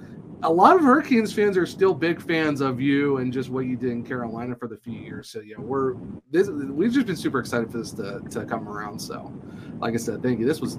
a 0.45 0.53
lot 0.53 0.75
of 0.77 0.83
Hurricanes 0.83 1.33
fans 1.33 1.57
are 1.57 1.67
still 1.67 1.95
big 1.95 2.21
fans 2.21 2.61
of 2.61 2.81
you 2.81 3.19
and 3.19 3.33
just 3.33 3.49
what 3.49 3.67
you 3.67 3.77
did 3.77 3.91
in 3.91 4.05
Carolina 4.05 4.57
for 4.57 4.69
the 4.69 4.77
few 4.77 4.99
years. 4.99 5.29
So 5.29 5.41
yeah, 5.41 5.57
we're 5.59 5.95
this 6.31 6.49
we've 6.49 6.93
just 6.93 7.07
been 7.07 7.17
super 7.17 7.39
excited 7.39 7.71
for 7.71 7.79
this 7.79 7.93
to, 7.93 8.21
to 8.31 8.45
come 8.45 8.69
around. 8.69 8.99
So, 8.99 9.33
like 9.79 9.95
I 9.95 9.99
said, 9.99 10.23
thank 10.23 10.41
you. 10.41 10.47
This 10.47 10.61
was 10.61 10.79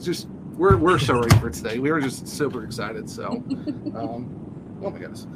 just 0.00 0.28
we're 0.56 0.76
we're 0.76 0.98
so 0.98 1.14
ready 1.20 1.36
for 1.36 1.50
today. 1.50 1.78
We 1.78 1.90
were 1.90 2.00
just 2.00 2.26
super 2.26 2.64
excited. 2.64 3.08
So, 3.08 3.26
um, 3.96 4.51
oh 4.82 4.90
my 4.90 4.98
goodness. 4.98 5.26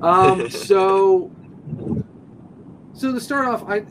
Um, 0.00 0.50
so 0.50 1.30
so 2.94 3.12
to 3.12 3.20
start 3.20 3.46
off, 3.48 3.68
I 3.68 3.84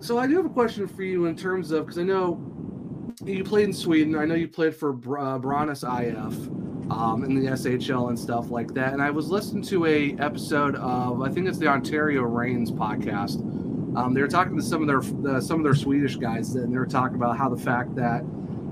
so 0.00 0.18
I 0.18 0.26
do 0.26 0.36
have 0.36 0.46
a 0.46 0.50
question 0.50 0.86
for 0.86 1.02
you 1.02 1.26
in 1.26 1.36
terms 1.36 1.70
of 1.70 1.86
because 1.86 1.98
I 1.98 2.04
know 2.04 2.40
you 3.24 3.44
played 3.44 3.64
in 3.64 3.72
Sweden. 3.72 4.14
I 4.16 4.24
know 4.24 4.34
you 4.34 4.48
played 4.48 4.74
for 4.74 4.92
uh, 5.18 5.38
IF 5.38 6.48
um, 6.90 7.24
in 7.24 7.34
the 7.34 7.50
SHL 7.50 8.08
and 8.08 8.18
stuff 8.18 8.50
like 8.50 8.72
that. 8.74 8.92
And 8.92 9.02
I 9.02 9.10
was 9.10 9.28
listening 9.28 9.62
to 9.64 9.86
a 9.86 10.16
episode 10.18 10.76
of 10.76 11.20
I 11.22 11.28
think 11.28 11.48
it's 11.48 11.58
the 11.58 11.68
Ontario 11.68 12.22
Reigns 12.22 12.70
podcast 12.70 13.40
Um, 13.96 14.14
they 14.14 14.20
were 14.20 14.28
talking 14.28 14.56
to 14.56 14.62
some 14.62 14.82
of 14.82 14.86
their 14.88 15.34
uh, 15.34 15.40
some 15.40 15.58
of 15.58 15.64
their 15.64 15.74
Swedish 15.74 16.16
guys, 16.16 16.54
and 16.54 16.72
they 16.72 16.78
were 16.78 16.86
talking 16.86 17.16
about 17.16 17.36
how 17.36 17.48
the 17.48 17.60
fact 17.60 17.94
that 17.96 18.22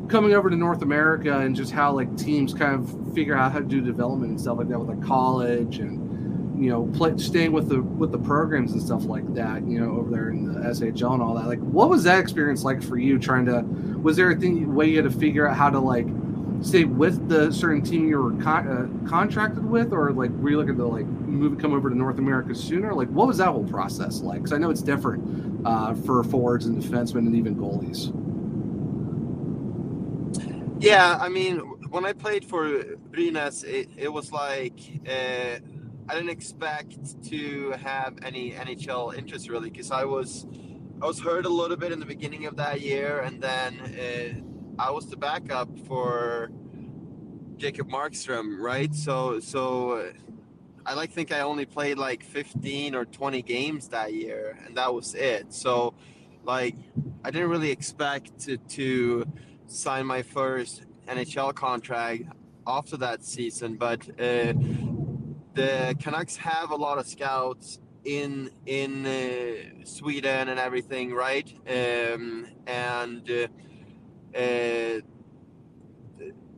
coming 0.09 0.35
over 0.35 0.51
to 0.51 0.57
North 0.57 0.83
America 0.83 1.39
and 1.39 1.55
just 1.55 1.73
how 1.73 1.93
like 1.93 2.17
teams 2.17 2.55
kind 2.55 2.75
of 2.75 3.15
figure 3.15 3.37
out 3.37 3.53
how 3.53 3.59
to 3.59 3.65
do 3.65 3.81
development 3.81 4.31
and 4.31 4.41
stuff 4.41 4.59
like 4.59 4.69
that 4.69 4.79
with 4.79 4.89
like 4.89 5.03
college 5.07 5.79
and 5.79 6.63
you 6.63 6.71
know 6.71 6.87
play, 6.97 7.17
staying 7.19 7.53
with 7.53 7.69
the 7.69 7.83
with 7.83 8.13
the 8.13 8.19
programs 8.19 8.73
and 8.73 8.83
stuff 8.83 9.05
like 9.05 9.35
that 9.35 9.67
you 9.67 9.79
know 9.81 9.97
over 9.97 10.11
there 10.11 10.31
in 10.31 10.53
the 10.53 10.61
SHL 10.61 11.15
and 11.15 11.23
all 11.23 11.35
that. 11.35 11.47
Like 11.47 11.61
what 11.61 11.89
was 11.89 12.05
that 12.05 12.19
experience 12.19 12.65
like 12.65 12.83
for 12.83 12.97
you 12.97 13.19
trying 13.19 13.47
to 13.47 13.63
was 14.01 14.17
there 14.17 14.31
a 14.31 14.37
thing 14.37 14.75
way 14.75 14.87
you 14.87 14.97
had 14.97 15.11
to 15.11 15.19
figure 15.19 15.47
out 15.47 15.57
how 15.57 15.71
to 15.71 15.79
like 15.79 16.07
stay 16.63 16.85
with 16.85 17.29
the 17.29 17.53
certain 17.53 17.83
team 17.83 18.09
you 18.09 18.19
were 18.19 18.43
con- 18.43 18.69
uh, 18.69 19.09
contracted 19.09 19.65
with? 19.65 19.93
Or 19.93 20.13
like 20.13 20.31
were 20.31 20.51
you 20.51 20.57
looking 20.57 20.77
to 20.77 20.87
like 20.87 21.07
move 21.07 21.59
come 21.59 21.75
over 21.75 21.91
to 21.91 21.97
North 21.97 22.19
America 22.19 22.55
sooner? 22.55 22.95
Like 22.95 23.09
what 23.09 23.27
was 23.27 23.39
that 23.39 23.49
whole 23.49 23.65
process 23.65 24.21
like? 24.21 24.39
Because 24.39 24.53
I 24.53 24.59
know 24.59 24.71
it's 24.71 24.83
different 24.83 25.67
uh, 25.67 25.95
for 25.95 26.23
forwards 26.25 26.67
and 26.67 26.83
defensemen 26.83 27.19
and 27.19 27.37
even 27.37 27.57
goalies 27.57 28.13
yeah, 30.79 31.19
I 31.21 31.29
mean, 31.29 31.59
when 31.91 32.05
I 32.05 32.13
played 32.13 32.45
for 32.45 32.67
Brynäs, 33.11 33.65
it, 33.65 33.89
it 33.97 34.13
was 34.13 34.33
like 34.33 34.79
uh, 35.09 35.59
I 36.09 36.15
didn't 36.15 36.31
expect 36.31 37.23
to 37.31 37.71
have 37.83 38.15
any 38.23 38.53
NHL 38.53 39.17
interest 39.17 39.49
really, 39.49 39.71
because 39.71 39.91
I 39.91 40.05
was 40.05 40.47
I 41.01 41.07
was 41.07 41.21
hurt 41.21 41.47
a 41.47 41.49
little 41.51 41.77
bit 41.77 41.93
in 41.93 42.01
the 42.01 42.07
beginning 42.07 42.47
of 42.47 42.57
that 42.57 42.81
year, 42.81 43.21
and 43.21 43.43
then 43.43 44.45
uh, 44.79 44.83
I 44.83 44.91
was 44.91 45.09
the 45.09 45.17
backup 45.17 45.69
for 45.87 46.51
Jacob 47.57 47.89
Markstrom, 47.89 48.59
right? 48.59 48.95
So 48.95 49.41
so. 49.41 50.13
I 50.89 50.95
like 50.95 51.11
think 51.11 51.33
I 51.33 51.41
only 51.41 51.67
played 51.67 51.99
like 51.99 52.23
15 52.23 52.95
or 52.95 53.05
20 53.05 53.43
games 53.43 53.89
that 53.89 54.15
year, 54.15 54.57
and 54.65 54.77
that 54.77 54.95
was 54.95 55.17
it. 55.17 55.53
So, 55.53 55.95
like, 56.45 56.77
I 57.25 57.33
didn't 57.33 57.51
really 57.51 57.73
expect 57.73 58.39
to, 58.43 58.57
to 58.57 59.27
sign 59.71 60.07
my 60.07 60.23
first 60.23 60.85
NHL 61.09 61.55
contract 61.55 62.25
after 62.67 62.97
that 62.97 63.25
season, 63.25 63.77
but 63.77 64.01
uh, 64.21 64.53
the 65.55 65.97
Canucks 66.01 66.37
have 66.37 66.71
a 66.71 66.77
lot 66.77 66.99
of 66.99 67.07
scouts 67.07 67.79
in 68.05 68.51
in 68.67 69.07
uh, 69.07 69.85
Sweden 69.85 70.49
and 70.49 70.59
everything, 70.59 71.13
right? 71.13 71.53
Um, 71.69 72.47
and 72.67 73.31
uh, 73.31 74.39
uh 74.39 75.01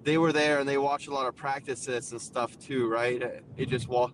they 0.04 0.16
were 0.16 0.32
there 0.32 0.58
and 0.58 0.68
they 0.68 0.78
watched 0.78 1.08
a 1.08 1.12
lot 1.12 1.26
of 1.26 1.36
practices 1.36 2.12
and 2.12 2.20
stuff 2.20 2.58
too, 2.58 2.88
right? 2.88 3.42
It 3.56 3.68
just 3.68 3.88
was 3.88 4.10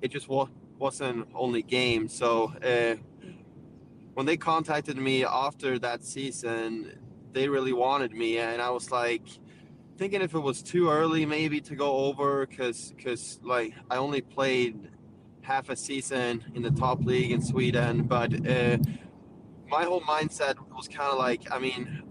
it 0.00 0.10
just 0.10 0.28
wa- 0.28 0.48
wasn't 0.78 1.28
only 1.34 1.62
games. 1.62 2.12
So 2.12 2.52
uh, 2.62 2.96
when 4.14 4.26
they 4.26 4.36
contacted 4.36 4.96
me 4.96 5.24
after 5.24 5.78
that 5.78 6.04
season, 6.04 6.98
they 7.32 7.48
really 7.48 7.72
wanted 7.72 8.12
me, 8.12 8.38
and 8.38 8.60
I 8.60 8.70
was 8.70 8.90
like 8.90 9.26
thinking 9.98 10.22
if 10.22 10.34
it 10.34 10.40
was 10.40 10.62
too 10.62 10.88
early 10.88 11.26
maybe 11.26 11.60
to 11.60 11.76
go 11.76 11.96
over 12.06 12.46
because 12.46 12.92
because 12.96 13.38
like 13.42 13.74
I 13.90 13.96
only 13.96 14.20
played 14.20 14.88
half 15.42 15.68
a 15.68 15.76
season 15.76 16.44
in 16.54 16.62
the 16.62 16.70
top 16.70 17.04
league 17.04 17.30
in 17.30 17.42
Sweden, 17.42 18.04
but 18.04 18.34
uh, 18.46 18.78
my 19.68 19.84
whole 19.84 20.00
mindset 20.00 20.56
was 20.74 20.88
kind 20.88 21.10
of 21.10 21.18
like 21.18 21.52
I 21.52 21.58
mean 21.58 22.02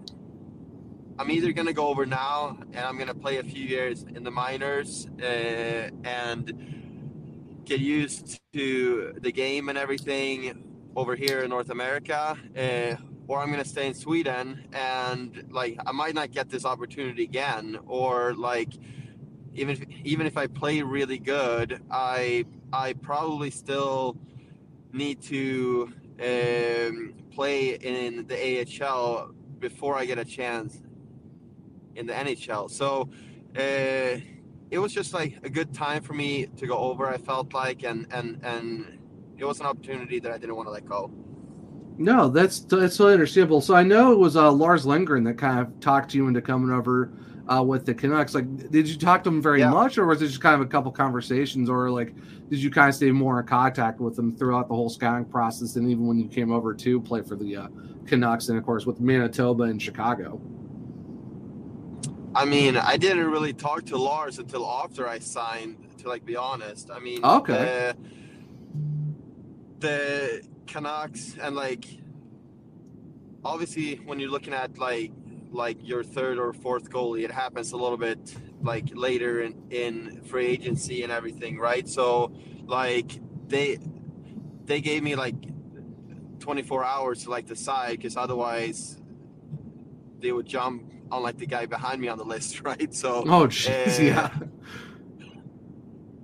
I'm 1.18 1.30
either 1.30 1.52
gonna 1.52 1.72
go 1.72 1.88
over 1.88 2.06
now 2.06 2.58
and 2.72 2.84
I'm 2.84 2.98
gonna 2.98 3.14
play 3.14 3.38
a 3.38 3.42
few 3.42 3.64
years 3.64 4.04
in 4.14 4.24
the 4.24 4.30
minors 4.30 5.06
uh, 5.22 5.90
and 6.04 7.62
get 7.64 7.80
used 7.80 8.40
to 8.54 9.14
the 9.20 9.32
game 9.32 9.68
and 9.68 9.78
everything 9.78 10.90
over 10.96 11.14
here 11.14 11.42
in 11.42 11.50
North 11.50 11.70
America. 11.70 12.36
Uh, 12.56 12.96
or 13.28 13.40
I'm 13.40 13.50
gonna 13.50 13.64
stay 13.64 13.86
in 13.86 13.94
Sweden 13.94 14.66
and 14.72 15.44
like 15.50 15.78
I 15.86 15.92
might 15.92 16.14
not 16.14 16.30
get 16.30 16.50
this 16.50 16.64
opportunity 16.64 17.24
again, 17.24 17.78
or 17.86 18.34
like 18.34 18.72
even 19.54 19.76
if, 19.76 19.84
even 20.04 20.26
if 20.26 20.36
I 20.36 20.46
play 20.46 20.82
really 20.82 21.18
good, 21.18 21.82
I 21.90 22.44
I 22.72 22.94
probably 22.94 23.50
still 23.50 24.16
need 24.92 25.22
to 25.22 25.92
um, 26.20 27.14
play 27.30 27.74
in 27.74 28.26
the 28.26 28.82
AHL 28.82 29.32
before 29.58 29.96
I 29.96 30.04
get 30.04 30.18
a 30.18 30.24
chance 30.24 30.80
in 31.94 32.06
the 32.06 32.12
NHL. 32.12 32.70
So 32.70 33.08
uh, 33.56 34.20
it 34.70 34.78
was 34.78 34.92
just 34.92 35.12
like 35.12 35.38
a 35.42 35.50
good 35.50 35.74
time 35.74 36.02
for 36.02 36.14
me 36.14 36.46
to 36.56 36.66
go 36.66 36.78
over. 36.78 37.06
I 37.08 37.18
felt 37.18 37.52
like, 37.52 37.84
and 37.84 38.06
and 38.10 38.40
and 38.42 38.98
it 39.36 39.44
was 39.44 39.60
an 39.60 39.66
opportunity 39.66 40.18
that 40.20 40.32
I 40.32 40.38
didn't 40.38 40.56
want 40.56 40.68
to 40.68 40.72
let 40.72 40.86
go. 40.86 41.10
No, 41.98 42.28
that's 42.28 42.60
that's 42.60 42.96
totally 42.96 43.14
understandable. 43.14 43.60
So 43.60 43.74
I 43.74 43.82
know 43.82 44.12
it 44.12 44.18
was 44.18 44.36
uh, 44.36 44.50
Lars 44.50 44.86
Lindgren 44.86 45.24
that 45.24 45.38
kind 45.38 45.60
of 45.60 45.78
talked 45.80 46.14
you 46.14 46.26
into 46.26 46.40
coming 46.40 46.70
over 46.70 47.12
uh, 47.48 47.62
with 47.62 47.84
the 47.84 47.94
Canucks. 47.94 48.34
Like, 48.34 48.70
did 48.70 48.88
you 48.88 48.96
talk 48.96 49.24
to 49.24 49.30
him 49.30 49.42
very 49.42 49.60
yeah. 49.60 49.70
much, 49.70 49.98
or 49.98 50.06
was 50.06 50.22
it 50.22 50.28
just 50.28 50.40
kind 50.40 50.54
of 50.54 50.60
a 50.62 50.66
couple 50.66 50.90
conversations, 50.90 51.68
or 51.68 51.90
like 51.90 52.14
did 52.48 52.62
you 52.62 52.70
kind 52.70 52.88
of 52.88 52.94
stay 52.94 53.10
more 53.10 53.40
in 53.40 53.46
contact 53.46 54.00
with 54.00 54.18
him 54.18 54.34
throughout 54.36 54.68
the 54.68 54.74
whole 54.74 54.88
scouting 54.88 55.24
process, 55.24 55.76
and 55.76 55.90
even 55.90 56.06
when 56.06 56.18
you 56.18 56.28
came 56.28 56.50
over 56.50 56.74
to 56.74 57.00
play 57.00 57.22
for 57.22 57.36
the 57.36 57.56
uh, 57.56 57.68
Canucks, 58.06 58.48
and 58.48 58.58
of 58.58 58.64
course 58.64 58.86
with 58.86 59.00
Manitoba 59.00 59.64
and 59.64 59.80
Chicago? 59.80 60.40
I 62.34 62.46
mean, 62.46 62.78
I 62.78 62.96
didn't 62.96 63.30
really 63.30 63.52
talk 63.52 63.84
to 63.86 63.98
Lars 63.98 64.38
until 64.38 64.66
after 64.66 65.06
I 65.06 65.18
signed. 65.18 65.76
To 65.98 66.08
like 66.08 66.24
be 66.24 66.34
honest, 66.34 66.90
I 66.90 66.98
mean, 66.98 67.24
okay. 67.24 67.90
Uh, 67.90 67.92
the 69.78 70.42
Canucks 70.66 71.36
and 71.40 71.54
like 71.54 71.84
obviously 73.44 73.96
when 74.04 74.20
you're 74.20 74.30
looking 74.30 74.54
at 74.54 74.78
like 74.78 75.12
like 75.50 75.76
your 75.86 76.02
third 76.02 76.38
or 76.38 76.52
fourth 76.52 76.90
goalie, 76.90 77.24
it 77.24 77.30
happens 77.30 77.72
a 77.72 77.76
little 77.76 77.98
bit 77.98 78.34
like 78.62 78.86
later 78.94 79.42
in, 79.42 79.54
in 79.70 80.22
free 80.22 80.46
agency 80.46 81.02
and 81.02 81.12
everything, 81.12 81.58
right? 81.58 81.88
So 81.88 82.32
like 82.66 83.20
they 83.48 83.78
they 84.64 84.80
gave 84.80 85.02
me 85.02 85.14
like 85.14 85.34
24 86.40 86.84
hours 86.84 87.24
to 87.24 87.30
like 87.30 87.46
decide 87.46 87.98
because 87.98 88.16
otherwise 88.16 88.98
they 90.20 90.32
would 90.32 90.46
jump 90.46 90.90
on 91.10 91.22
like 91.22 91.36
the 91.36 91.46
guy 91.46 91.66
behind 91.66 92.00
me 92.00 92.08
on 92.08 92.18
the 92.18 92.24
list, 92.24 92.60
right? 92.64 92.94
So 92.94 93.24
oh 93.26 93.46
jeez, 93.46 93.98
uh, 93.98 94.02
yeah. 94.02 94.30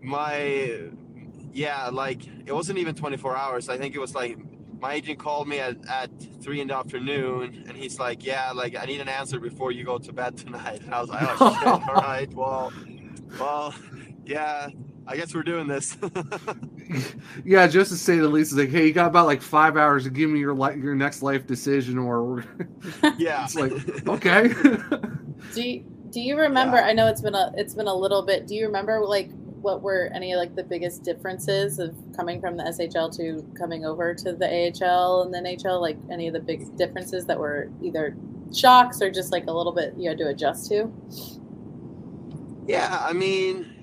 My 0.00 0.90
yeah, 1.52 1.88
like 1.88 2.26
it 2.46 2.52
wasn't 2.52 2.78
even 2.78 2.94
24 2.94 3.36
hours. 3.36 3.68
I 3.68 3.78
think 3.78 3.94
it 3.94 3.98
was 3.98 4.14
like 4.14 4.38
my 4.80 4.94
agent 4.94 5.18
called 5.18 5.48
me 5.48 5.58
at, 5.58 5.76
at 5.88 6.10
three 6.40 6.60
in 6.60 6.68
the 6.68 6.76
afternoon 6.76 7.64
and 7.68 7.76
he's 7.76 7.98
like, 7.98 8.24
Yeah, 8.24 8.52
like 8.52 8.76
I 8.76 8.84
need 8.84 9.00
an 9.00 9.08
answer 9.08 9.40
before 9.40 9.72
you 9.72 9.84
go 9.84 9.98
to 9.98 10.12
bed 10.12 10.36
tonight. 10.36 10.82
And 10.82 10.94
I 10.94 11.00
was 11.00 11.10
like, 11.10 11.22
Oh 11.22 11.58
shit, 11.58 11.68
all 11.88 11.94
right, 11.94 12.32
well 12.32 12.72
well, 13.38 13.74
yeah, 14.24 14.68
I 15.06 15.16
guess 15.16 15.34
we're 15.34 15.42
doing 15.42 15.66
this. 15.66 15.96
yeah, 17.44 17.66
just 17.66 17.90
to 17.90 17.96
say 17.96 18.16
the 18.16 18.28
least, 18.28 18.52
it's 18.52 18.58
like, 18.58 18.70
hey, 18.70 18.86
you 18.86 18.92
got 18.92 19.08
about 19.08 19.26
like 19.26 19.42
five 19.42 19.76
hours 19.76 20.04
to 20.04 20.10
give 20.10 20.30
me 20.30 20.38
your 20.38 20.54
li- 20.54 20.80
your 20.80 20.94
next 20.94 21.22
life 21.22 21.46
decision, 21.46 21.98
or 21.98 22.44
yeah, 23.18 23.44
it's 23.44 23.54
like 23.54 23.72
okay. 24.08 24.48
do 25.54 25.62
you, 25.62 25.84
do 26.10 26.20
you 26.20 26.38
remember? 26.38 26.76
Yeah. 26.76 26.86
I 26.86 26.92
know 26.92 27.06
it's 27.06 27.20
been 27.20 27.34
a 27.34 27.52
it's 27.56 27.74
been 27.74 27.88
a 27.88 27.94
little 27.94 28.22
bit. 28.22 28.46
Do 28.46 28.54
you 28.54 28.66
remember 28.66 29.00
like 29.04 29.30
what 29.60 29.82
were 29.82 30.10
any 30.14 30.34
like 30.36 30.54
the 30.54 30.62
biggest 30.62 31.02
differences 31.02 31.78
of 31.78 31.94
coming 32.16 32.40
from 32.40 32.56
the 32.56 32.64
SHL 32.64 33.14
to 33.16 33.44
coming 33.56 33.84
over 33.84 34.14
to 34.14 34.32
the 34.32 34.46
AHL 34.46 35.22
and 35.22 35.34
then 35.34 35.44
NHL? 35.44 35.80
Like 35.80 35.98
any 36.10 36.28
of 36.28 36.34
the 36.34 36.40
big 36.40 36.76
differences 36.76 37.26
that 37.26 37.38
were 37.38 37.70
either 37.82 38.16
shocks 38.54 39.02
or 39.02 39.10
just 39.10 39.32
like 39.32 39.46
a 39.46 39.52
little 39.52 39.72
bit 39.72 39.94
you 39.96 40.08
had 40.08 40.18
to 40.18 40.28
adjust 40.28 40.68
to? 40.70 40.92
Yeah, 42.66 42.98
I 43.00 43.12
mean, 43.12 43.78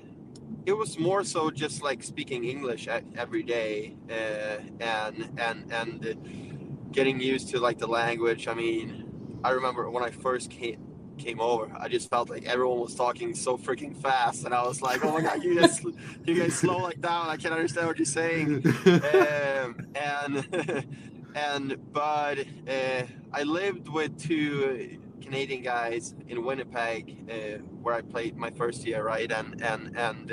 it 0.64 0.72
was 0.72 0.98
more 0.98 1.24
so 1.24 1.50
just 1.50 1.82
like 1.82 2.02
speaking 2.02 2.44
English 2.44 2.88
every 3.16 3.42
day 3.42 3.96
uh, 4.10 4.58
and 4.80 5.28
and 5.38 5.72
and 5.72 6.88
getting 6.92 7.20
used 7.20 7.48
to 7.50 7.60
like 7.60 7.78
the 7.78 7.86
language. 7.86 8.48
I 8.48 8.54
mean, 8.54 9.38
I 9.44 9.50
remember 9.50 9.90
when 9.90 10.02
I 10.02 10.10
first 10.10 10.50
came 10.50 10.85
came 11.18 11.40
over. 11.40 11.70
I 11.78 11.88
just 11.88 12.08
felt 12.10 12.30
like 12.30 12.44
everyone 12.44 12.80
was 12.80 12.94
talking 12.94 13.34
so 13.34 13.56
freaking 13.56 13.96
fast, 13.96 14.44
and 14.44 14.54
I 14.54 14.62
was 14.62 14.82
like, 14.82 15.04
"Oh 15.04 15.12
my 15.12 15.20
god, 15.20 15.42
you 15.42 15.58
guys, 15.58 15.82
you 16.24 16.34
guys 16.38 16.54
slow 16.54 16.78
like 16.78 17.00
down. 17.00 17.28
I 17.28 17.36
can't 17.36 17.54
understand 17.54 17.86
what 17.86 17.98
you're 17.98 18.06
saying." 18.06 18.66
um, 18.86 19.86
and 19.94 20.86
and 21.34 21.92
but 21.92 22.38
uh, 22.68 23.02
I 23.32 23.42
lived 23.42 23.88
with 23.88 24.18
two 24.18 24.98
Canadian 25.20 25.62
guys 25.62 26.14
in 26.28 26.44
Winnipeg, 26.44 27.30
uh, 27.30 27.58
where 27.82 27.94
I 27.94 28.02
played 28.02 28.36
my 28.36 28.50
first 28.50 28.86
year, 28.86 29.02
right? 29.02 29.30
And 29.30 29.62
and 29.62 29.96
and 29.96 30.32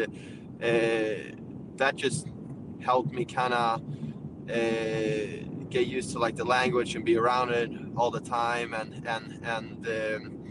uh, 0.61 1.35
that 1.77 1.95
just 1.95 2.27
helped 2.81 3.11
me 3.11 3.25
kind 3.25 3.53
of 3.53 3.81
uh, 4.49 5.65
get 5.69 5.87
used 5.87 6.11
to 6.11 6.19
like 6.19 6.35
the 6.35 6.45
language 6.45 6.95
and 6.95 7.03
be 7.03 7.17
around 7.17 7.51
it 7.51 7.71
all 7.95 8.11
the 8.11 8.21
time, 8.21 8.73
and 8.73 9.07
and 9.07 9.39
and. 9.43 9.87
Um, 9.87 10.42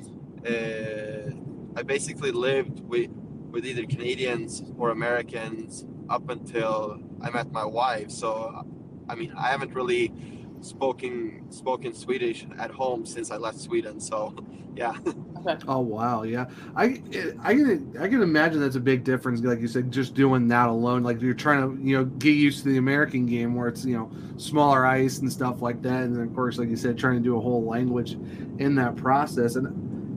uh, 0.47 1.30
I 1.76 1.82
basically 1.82 2.32
lived 2.32 2.80
with 2.80 3.11
with 3.51 3.66
either 3.66 3.84
Canadians 3.84 4.62
or 4.78 4.90
Americans 4.90 5.84
up 6.09 6.28
until 6.30 6.99
I 7.20 7.30
met 7.30 7.53
my 7.53 7.64
wife. 7.64 8.11
So, 8.11 8.64
I 9.09 9.14
mean, 9.14 9.32
I 9.36 9.49
haven't 9.49 9.74
really 9.74 10.12
spoken 10.62 11.47
spoken 11.51 11.95
Swedish 11.95 12.47
at 12.59 12.70
home 12.70 13.05
since 13.05 13.30
I 13.30 13.36
left 13.36 13.59
Sweden. 13.59 14.01
So, 14.01 14.34
yeah. 14.76 14.95
Okay. 15.45 15.64
Oh 15.66 15.80
wow, 15.80 16.22
yeah. 16.22 16.47
I 16.76 17.03
I 17.43 17.55
can 17.55 17.97
I 17.99 18.09
can 18.09 18.22
imagine 18.22 18.61
that's 18.61 18.76
a 18.76 18.80
big 18.80 19.03
difference. 19.03 19.40
Like 19.40 19.61
you 19.61 19.68
said, 19.68 19.90
just 19.90 20.14
doing 20.14 20.49
that 20.49 20.68
alone. 20.68 21.03
Like 21.03 21.20
you're 21.20 21.34
trying 21.34 21.62
to 21.62 21.84
you 21.84 21.99
know 21.99 22.05
get 22.05 22.32
used 22.32 22.62
to 22.62 22.68
the 22.70 22.78
American 22.78 23.26
game 23.26 23.55
where 23.55 23.68
it's 23.68 23.84
you 23.84 23.97
know 23.97 24.11
smaller 24.36 24.86
ice 24.86 25.18
and 25.18 25.32
stuff 25.32 25.61
like 25.61 25.82
that, 25.82 26.05
and 26.05 26.16
then 26.16 26.22
of 26.22 26.34
course, 26.34 26.59
like 26.59 26.68
you 26.68 26.76
said, 26.76 26.97
trying 26.97 27.16
to 27.16 27.22
do 27.22 27.36
a 27.36 27.40
whole 27.40 27.64
language 27.64 28.12
in 28.59 28.76
that 28.76 28.95
process. 28.95 29.57
And 29.57 29.66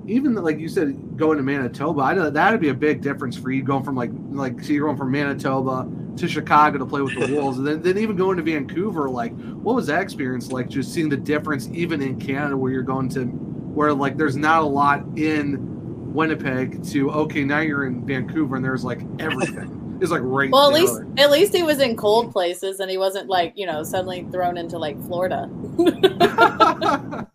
even 0.08 0.36
like 0.36 0.60
you 0.60 0.68
said, 0.70 1.18
going 1.18 1.38
to 1.38 1.44
Manitoba, 1.44 2.02
I 2.02 2.14
know 2.14 2.30
that'd 2.30 2.60
be 2.60 2.70
a 2.70 2.74
big 2.74 3.02
difference 3.02 3.38
for 3.38 3.52
you 3.52 3.64
going 3.64 3.84
from 3.84 3.96
like 3.96 4.12
like 4.32 4.64
so 4.64 4.74
you're 4.74 4.86
going 4.88 4.98
from 4.98 5.12
Manitoba 5.12 5.90
to 6.18 6.28
Chicago 6.28 6.78
to 6.78 6.86
play 6.86 7.02
with 7.02 7.14
the 7.20 7.28
Wolves, 7.36 7.58
and 7.58 7.68
then, 7.68 7.82
then 7.82 7.98
even 7.98 8.16
going 8.16 8.38
to 8.38 8.44
Vancouver. 8.44 9.10
Like, 9.10 9.36
what 9.38 9.76
was 9.76 9.88
that 9.88 10.02
experience 10.02 10.52
like? 10.52 10.70
Just 10.70 10.94
seeing 10.94 11.10
the 11.10 11.18
difference, 11.18 11.68
even 11.74 12.02
in 12.02 12.20
Canada, 12.20 12.56
where 12.56 12.72
you're 12.72 12.84
going 12.84 13.10
to 13.10 13.26
where 13.26 13.94
like 13.94 14.16
there's 14.18 14.38
not 14.38 14.62
a 14.62 14.66
lot 14.66 15.04
in 15.18 16.14
Winnipeg 16.14 16.82
to 16.92 17.12
okay 17.12 17.44
now 17.44 17.60
you're 17.60 17.86
in 17.86 18.06
Vancouver 18.06 18.56
and 18.56 18.64
there's 18.64 18.86
like 18.86 19.02
everything 19.20 19.98
is 20.02 20.12
like 20.12 20.22
right 20.24 20.50
Well, 20.50 20.70
at 20.70 20.74
there. 20.74 20.84
least 20.84 21.02
at 21.18 21.32
least 21.32 21.54
he 21.54 21.62
was 21.64 21.82
in 21.82 21.98
cold 21.98 22.32
places 22.32 22.80
and 22.80 22.90
he 22.90 22.98
wasn't 22.98 23.28
like 23.28 23.52
you 23.56 23.66
know 23.66 23.84
suddenly 23.84 24.26
thrown 24.32 24.58
into 24.58 24.78
like 24.78 24.98
Florida. 25.06 25.50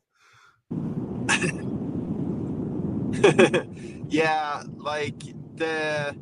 yeah, 4.08 4.62
like 4.76 5.20
the 5.56 6.16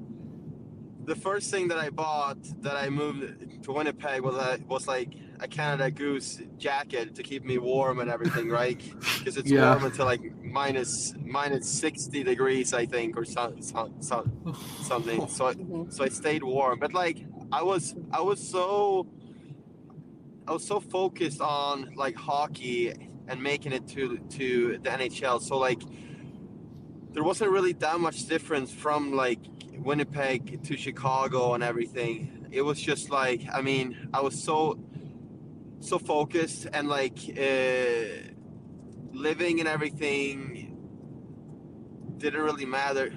the 1.04 1.16
first 1.16 1.50
thing 1.50 1.68
that 1.68 1.78
I 1.78 1.90
bought 1.90 2.38
that 2.62 2.76
I 2.76 2.90
moved 2.90 3.62
to 3.64 3.72
Winnipeg 3.72 4.22
was 4.22 4.36
a, 4.36 4.58
was 4.68 4.86
like 4.86 5.14
a 5.40 5.48
Canada 5.48 5.90
Goose 5.90 6.40
jacket 6.58 7.14
to 7.16 7.22
keep 7.22 7.44
me 7.44 7.58
warm 7.58 8.00
and 8.00 8.10
everything, 8.10 8.48
right? 8.50 8.80
Because 9.18 9.36
it's 9.38 9.52
Yeah. 9.52 9.60
warm 9.64 9.84
until 9.84 10.06
like 10.06 10.22
minus 10.42 11.14
minus 11.24 11.68
sixty 11.68 12.22
degrees, 12.24 12.72
I 12.74 12.86
think, 12.86 13.16
or 13.16 13.24
some, 13.24 13.62
some, 13.62 13.94
some 14.00 14.32
something. 14.80 15.28
So 15.28 15.48
I, 15.48 15.54
Mhm. 15.54 15.92
so 15.92 16.04
I 16.04 16.08
stayed 16.08 16.42
warm. 16.44 16.78
But 16.78 16.92
like 16.94 17.26
I 17.52 17.62
was 17.62 17.94
I 18.12 18.20
was 18.20 18.40
so 18.46 19.08
I 20.48 20.52
was 20.52 20.64
so 20.66 20.80
focused 20.80 21.40
on 21.40 21.92
like 21.96 22.16
hockey 22.16 22.92
and 23.28 23.42
making 23.42 23.72
it 23.72 23.86
to 23.88 24.18
to 24.38 24.78
the 24.82 24.90
NHL. 24.90 25.40
So 25.42 25.58
like 25.58 25.82
there 27.18 27.24
wasn't 27.24 27.50
really 27.50 27.72
that 27.72 27.98
much 27.98 28.26
difference 28.26 28.70
from 28.72 29.12
like 29.12 29.40
Winnipeg 29.72 30.62
to 30.62 30.76
Chicago 30.76 31.54
and 31.54 31.64
everything. 31.64 32.46
It 32.52 32.62
was 32.62 32.80
just 32.80 33.10
like 33.10 33.42
I 33.52 33.60
mean 33.60 34.08
I 34.14 34.20
was 34.20 34.40
so 34.40 34.78
so 35.80 35.98
focused 35.98 36.68
and 36.72 36.88
like 36.88 37.18
uh, 37.36 38.30
living 39.10 39.58
and 39.58 39.68
everything 39.68 40.76
didn't 42.18 42.40
really 42.40 42.66
matter 42.66 43.12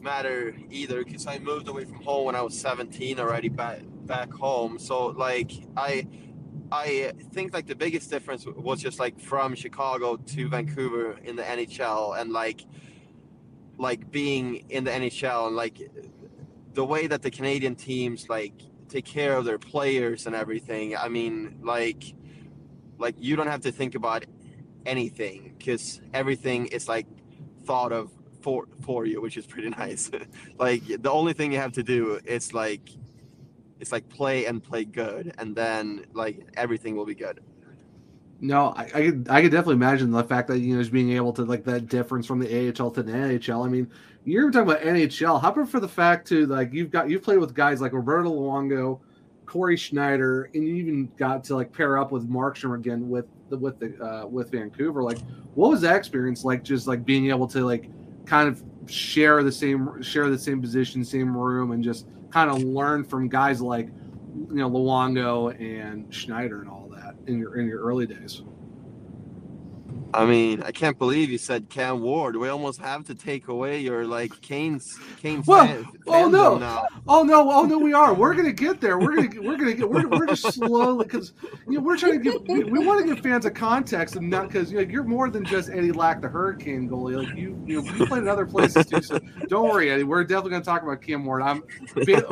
matter 0.00 0.56
either 0.70 1.04
because 1.04 1.26
I 1.26 1.38
moved 1.38 1.68
away 1.68 1.84
from 1.84 2.02
home 2.02 2.24
when 2.24 2.34
I 2.34 2.40
was 2.40 2.58
17 2.58 3.20
already 3.20 3.50
back 3.50 3.80
back 3.84 4.32
home. 4.32 4.78
So 4.78 5.08
like 5.08 5.52
I 5.76 6.06
I 6.72 7.12
think 7.34 7.52
like 7.52 7.66
the 7.66 7.76
biggest 7.76 8.08
difference 8.08 8.46
was 8.46 8.80
just 8.80 8.98
like 8.98 9.20
from 9.20 9.54
Chicago 9.54 10.16
to 10.16 10.48
Vancouver 10.48 11.18
in 11.22 11.36
the 11.36 11.42
NHL 11.42 12.18
and 12.18 12.32
like 12.32 12.62
like 13.82 14.10
being 14.12 14.64
in 14.70 14.84
the 14.84 14.92
NHL 14.92 15.48
and 15.48 15.56
like 15.56 15.76
the 16.72 16.84
way 16.84 17.08
that 17.08 17.20
the 17.20 17.30
Canadian 17.30 17.74
teams 17.74 18.28
like 18.28 18.54
take 18.88 19.04
care 19.04 19.36
of 19.36 19.44
their 19.44 19.58
players 19.58 20.26
and 20.26 20.36
everything. 20.36 20.96
I 20.96 21.08
mean 21.08 21.58
like 21.62 22.14
like 22.98 23.16
you 23.18 23.34
don't 23.34 23.48
have 23.48 23.62
to 23.62 23.72
think 23.72 23.96
about 23.96 24.24
anything 24.86 25.54
because 25.58 26.00
everything 26.14 26.66
is 26.66 26.88
like 26.88 27.06
thought 27.64 27.92
of 27.92 28.10
for 28.40 28.68
for 28.82 29.04
you, 29.04 29.20
which 29.20 29.36
is 29.36 29.46
pretty 29.46 29.70
nice. 29.82 30.10
like 30.58 30.82
the 30.86 31.10
only 31.10 31.32
thing 31.32 31.52
you 31.52 31.58
have 31.58 31.72
to 31.72 31.82
do 31.82 32.20
is 32.24 32.54
like 32.54 32.88
it's 33.80 33.90
like 33.90 34.08
play 34.08 34.46
and 34.46 34.62
play 34.62 34.84
good, 34.84 35.34
and 35.38 35.56
then 35.56 36.06
like 36.12 36.36
everything 36.56 36.94
will 36.94 37.04
be 37.14 37.16
good. 37.16 37.40
No, 38.44 38.74
I, 38.76 38.82
I 38.82 39.02
could 39.04 39.28
I 39.30 39.40
could 39.40 39.52
definitely 39.52 39.74
imagine 39.74 40.10
the 40.10 40.24
fact 40.24 40.48
that 40.48 40.58
you 40.58 40.74
know 40.74 40.82
just 40.82 40.92
being 40.92 41.12
able 41.12 41.32
to 41.34 41.44
like 41.44 41.62
that 41.64 41.86
difference 41.86 42.26
from 42.26 42.40
the 42.40 42.48
AHL 42.68 42.90
to 42.90 43.00
the 43.00 43.12
NHL. 43.12 43.64
I 43.64 43.68
mean, 43.68 43.88
you're 44.24 44.50
talking 44.50 44.68
about 44.68 44.82
NHL. 44.82 45.40
How 45.40 45.52
about 45.52 45.68
for 45.68 45.78
the 45.78 45.86
fact 45.86 46.26
too, 46.26 46.46
like 46.46 46.72
you've 46.72 46.90
got 46.90 47.08
you've 47.08 47.22
played 47.22 47.38
with 47.38 47.54
guys 47.54 47.80
like 47.80 47.92
Roberto 47.92 48.30
Luongo, 48.32 48.98
Cory 49.46 49.76
Schneider, 49.76 50.50
and 50.54 50.66
you 50.66 50.74
even 50.74 51.12
got 51.16 51.44
to 51.44 51.54
like 51.54 51.72
pair 51.72 51.98
up 51.98 52.10
with 52.10 52.28
Markstrom 52.28 52.74
again 52.74 53.08
with 53.08 53.26
the 53.48 53.56
with 53.56 53.78
the 53.78 53.96
uh, 54.04 54.26
with 54.26 54.50
Vancouver. 54.50 55.04
Like, 55.04 55.18
what 55.54 55.70
was 55.70 55.80
that 55.82 55.94
experience 55.94 56.44
like? 56.44 56.64
Just 56.64 56.88
like 56.88 57.04
being 57.04 57.30
able 57.30 57.46
to 57.46 57.64
like 57.64 57.90
kind 58.26 58.48
of 58.48 58.60
share 58.90 59.44
the 59.44 59.52
same 59.52 60.02
share 60.02 60.28
the 60.30 60.38
same 60.38 60.60
position, 60.60 61.04
same 61.04 61.36
room, 61.36 61.70
and 61.70 61.84
just 61.84 62.06
kind 62.30 62.50
of 62.50 62.60
learn 62.60 63.04
from 63.04 63.28
guys 63.28 63.60
like 63.60 63.86
you 64.34 64.56
know 64.56 64.68
Luongo 64.68 65.54
and 65.60 66.12
Schneider 66.12 66.60
and 66.60 66.68
all 66.68 66.81
in 67.26 67.38
your 67.38 67.56
in 67.58 67.66
your 67.66 67.80
early 67.80 68.06
days. 68.06 68.42
I 70.14 70.26
mean, 70.26 70.62
I 70.62 70.72
can't 70.72 70.98
believe 70.98 71.30
you 71.30 71.38
said 71.38 71.70
Cam 71.70 72.02
Ward. 72.02 72.36
We 72.36 72.48
almost 72.50 72.78
have 72.80 73.04
to 73.06 73.14
take 73.14 73.48
away 73.48 73.78
your 73.80 74.04
like 74.06 74.38
Canes 74.42 74.98
Canes 75.22 75.46
Well, 75.46 75.66
fan, 75.66 75.86
oh, 76.06 76.28
no. 76.28 76.58
now. 76.58 76.86
Oh 77.08 77.22
no! 77.22 77.50
Oh 77.50 77.64
no! 77.64 77.78
We 77.78 77.94
are. 77.94 78.12
We're 78.12 78.34
gonna 78.34 78.52
get 78.52 78.78
there. 78.78 78.98
We're 78.98 79.16
gonna. 79.16 79.28
get- 79.28 79.42
We're 79.42 79.56
gonna 79.56 79.72
get. 79.72 79.88
We're, 79.88 80.06
we're 80.08 80.26
just 80.26 80.52
slowly 80.52 81.04
because 81.06 81.32
you 81.66 81.78
know 81.78 81.80
we're 81.80 81.96
trying 81.96 82.12
to 82.12 82.18
give. 82.18 82.42
We, 82.46 82.62
we 82.64 82.84
want 82.86 83.00
to 83.06 83.06
give 83.14 83.22
fans 83.22 83.46
a 83.46 83.50
context 83.50 84.16
and 84.16 84.28
not 84.28 84.48
because 84.48 84.70
you 84.70 84.82
know 84.84 84.90
you're 84.90 85.02
more 85.04 85.30
than 85.30 85.46
just 85.46 85.70
Eddie 85.70 85.92
Lack, 85.92 86.20
the 86.20 86.28
Hurricane 86.28 86.90
goalie. 86.90 87.16
Like 87.26 87.34
you, 87.34 87.62
you 87.66 87.80
know, 87.82 87.94
you 87.94 88.06
played 88.06 88.22
in 88.24 88.28
other 88.28 88.44
places 88.44 88.84
too. 88.84 89.00
So 89.00 89.18
don't 89.48 89.70
worry, 89.70 89.90
Eddie. 89.90 90.04
We're 90.04 90.24
definitely 90.24 90.50
gonna 90.50 90.64
talk 90.64 90.82
about 90.82 91.00
Cam 91.00 91.24
Ward. 91.24 91.40
I'm 91.40 91.62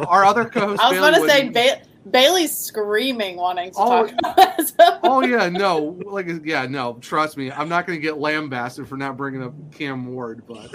our 0.06 0.26
other 0.26 0.44
co-host. 0.44 0.82
I 0.82 0.90
was 0.90 0.98
Bailey 0.98 1.12
going 1.12 1.22
to 1.52 1.54
say 1.56 1.78
ba- 1.78 1.82
Bailey's 2.08 2.56
screaming, 2.56 3.36
wanting 3.36 3.72
to 3.72 3.78
Oh, 3.78 4.06
talk 4.06 4.12
about 4.18 4.36
that. 4.36 4.68
So- 4.78 4.98
Oh 5.02 5.22
yeah, 5.22 5.48
no, 5.48 5.98
like 6.06 6.28
yeah, 6.44 6.66
no. 6.66 6.94
Trust 7.00 7.36
me, 7.36 7.50
I'm 7.50 7.68
not 7.68 7.86
gonna 7.86 7.98
get 7.98 8.18
lambasted 8.18 8.88
for 8.88 8.96
not 8.96 9.16
bringing 9.16 9.42
up 9.42 9.52
Cam 9.72 10.06
Ward, 10.06 10.44
but 10.46 10.70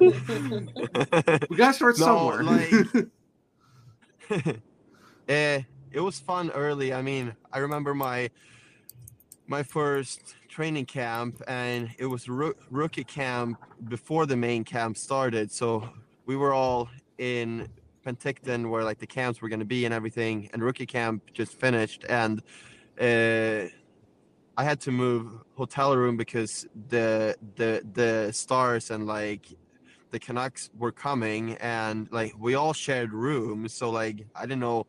we 1.50 1.56
gotta 1.56 1.72
start 1.74 1.98
No, 1.98 2.04
somewhere. 2.04 2.42
like- 2.42 3.06
eh, 5.28 5.62
it 5.92 6.00
was 6.00 6.20
fun 6.20 6.50
early. 6.52 6.92
I 6.94 7.02
mean, 7.02 7.34
I 7.52 7.58
remember 7.58 7.94
my 7.94 8.30
my 9.46 9.62
first 9.62 10.34
training 10.48 10.86
camp, 10.86 11.42
and 11.48 11.90
it 11.98 12.06
was 12.06 12.28
roo- 12.28 12.54
rookie 12.70 13.04
camp 13.04 13.58
before 13.88 14.24
the 14.26 14.36
main 14.36 14.62
camp 14.64 14.96
started. 14.96 15.50
So 15.50 15.88
we 16.26 16.36
were 16.36 16.52
all 16.52 16.88
in 17.18 17.68
Penticton, 18.04 18.70
where 18.70 18.84
like 18.84 18.98
the 18.98 19.06
camps 19.06 19.40
were 19.40 19.48
going 19.48 19.60
to 19.60 19.66
be 19.66 19.84
and 19.84 19.94
everything. 19.94 20.50
And 20.52 20.62
rookie 20.62 20.86
camp 20.86 21.32
just 21.32 21.52
finished, 21.52 22.04
and 22.08 22.42
uh, 23.00 23.68
I 24.56 24.64
had 24.64 24.80
to 24.82 24.90
move 24.90 25.32
hotel 25.56 25.96
room 25.96 26.16
because 26.16 26.66
the 26.88 27.36
the 27.56 27.82
the 27.94 28.32
stars 28.32 28.90
and 28.90 29.06
like 29.06 29.46
the 30.10 30.18
Canucks 30.18 30.70
were 30.76 30.92
coming 30.92 31.54
and 31.54 32.08
like 32.10 32.34
we 32.38 32.54
all 32.54 32.72
shared 32.72 33.12
rooms. 33.12 33.72
So 33.72 33.90
like 33.90 34.26
I 34.34 34.42
didn't 34.42 34.60
know 34.60 34.86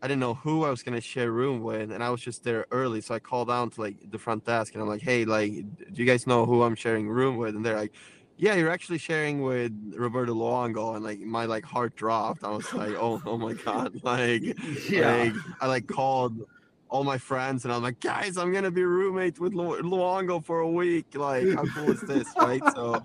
I 0.00 0.08
didn't 0.08 0.20
know 0.20 0.34
who 0.34 0.64
I 0.64 0.70
was 0.70 0.82
gonna 0.82 1.00
share 1.00 1.32
room 1.32 1.62
with 1.62 1.90
and 1.90 2.02
I 2.02 2.10
was 2.10 2.20
just 2.20 2.44
there 2.44 2.66
early. 2.70 3.00
So 3.00 3.14
I 3.14 3.18
called 3.18 3.48
down 3.48 3.70
to 3.70 3.80
like 3.80 4.10
the 4.10 4.18
front 4.18 4.44
desk 4.44 4.74
and 4.74 4.82
I'm 4.82 4.88
like, 4.88 5.02
hey, 5.02 5.24
like 5.24 5.52
do 5.52 6.02
you 6.02 6.06
guys 6.06 6.26
know 6.26 6.46
who 6.46 6.62
I'm 6.62 6.76
sharing 6.76 7.08
room 7.08 7.36
with? 7.36 7.56
And 7.56 7.64
they're 7.64 7.76
like, 7.76 7.92
Yeah, 8.38 8.54
you're 8.54 8.70
actually 8.70 8.98
sharing 8.98 9.40
with 9.40 9.72
Roberto 9.96 10.34
Luongo 10.34 10.94
and 10.94 11.04
like 11.04 11.20
my 11.20 11.46
like 11.46 11.64
heart 11.64 11.96
dropped. 11.96 12.44
I 12.44 12.50
was 12.50 12.72
like, 12.74 12.94
Oh 12.94 13.22
oh 13.24 13.38
my 13.38 13.54
god, 13.54 14.00
like 14.02 14.42
yeah. 14.90 15.16
like, 15.16 15.32
I 15.60 15.66
like 15.66 15.86
called 15.86 16.46
all 16.88 17.02
my 17.02 17.18
friends 17.18 17.64
and 17.64 17.72
I'm 17.72 17.82
like, 17.82 18.00
guys, 18.00 18.36
I'm 18.36 18.52
gonna 18.52 18.70
be 18.70 18.84
roommate 18.84 19.40
with 19.40 19.54
Lu- 19.54 19.80
Luongo 19.82 20.44
for 20.44 20.60
a 20.60 20.70
week. 20.70 21.14
Like, 21.14 21.48
how 21.54 21.64
cool 21.66 21.90
is 21.90 22.00
this, 22.02 22.28
right? 22.38 22.62
So, 22.74 23.02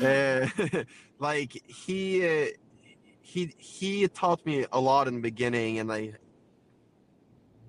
uh, 0.00 0.48
like 1.18 1.60
he 1.66 2.24
uh, 2.24 2.46
he 3.20 3.52
he 3.58 4.06
taught 4.08 4.44
me 4.46 4.64
a 4.72 4.80
lot 4.80 5.08
in 5.08 5.16
the 5.16 5.20
beginning, 5.20 5.80
and 5.80 5.88
like 5.88 6.14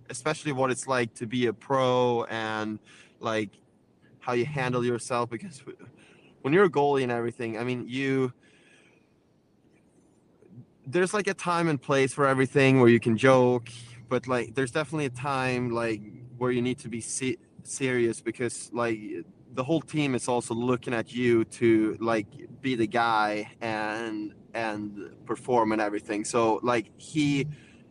especially 0.09 0.51
what 0.51 0.71
it's 0.71 0.87
like 0.87 1.13
to 1.15 1.25
be 1.25 1.47
a 1.47 1.53
pro 1.53 2.23
and 2.25 2.79
like 3.19 3.49
how 4.19 4.33
you 4.33 4.45
handle 4.45 4.85
yourself 4.85 5.29
because 5.29 5.63
when 6.41 6.53
you're 6.53 6.65
a 6.65 6.69
goalie 6.69 7.03
and 7.03 7.11
everything, 7.11 7.57
I 7.57 7.63
mean, 7.63 7.85
you 7.87 8.33
there's 10.85 11.13
like 11.13 11.27
a 11.27 11.33
time 11.33 11.67
and 11.67 11.79
place 11.81 12.13
for 12.13 12.25
everything 12.25 12.79
where 12.79 12.89
you 12.89 12.99
can 12.99 13.15
joke, 13.17 13.69
but 14.07 14.27
like 14.27 14.55
there's 14.55 14.71
definitely 14.71 15.05
a 15.05 15.09
time 15.11 15.69
like 15.69 16.01
where 16.37 16.51
you 16.51 16.61
need 16.61 16.79
to 16.79 16.89
be 16.89 17.01
se- 17.01 17.37
serious 17.63 18.21
because 18.21 18.71
like 18.73 18.99
the 19.53 19.63
whole 19.63 19.81
team 19.81 20.15
is 20.15 20.27
also 20.27 20.53
looking 20.53 20.93
at 20.93 21.13
you 21.13 21.43
to 21.45 21.95
like 21.99 22.27
be 22.61 22.75
the 22.75 22.87
guy 22.87 23.51
and 23.61 24.33
and 24.53 25.11
perform 25.25 25.71
and 25.71 25.81
everything. 25.81 26.23
So 26.25 26.59
like 26.63 26.91
he 26.97 27.47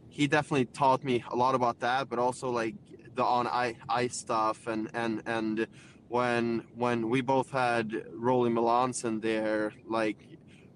he 0.09 0.26
definitely 0.26 0.66
taught 0.66 1.05
me 1.05 1.22
a 1.30 1.36
lot 1.36 1.55
about 1.55 1.80
that, 1.80 2.09
but 2.09 2.18
also 2.18 2.51
like 2.51 2.74
the 3.14 3.22
on 3.24 3.46
ice 3.88 4.16
stuff 4.16 4.66
and 4.66 4.90
and 4.94 5.22
and 5.26 5.66
when 6.09 6.64
when 6.74 7.09
we 7.09 7.20
both 7.20 7.50
had 7.50 7.90
Rollie 8.14 8.52
Melanson 8.52 9.20
there, 9.20 9.72
like 9.86 10.26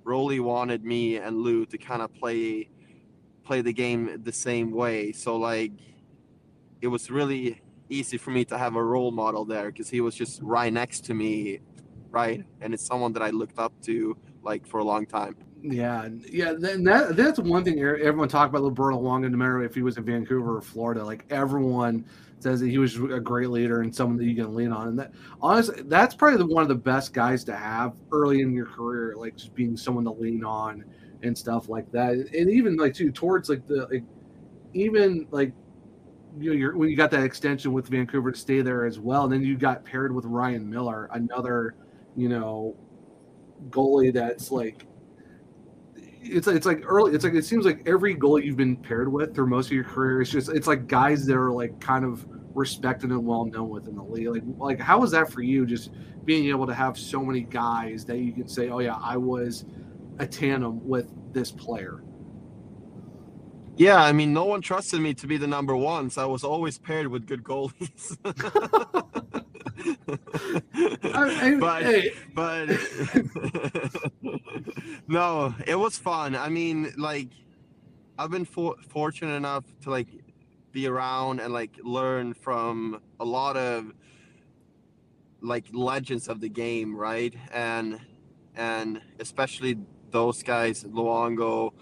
Rollie 0.04 0.40
wanted 0.40 0.84
me 0.84 1.16
and 1.16 1.38
Lou 1.38 1.66
to 1.66 1.78
kind 1.78 2.02
of 2.02 2.12
play 2.14 2.68
play 3.44 3.60
the 3.60 3.72
game 3.72 4.20
the 4.22 4.32
same 4.32 4.70
way. 4.70 5.12
So 5.12 5.36
like 5.36 5.72
it 6.80 6.88
was 6.88 7.10
really 7.10 7.60
easy 7.88 8.16
for 8.16 8.30
me 8.30 8.44
to 8.46 8.58
have 8.58 8.76
a 8.76 8.82
role 8.82 9.10
model 9.10 9.44
there 9.44 9.70
because 9.70 9.88
he 9.88 10.00
was 10.00 10.14
just 10.14 10.40
right 10.42 10.72
next 10.72 11.04
to 11.06 11.14
me, 11.14 11.60
right? 12.10 12.44
And 12.60 12.74
it's 12.74 12.84
someone 12.84 13.12
that 13.14 13.22
I 13.22 13.30
looked 13.30 13.58
up 13.58 13.72
to 13.82 14.16
like 14.42 14.66
for 14.66 14.80
a 14.80 14.84
long 14.84 15.06
time. 15.06 15.36
Yeah, 15.62 16.08
yeah, 16.28 16.54
that 16.58 17.14
that's 17.16 17.38
one 17.38 17.62
thing 17.62 17.78
everyone 17.78 18.28
talked 18.28 18.50
about 18.50 18.64
Roberto 18.64 19.00
Luongo, 19.00 19.30
no 19.30 19.36
matter 19.36 19.62
if 19.62 19.74
he 19.74 19.82
was 19.82 19.96
in 19.96 20.04
Vancouver 20.04 20.56
or 20.56 20.60
Florida. 20.60 21.04
Like 21.04 21.24
everyone 21.30 22.04
says 22.42 22.60
that 22.60 22.68
he 22.68 22.78
was 22.78 22.96
a 22.96 23.20
great 23.20 23.50
leader 23.50 23.82
and 23.82 23.94
someone 23.94 24.16
that 24.18 24.24
you 24.24 24.34
can 24.34 24.54
lean 24.54 24.72
on. 24.72 24.88
And 24.88 24.98
that 24.98 25.12
honestly, 25.40 25.82
that's 25.86 26.14
probably 26.14 26.38
the, 26.38 26.46
one 26.46 26.62
of 26.62 26.68
the 26.68 26.74
best 26.74 27.12
guys 27.12 27.44
to 27.44 27.56
have 27.56 27.94
early 28.10 28.40
in 28.40 28.52
your 28.52 28.66
career, 28.66 29.14
like 29.16 29.36
just 29.36 29.54
being 29.54 29.76
someone 29.76 30.04
to 30.04 30.10
lean 30.10 30.44
on 30.44 30.84
and 31.22 31.36
stuff 31.36 31.68
like 31.68 31.90
that. 31.92 32.12
And 32.12 32.50
even 32.50 32.76
like 32.76 32.94
too 32.94 33.10
towards 33.10 33.48
like 33.48 33.66
the 33.66 33.86
like 33.90 34.04
even 34.74 35.26
like 35.30 35.52
you 36.38 36.50
know 36.50 36.56
you're, 36.56 36.76
when 36.76 36.88
you 36.88 36.96
got 36.96 37.10
that 37.10 37.24
extension 37.24 37.72
with 37.72 37.88
Vancouver 37.88 38.32
to 38.32 38.38
stay 38.38 38.62
there 38.62 38.86
as 38.86 38.98
well, 38.98 39.24
and 39.24 39.32
then 39.32 39.42
you 39.42 39.56
got 39.56 39.84
paired 39.84 40.14
with 40.14 40.24
Ryan 40.24 40.68
Miller, 40.68 41.08
another 41.12 41.74
you 42.16 42.28
know 42.28 42.76
goalie 43.70 44.12
that's 44.12 44.50
like 44.50 44.86
it's 46.22 46.46
it's 46.46 46.66
like 46.66 46.82
early. 46.84 47.14
It's 47.14 47.24
like 47.24 47.34
it 47.34 47.44
seems 47.44 47.64
like 47.64 47.82
every 47.86 48.14
goalie 48.14 48.44
you've 48.44 48.56
been 48.56 48.76
paired 48.76 49.12
with 49.12 49.34
through 49.34 49.48
most 49.48 49.66
of 49.66 49.72
your 49.72 49.84
career, 49.84 50.20
is 50.20 50.30
just 50.30 50.48
it's 50.48 50.66
like 50.66 50.86
guys 50.86 51.26
that 51.26 51.36
are 51.36 51.50
like 51.50 51.78
kind 51.80 52.04
of 52.04 52.26
respected 52.54 53.10
and 53.10 53.24
well 53.24 53.44
known 53.44 53.68
within 53.68 53.96
the 53.96 54.02
league. 54.02 54.28
Like 54.28 54.42
like 54.58 54.80
how 54.80 55.00
was 55.00 55.10
that 55.12 55.30
for 55.30 55.42
you? 55.42 55.66
Just 55.66 55.90
being 56.24 56.48
able 56.48 56.66
to 56.66 56.74
have 56.74 56.96
so 56.96 57.24
many 57.24 57.40
guys 57.40 58.04
that 58.06 58.18
you 58.18 58.32
can 58.32 58.48
say, 58.48 58.68
oh 58.68 58.78
yeah, 58.78 58.98
I 59.02 59.16
was 59.16 59.64
a 60.18 60.26
tandem 60.26 60.86
with 60.86 61.10
this 61.32 61.50
player. 61.50 62.02
Yeah, 63.76 63.96
I 63.96 64.12
mean, 64.12 64.32
no 64.32 64.44
one 64.44 64.60
trusted 64.60 65.00
me 65.00 65.14
to 65.14 65.26
be 65.26 65.38
the 65.38 65.46
number 65.46 65.74
one, 65.74 66.10
so 66.10 66.22
I 66.22 66.26
was 66.26 66.44
always 66.44 66.78
paired 66.78 67.08
with 67.08 67.26
good 67.26 67.42
goalies. 67.42 68.18
I, 71.04 71.56
but 71.60 71.82
hey. 71.82 72.12
but 72.34 72.68
no, 75.08 75.54
it 75.66 75.74
was 75.74 75.98
fun. 75.98 76.36
I 76.36 76.48
mean, 76.48 76.92
like 76.96 77.28
I've 78.18 78.30
been 78.30 78.44
for, 78.44 78.76
fortunate 78.88 79.34
enough 79.34 79.64
to 79.82 79.90
like 79.90 80.08
be 80.72 80.86
around 80.86 81.40
and 81.40 81.52
like 81.52 81.78
learn 81.82 82.34
from 82.34 83.00
a 83.20 83.24
lot 83.24 83.56
of 83.56 83.92
like 85.40 85.66
legends 85.72 86.28
of 86.28 86.40
the 86.40 86.48
game, 86.48 86.96
right? 86.96 87.34
And 87.52 88.00
and 88.54 89.00
especially 89.18 89.78
those 90.10 90.42
guys, 90.42 90.84
Luongo, 90.84 91.72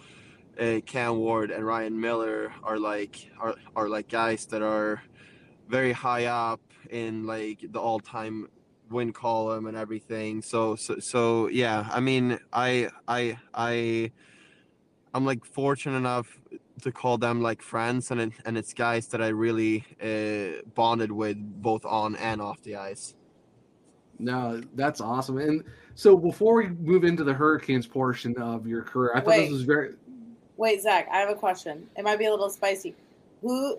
uh, 0.58 0.80
Cam 0.86 1.16
Ward, 1.16 1.50
and 1.50 1.66
Ryan 1.66 2.00
Miller 2.00 2.52
are 2.62 2.78
like 2.78 3.30
are 3.38 3.54
are 3.76 3.88
like 3.88 4.08
guys 4.08 4.46
that 4.46 4.62
are 4.62 5.02
very 5.68 5.92
high 5.92 6.26
up 6.26 6.60
in 6.90 7.26
like 7.26 7.64
the 7.72 7.80
all-time 7.80 8.48
win 8.90 9.12
column 9.12 9.66
and 9.66 9.76
everything. 9.76 10.42
So 10.42 10.76
so 10.76 10.98
so 10.98 11.48
yeah, 11.48 11.88
I 11.90 12.00
mean, 12.00 12.38
I 12.52 12.88
I 13.08 13.38
I 13.54 14.12
I'm 15.14 15.24
like 15.24 15.44
fortunate 15.44 15.96
enough 15.96 16.40
to 16.82 16.92
call 16.92 17.18
them 17.18 17.42
like 17.42 17.62
friends 17.62 18.10
and 18.10 18.20
it, 18.20 18.32
and 18.44 18.56
it's 18.56 18.72
guys 18.72 19.08
that 19.08 19.22
I 19.22 19.28
really 19.28 19.84
uh, 20.02 20.62
bonded 20.74 21.12
with 21.12 21.36
both 21.62 21.84
on 21.84 22.16
and 22.16 22.40
off 22.40 22.62
the 22.62 22.76
ice. 22.76 23.14
No, 24.18 24.60
that's 24.74 25.00
awesome. 25.00 25.38
And 25.38 25.64
so 25.94 26.16
before 26.16 26.54
we 26.54 26.68
move 26.68 27.04
into 27.04 27.24
the 27.24 27.32
Hurricanes 27.32 27.86
portion 27.86 28.36
of 28.36 28.66
your 28.66 28.82
career, 28.82 29.12
I 29.14 29.20
thought 29.20 29.28
wait, 29.28 29.42
this 29.44 29.52
was 29.52 29.62
very. 29.62 29.94
Wait, 30.56 30.82
Zach, 30.82 31.08
I 31.10 31.18
have 31.18 31.30
a 31.30 31.34
question. 31.34 31.86
It 31.96 32.04
might 32.04 32.18
be 32.18 32.26
a 32.26 32.30
little 32.30 32.50
spicy. 32.50 32.94
Who? 33.40 33.78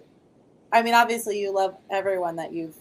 I 0.72 0.82
mean, 0.82 0.96
obviously, 0.96 1.40
you 1.40 1.54
love 1.54 1.76
everyone 1.92 2.36
that 2.38 2.54
you've 2.54 2.76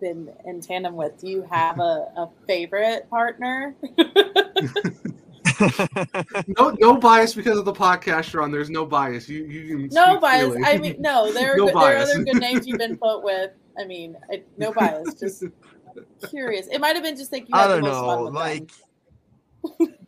been 0.00 0.30
in 0.44 0.60
tandem 0.60 0.96
with. 0.96 1.18
Do 1.18 1.28
you 1.28 1.46
have 1.50 1.78
a, 1.78 2.12
a 2.16 2.28
favorite 2.46 3.08
partner? 3.10 3.74
no, 6.58 6.70
no 6.78 6.96
bias 6.96 7.34
because 7.34 7.58
of 7.58 7.64
the 7.64 7.72
podcast 7.72 8.32
you're 8.32 8.42
on. 8.42 8.50
There's 8.50 8.70
no 8.70 8.86
bias. 8.86 9.28
You, 9.28 9.44
you 9.44 9.88
no 9.92 10.18
bias. 10.18 10.52
Freely. 10.52 10.64
I 10.64 10.78
mean, 10.78 10.96
no. 10.98 11.32
There 11.40 11.54
are 11.54 11.56
no 11.56 11.66
there 11.66 11.76
are 11.76 11.96
other 11.96 12.24
good 12.24 12.36
names 12.36 12.66
you've 12.66 12.78
been 12.78 12.96
put 12.96 13.22
with. 13.22 13.52
I 13.78 13.84
mean, 13.84 14.16
I, 14.30 14.42
no 14.56 14.72
bias. 14.76 15.14
Just 15.14 15.44
curious. 16.28 16.66
It 16.68 16.80
might 16.80 16.94
have 16.94 17.04
been 17.04 17.16
just 17.16 17.30
thinking. 17.30 17.54
I 17.54 17.68
don't 17.68 17.82
know. 17.82 18.24
like, 18.24 18.70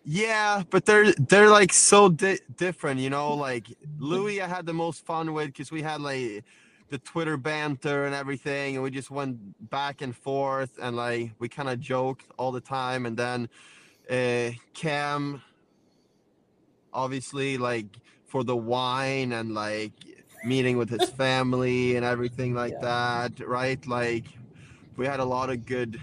yeah, 0.05 0.63
but 0.71 0.85
they're 0.85 1.13
they're 1.13 1.51
like 1.51 1.73
so 1.73 2.09
di- 2.09 2.41
different. 2.57 3.01
You 3.01 3.11
know, 3.11 3.35
like 3.35 3.67
Louis, 3.99 4.41
I 4.41 4.47
had 4.47 4.67
the 4.67 4.75
most 4.75 5.05
fun 5.05 5.33
with 5.33 5.47
because 5.49 5.71
we 5.71 5.83
had 5.83 6.01
like 6.01 6.45
the 6.93 6.99
Twitter 6.99 7.39
banter 7.39 8.05
and 8.05 8.15
everything, 8.15 8.75
and 8.75 8.85
we 8.85 8.91
just 8.91 9.11
went 9.11 9.71
back 9.71 10.03
and 10.03 10.15
forth, 10.15 10.79
and 10.81 10.95
like 10.95 11.33
we 11.39 11.49
kind 11.49 11.71
of 11.71 11.81
joked 11.81 12.27
all 12.37 12.53
the 12.53 12.61
time. 12.61 13.07
And 13.07 13.17
then 13.17 13.49
uh, 14.11 14.51
Cam, 14.75 15.41
obviously, 16.93 17.57
like 17.57 17.87
for 18.27 18.45
the 18.45 18.55
wine 18.55 19.33
and 19.33 19.55
like 19.55 19.95
meeting 20.45 20.77
with 20.77 20.91
his 20.91 21.09
family 21.09 21.97
and 21.97 22.05
everything 22.05 22.53
like 22.53 22.75
yeah. 22.75 23.29
that, 23.31 23.49
right? 23.49 23.85
Like 23.87 24.27
we 24.97 25.07
had 25.07 25.19
a 25.19 25.25
lot 25.25 25.49
of 25.49 25.65
good 25.65 25.99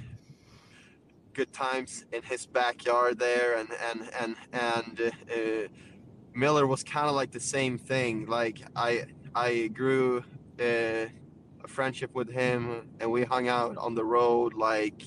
good 1.33 1.53
times 1.53 2.03
in 2.11 2.23
his 2.23 2.47
backyard 2.47 3.19
there, 3.19 3.57
and 3.57 3.69
and 3.91 4.09
and 4.19 4.35
and. 4.51 5.13
Uh, 5.31 5.67
Miller 6.31 6.67
was 6.67 6.83
kind 6.83 7.07
of 7.09 7.15
like 7.15 7.31
the 7.31 7.39
same 7.39 7.77
thing. 7.77 8.27
Like 8.27 8.59
I 8.75 9.05
I 9.35 9.67
grew 9.67 10.23
a 10.59 11.09
friendship 11.67 12.13
with 12.13 12.29
him, 12.29 12.89
and 12.99 13.11
we 13.11 13.23
hung 13.23 13.47
out 13.47 13.77
on 13.77 13.95
the 13.95 14.03
road, 14.03 14.53
like 14.53 15.03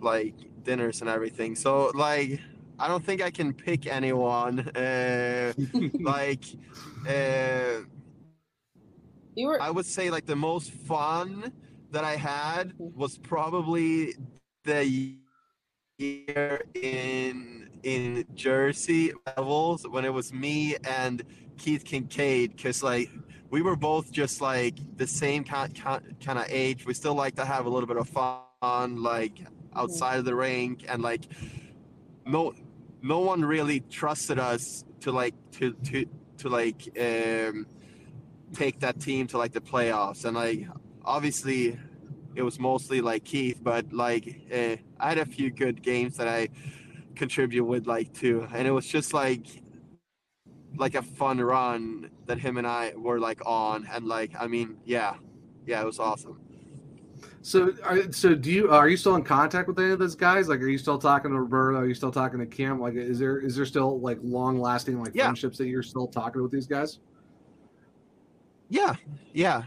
like 0.00 0.34
dinners 0.62 1.00
and 1.00 1.10
everything. 1.10 1.54
So 1.54 1.90
like, 1.94 2.40
I 2.78 2.88
don't 2.88 3.04
think 3.04 3.22
I 3.22 3.30
can 3.30 3.52
pick 3.52 3.86
anyone. 3.86 4.60
Uh, 4.60 5.52
like, 6.00 6.44
uh, 7.08 7.84
you 9.34 9.46
were. 9.48 9.60
I 9.60 9.70
would 9.70 9.86
say 9.86 10.10
like 10.10 10.26
the 10.26 10.36
most 10.36 10.70
fun 10.72 11.52
that 11.90 12.04
I 12.04 12.16
had 12.16 12.72
was 12.78 13.18
probably 13.18 14.14
the 14.64 15.16
year 15.98 16.62
in 16.74 17.68
in 17.82 18.24
Jersey 18.34 19.12
Devils 19.36 19.86
when 19.88 20.04
it 20.04 20.12
was 20.12 20.32
me 20.32 20.76
and 20.84 21.22
Keith 21.58 21.84
Kinkaid 21.84 22.56
because 22.56 22.82
like 22.82 23.10
we 23.54 23.62
were 23.62 23.76
both 23.76 24.10
just 24.10 24.40
like 24.40 24.74
the 24.96 25.06
same 25.06 25.44
kind, 25.44 25.72
kind 25.80 26.38
of 26.40 26.46
age. 26.48 26.84
We 26.84 26.92
still 26.92 27.14
like 27.14 27.36
to 27.36 27.44
have 27.44 27.66
a 27.66 27.70
little 27.70 27.86
bit 27.86 27.96
of 27.96 28.08
fun, 28.08 29.00
like 29.00 29.38
outside 29.76 30.18
of 30.18 30.24
the 30.24 30.34
rink, 30.34 30.84
and 30.88 31.00
like 31.04 31.28
no, 32.26 32.52
no 33.00 33.20
one 33.20 33.44
really 33.44 33.78
trusted 33.78 34.40
us 34.40 34.84
to 35.02 35.12
like 35.12 35.36
to 35.52 35.72
to 35.84 36.04
to 36.38 36.48
like 36.48 36.82
um, 37.00 37.68
take 38.52 38.80
that 38.80 38.98
team 38.98 39.28
to 39.28 39.38
like 39.38 39.52
the 39.52 39.60
playoffs. 39.60 40.24
And 40.24 40.34
like 40.34 40.66
obviously, 41.04 41.78
it 42.34 42.42
was 42.42 42.58
mostly 42.58 43.00
like 43.00 43.22
Keith, 43.22 43.60
but 43.62 43.92
like 43.92 44.48
uh, 44.52 44.74
I 44.98 45.10
had 45.10 45.18
a 45.18 45.26
few 45.26 45.50
good 45.50 45.80
games 45.80 46.16
that 46.16 46.26
I 46.26 46.48
contribute 47.14 47.66
with 47.66 47.86
like 47.86 48.12
too, 48.12 48.48
and 48.52 48.66
it 48.66 48.72
was 48.72 48.84
just 48.84 49.14
like 49.14 49.46
like 50.76 50.94
a 50.94 51.02
fun 51.02 51.40
run 51.40 52.10
that 52.26 52.38
him 52.38 52.56
and 52.56 52.66
I 52.66 52.92
were 52.96 53.18
like 53.18 53.40
on, 53.46 53.86
and 53.92 54.06
like 54.06 54.32
I 54.38 54.46
mean, 54.46 54.76
yeah, 54.84 55.14
yeah, 55.66 55.80
it 55.80 55.86
was 55.86 55.98
awesome. 55.98 56.40
So, 57.42 57.74
are, 57.82 58.10
so 58.10 58.34
do 58.34 58.50
you 58.50 58.70
are 58.70 58.88
you 58.88 58.96
still 58.96 59.16
in 59.16 59.22
contact 59.22 59.68
with 59.68 59.78
any 59.78 59.90
of 59.90 59.98
those 59.98 60.14
guys? 60.14 60.48
Like, 60.48 60.60
are 60.60 60.68
you 60.68 60.78
still 60.78 60.98
talking 60.98 61.30
to 61.30 61.40
Roberto? 61.40 61.78
Are 61.80 61.86
you 61.86 61.94
still 61.94 62.10
talking 62.10 62.38
to 62.38 62.46
Cam? 62.46 62.80
Like, 62.80 62.94
is 62.94 63.18
there 63.18 63.38
is 63.38 63.54
there 63.56 63.66
still 63.66 64.00
like 64.00 64.18
long 64.22 64.58
lasting 64.60 64.98
like 65.00 65.14
yeah. 65.14 65.24
friendships 65.24 65.58
that 65.58 65.66
you're 65.66 65.82
still 65.82 66.06
talking 66.06 66.42
with 66.42 66.50
these 66.50 66.66
guys? 66.66 67.00
Yeah, 68.70 68.94
yeah. 69.32 69.64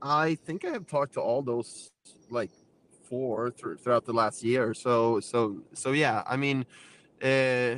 I 0.00 0.36
think 0.46 0.64
I 0.64 0.70
have 0.70 0.86
talked 0.86 1.14
to 1.14 1.20
all 1.20 1.42
those 1.42 1.90
like 2.30 2.50
four 3.08 3.50
th- 3.50 3.78
throughout 3.80 4.04
the 4.04 4.12
last 4.12 4.44
year. 4.44 4.72
So, 4.72 5.20
so, 5.20 5.62
so 5.74 5.92
yeah. 5.92 6.22
I 6.26 6.36
mean, 6.36 6.64
uh, 7.22 7.76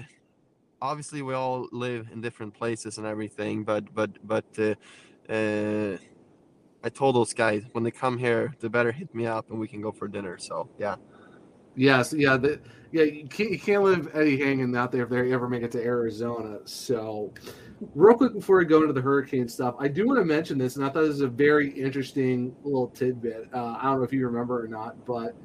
obviously 0.80 1.22
we 1.22 1.34
all 1.34 1.68
live 1.72 2.08
in 2.12 2.20
different 2.20 2.54
places 2.54 2.98
and 2.98 3.06
everything, 3.06 3.64
but 3.64 3.92
but 3.94 4.10
but 4.26 4.44
uh, 4.58 4.74
uh, 5.32 5.96
I 6.84 6.88
told 6.88 7.16
those 7.16 7.34
guys 7.34 7.64
when 7.72 7.84
they 7.84 7.90
come 7.90 8.18
here, 8.18 8.54
they 8.60 8.68
better 8.68 8.92
hit 8.92 9.14
me 9.14 9.26
up 9.26 9.50
and 9.50 9.58
we 9.58 9.68
can 9.68 9.80
go 9.80 9.92
for 9.92 10.08
dinner. 10.08 10.38
So 10.38 10.68
yeah. 10.78 10.96
Yes, 11.78 12.12
yeah, 12.12 12.36
the, 12.36 12.60
yeah. 12.90 13.04
You 13.04 13.28
can't, 13.28 13.50
you 13.52 13.58
can't 13.58 13.84
live 13.84 14.10
Eddie 14.12 14.36
hanging 14.36 14.74
out 14.74 14.90
there 14.90 15.04
if 15.04 15.10
they 15.10 15.32
ever 15.32 15.48
make 15.48 15.62
it 15.62 15.70
to 15.72 15.80
Arizona. 15.80 16.58
So, 16.64 17.32
real 17.94 18.16
quick 18.16 18.32
before 18.32 18.58
we 18.58 18.64
go 18.64 18.80
into 18.80 18.92
the 18.92 19.00
hurricane 19.00 19.48
stuff, 19.48 19.76
I 19.78 19.86
do 19.86 20.04
want 20.04 20.18
to 20.18 20.24
mention 20.24 20.58
this, 20.58 20.74
and 20.74 20.84
I 20.84 20.88
thought 20.88 21.02
this 21.02 21.10
was 21.10 21.20
a 21.20 21.28
very 21.28 21.70
interesting 21.70 22.56
little 22.64 22.88
tidbit. 22.88 23.48
Uh, 23.54 23.76
I 23.80 23.84
don't 23.84 23.98
know 23.98 24.02
if 24.02 24.12
you 24.12 24.26
remember 24.26 24.64
or 24.64 24.66
not, 24.66 25.06
but 25.06 25.36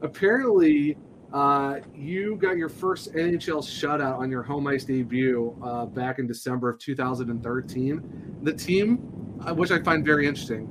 apparently 0.00 0.96
uh, 1.34 1.80
you 1.92 2.36
got 2.36 2.56
your 2.56 2.68
first 2.68 3.12
NHL 3.12 3.58
shutout 3.58 4.18
on 4.18 4.30
your 4.30 4.44
home 4.44 4.68
ice 4.68 4.84
debut 4.84 5.54
uh, 5.64 5.84
back 5.84 6.20
in 6.20 6.28
December 6.28 6.70
of 6.70 6.78
2013. 6.78 8.38
The 8.42 8.52
team, 8.52 9.40
uh, 9.44 9.52
which 9.52 9.72
I 9.72 9.82
find 9.82 10.04
very 10.04 10.28
interesting, 10.28 10.68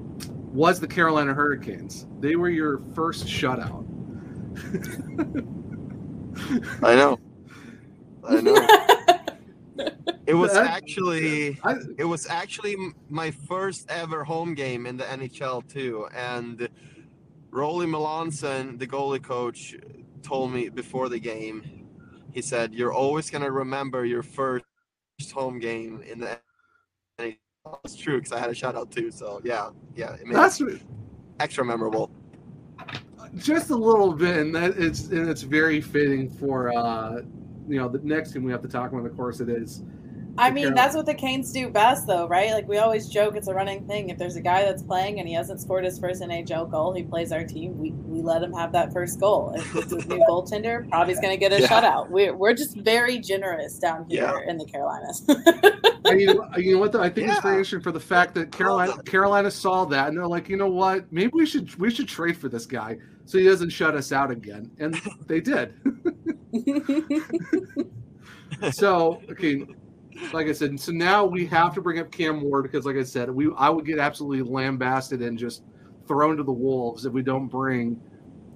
was 0.53 0.79
the 0.79 0.87
Carolina 0.87 1.33
Hurricanes. 1.33 2.07
They 2.21 2.37
were 2.37 2.49
your 2.49 2.81
first 2.95 3.27
shutout. 3.27 3.85
I 6.81 6.95
know. 6.95 7.19
I 8.27 8.41
know. 8.41 8.67
It 10.25 10.35
was 10.35 10.55
actually 10.55 11.59
I, 11.63 11.75
it 11.97 12.05
was 12.05 12.27
actually 12.27 12.77
my 13.09 13.29
first 13.29 13.85
ever 13.89 14.23
home 14.23 14.53
game 14.53 14.85
in 14.85 14.95
the 14.95 15.03
NHL 15.03 15.67
too, 15.67 16.07
and 16.15 16.69
Rollie 17.51 17.87
Melanson, 17.87 18.79
the 18.79 18.87
goalie 18.87 19.21
coach, 19.21 19.75
told 20.23 20.51
me 20.51 20.69
before 20.69 21.09
the 21.09 21.19
game. 21.19 21.87
He 22.31 22.41
said, 22.41 22.73
"You're 22.73 22.93
always 22.93 23.29
gonna 23.29 23.51
remember 23.51 24.05
your 24.05 24.23
first 24.23 24.65
home 25.33 25.59
game 25.59 26.01
in 26.01 26.19
the." 26.19 26.39
NHL. 27.19 27.37
It's 27.83 27.95
true 27.95 28.17
because 28.17 28.31
I 28.31 28.39
had 28.39 28.49
a 28.49 28.53
shutout 28.53 28.89
too. 28.91 29.11
So 29.11 29.39
yeah, 29.43 29.69
yeah, 29.95 30.13
it 30.13 30.25
made 30.25 30.35
that's 30.35 30.59
it 30.59 30.81
extra 31.39 31.63
memorable. 31.63 32.11
just 33.35 33.69
a 33.69 33.75
little 33.75 34.13
bit, 34.13 34.37
and 34.37 34.55
that 34.55 34.77
it's 34.77 35.07
and 35.07 35.29
it's 35.29 35.41
very 35.41 35.81
fitting 35.81 36.29
for 36.29 36.75
uh, 36.75 37.21
you 37.67 37.77
know 37.77 37.87
the 37.87 37.99
next 37.99 38.33
game 38.33 38.43
we 38.43 38.51
have 38.51 38.61
to 38.61 38.67
talk 38.67 38.91
about. 38.91 39.05
Of 39.05 39.15
course, 39.15 39.39
it 39.39 39.49
is 39.49 39.83
I 40.35 40.49
mean, 40.49 40.73
that's 40.73 40.95
what 40.95 41.05
the 41.05 41.13
Canes 41.13 41.51
do 41.51 41.69
best, 41.69 42.07
though, 42.07 42.27
right? 42.27 42.51
Like 42.51 42.67
we 42.67 42.79
always 42.79 43.07
joke, 43.07 43.35
it's 43.35 43.47
a 43.47 43.53
running 43.53 43.85
thing. 43.87 44.09
If 44.09 44.17
there's 44.17 44.35
a 44.35 44.41
guy 44.41 44.63
that's 44.65 44.81
playing 44.81 45.19
and 45.19 45.27
he 45.27 45.35
hasn't 45.35 45.61
scored 45.61 45.85
his 45.85 45.99
first 45.99 46.23
NHL 46.23 46.71
goal, 46.71 46.91
he 46.93 47.03
plays 47.03 47.31
our 47.31 47.43
team. 47.43 47.77
We, 47.77 47.91
we 47.91 48.21
let 48.23 48.41
him 48.41 48.51
have 48.53 48.71
that 48.71 48.91
first 48.93 49.19
goal. 49.19 49.53
If 49.55 49.75
it's 49.75 49.91
a 49.91 49.97
new 49.97 50.25
goaltender, 50.29 50.89
probably 50.89 51.13
he's 51.13 51.21
going 51.21 51.33
to 51.33 51.37
get 51.39 51.53
a 51.53 51.61
Yeah. 51.61 51.67
shutout. 51.67 52.09
We're 52.09 52.35
we're 52.35 52.53
just 52.55 52.75
very 52.77 53.19
generous 53.19 53.77
down 53.77 54.05
here 54.09 54.23
Yeah. 54.23 54.49
in 54.49 54.57
the 54.57 54.65
Carolinas. 54.65 55.23
And 56.05 56.19
you, 56.19 56.43
you 56.57 56.73
know 56.73 56.79
what? 56.79 56.91
Though 56.91 57.01
I 57.03 57.09
think 57.09 57.29
it's 57.29 57.39
very 57.41 57.53
interesting 57.55 57.81
for 57.81 57.91
the 57.91 57.99
fact 57.99 58.33
that 58.35 58.51
Carolina. 58.51 59.01
Carolina 59.03 59.51
saw 59.51 59.85
that 59.85 60.07
and 60.09 60.17
they're 60.17 60.27
like, 60.27 60.49
you 60.49 60.57
know 60.57 60.67
what? 60.67 61.11
Maybe 61.13 61.31
we 61.33 61.45
should 61.45 61.73
we 61.79 61.91
should 61.91 62.07
trade 62.07 62.37
for 62.37 62.49
this 62.49 62.65
guy 62.65 62.97
so 63.25 63.37
he 63.37 63.45
doesn't 63.45 63.69
shut 63.69 63.95
us 63.95 64.11
out 64.11 64.29
again. 64.31 64.69
And 64.79 64.99
they 65.27 65.39
did. 65.39 65.73
so 68.71 69.21
okay, 69.31 69.65
like 70.33 70.47
I 70.47 70.51
said, 70.51 70.79
so 70.79 70.91
now 70.91 71.25
we 71.25 71.45
have 71.47 71.73
to 71.75 71.81
bring 71.81 71.99
up 71.99 72.11
Cam 72.11 72.41
Ward 72.41 72.63
because, 72.63 72.85
like 72.85 72.95
I 72.95 73.03
said, 73.03 73.29
we 73.29 73.49
I 73.57 73.69
would 73.69 73.85
get 73.85 73.99
absolutely 73.99 74.41
lambasted 74.41 75.21
and 75.21 75.37
just 75.37 75.63
thrown 76.07 76.37
to 76.37 76.43
the 76.43 76.51
wolves 76.51 77.05
if 77.05 77.13
we 77.13 77.21
don't 77.21 77.47
bring 77.47 78.01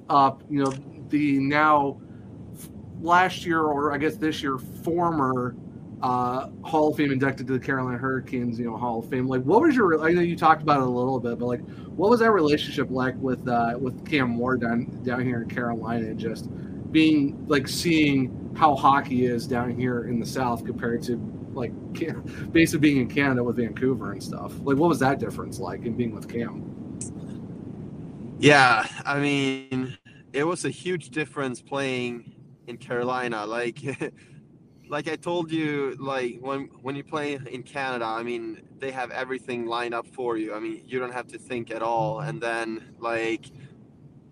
up, 0.10 0.44
you 0.50 0.64
know, 0.64 0.72
the 1.10 1.40
now 1.40 2.00
last 3.02 3.46
year 3.46 3.62
or 3.62 3.94
I 3.94 3.98
guess 3.98 4.16
this 4.16 4.42
year 4.42 4.58
former 4.58 5.56
uh, 6.02 6.50
Hall 6.64 6.90
of 6.90 6.98
Fame 6.98 7.12
inducted 7.12 7.48
to 7.48 7.54
the 7.54 7.60
Carolina 7.60 7.98
Hurricanes, 7.98 8.60
you 8.60 8.66
know, 8.66 8.78
Hall 8.78 9.00
of 9.00 9.10
Fame. 9.10 9.28
Like, 9.28 9.42
what 9.44 9.62
was 9.62 9.76
your? 9.76 10.04
I 10.04 10.12
know 10.12 10.22
you 10.22 10.36
talked 10.36 10.62
about 10.62 10.80
it 10.80 10.88
a 10.88 10.90
little 10.90 11.20
bit, 11.20 11.40
but 11.40 11.48
like, 11.48 11.62
what 11.96 12.10
was 12.10 12.20
that 12.20 12.32
relationship 12.32 12.90
like 12.92 13.16
with 13.18 13.48
uh, 13.48 13.76
with 13.80 14.06
Cam 14.06 14.38
Ward 14.38 14.62
down 14.62 14.86
down 15.04 15.26
here 15.26 15.42
in 15.42 15.50
Carolina, 15.50 16.08
and 16.08 16.20
just 16.20 16.50
being 16.92 17.46
like 17.48 17.68
seeing 17.68 18.52
how 18.56 18.76
hockey 18.76 19.26
is 19.26 19.48
down 19.48 19.76
here 19.78 20.08
in 20.08 20.20
the 20.20 20.26
South 20.26 20.66
compared 20.66 21.02
to 21.04 21.16
like 21.58 21.74
basically 22.54 22.80
being 22.80 22.98
in 23.02 23.08
Canada 23.08 23.44
with 23.44 23.58
Vancouver 23.58 24.12
and 24.12 24.24
stuff. 24.24 24.54
Like, 24.62 24.78
what 24.78 24.90
was 24.90 25.00
that 25.00 25.20
difference 25.20 25.60
like 25.60 25.84
in 25.86 25.98
being 25.98 26.16
with 26.16 26.30
Cam? 26.30 26.64
Yeah, 28.40 28.88
I 29.04 29.20
mean, 29.20 29.98
it 30.32 30.44
was 30.44 30.64
a 30.66 30.70
huge 30.70 31.10
difference 31.10 31.62
playing 31.62 32.34
in 32.68 32.78
Carolina. 32.78 33.46
Like, 33.46 33.80
like 34.90 35.08
I 35.10 35.16
told 35.16 35.52
you, 35.52 35.96
like 36.00 36.38
when 36.40 36.70
when 36.82 36.96
you 36.96 37.04
play 37.04 37.40
in 37.52 37.64
Canada, 37.64 38.06
I 38.06 38.24
mean, 38.24 38.62
they 38.80 38.92
have 38.92 39.12
everything 39.12 39.66
lined 39.66 39.94
up 39.94 40.08
for 40.08 40.38
you. 40.38 40.54
I 40.54 40.60
mean, 40.60 40.84
you 40.86 41.00
don't 41.00 41.14
have 41.14 41.28
to 41.30 41.40
think 41.40 41.72
at 41.72 41.82
all. 41.82 42.20
And 42.20 42.40
then 42.40 42.94
like, 43.00 43.48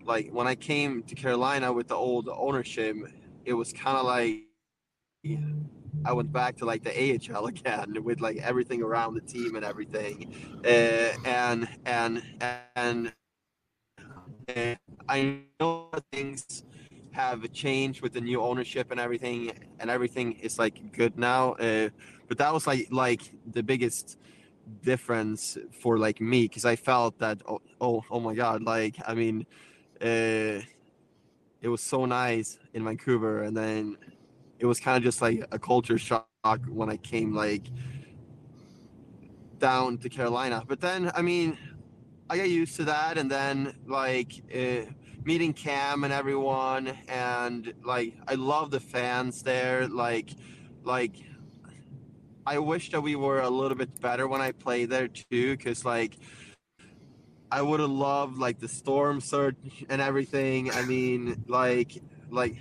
like 0.03 0.29
when 0.31 0.47
I 0.47 0.55
came 0.55 1.01
to 1.03 1.15
Carolina 1.15 1.73
with 1.73 1.87
the 1.87 1.95
old 1.95 2.29
ownership, 2.29 2.95
it 3.43 3.53
was 3.53 3.73
kind 3.73 3.97
of 3.97 4.05
like 4.05 4.43
I 6.05 6.13
went 6.13 6.31
back 6.31 6.55
to 6.57 6.65
like 6.65 6.83
the 6.83 6.93
AHL 6.93 7.45
again 7.53 8.03
with 8.03 8.21
like 8.21 8.37
everything 8.37 8.81
around 8.81 9.15
the 9.15 9.21
team 9.21 9.55
and 9.55 9.65
everything, 9.65 10.33
uh, 10.63 11.13
and 11.25 11.67
and 11.85 12.23
and 12.75 13.13
uh, 14.55 14.75
I 15.09 15.39
know 15.59 15.89
things 16.11 16.63
have 17.11 17.51
changed 17.53 18.01
with 18.01 18.13
the 18.13 18.21
new 18.21 18.41
ownership 18.41 18.91
and 18.91 18.99
everything, 18.99 19.51
and 19.79 19.89
everything 19.89 20.33
is 20.33 20.59
like 20.59 20.93
good 20.93 21.17
now. 21.17 21.53
Uh, 21.53 21.89
but 22.27 22.37
that 22.37 22.53
was 22.53 22.67
like 22.67 22.87
like 22.91 23.21
the 23.51 23.63
biggest 23.63 24.17
difference 24.83 25.57
for 25.81 25.97
like 25.97 26.21
me 26.21 26.43
because 26.43 26.65
I 26.65 26.75
felt 26.75 27.19
that 27.19 27.41
oh, 27.47 27.61
oh 27.79 28.03
oh 28.09 28.19
my 28.19 28.33
god 28.33 28.63
like 28.63 28.95
I 29.07 29.13
mean 29.13 29.45
it 31.65 31.69
was 31.69 31.81
so 31.81 32.05
nice 32.05 32.59
in 32.73 32.83
Vancouver 32.83 33.43
and 33.43 33.55
then 33.55 33.97
it 34.59 34.65
was 34.65 34.79
kind 34.79 34.97
of 34.97 35.03
just 35.03 35.21
like 35.21 35.45
a 35.51 35.59
culture 35.59 35.97
shock 35.97 36.27
when 36.69 36.89
I 36.89 36.97
came 36.97 37.33
like 37.35 37.63
down 39.59 39.97
to 39.99 40.09
Carolina 40.09 40.63
but 40.67 40.81
then 40.81 41.11
I 41.15 41.21
mean 41.21 41.57
I 42.27 42.37
got 42.37 42.49
used 42.49 42.75
to 42.77 42.85
that, 42.85 43.17
and 43.19 43.29
then 43.29 43.75
like 43.85 44.33
uh, 44.53 44.89
meeting 45.23 45.53
Cam 45.53 46.03
and 46.03 46.11
everyone, 46.11 46.91
and 47.07 47.71
like 47.83 48.15
I 48.27 48.33
love 48.33 48.71
the 48.71 48.79
fans 48.79 49.43
there. 49.43 49.87
Like, 49.87 50.31
like 50.83 51.17
I 52.47 52.57
wish 52.57 52.89
that 52.91 53.01
we 53.01 53.15
were 53.15 53.41
a 53.41 53.49
little 53.49 53.77
bit 53.77 54.01
better 54.01 54.27
when 54.27 54.41
I 54.41 54.53
played 54.53 54.89
there 54.89 55.07
too, 55.07 55.55
because 55.55 55.85
like 55.85 56.17
I 57.51 57.61
would 57.61 57.79
have 57.79 57.91
loved 57.91 58.39
like 58.39 58.59
the 58.59 58.67
storm 58.67 59.21
surge 59.21 59.85
and 59.87 60.01
everything. 60.01 60.71
I 60.71 60.83
mean, 60.83 61.43
like, 61.47 62.01
like 62.31 62.57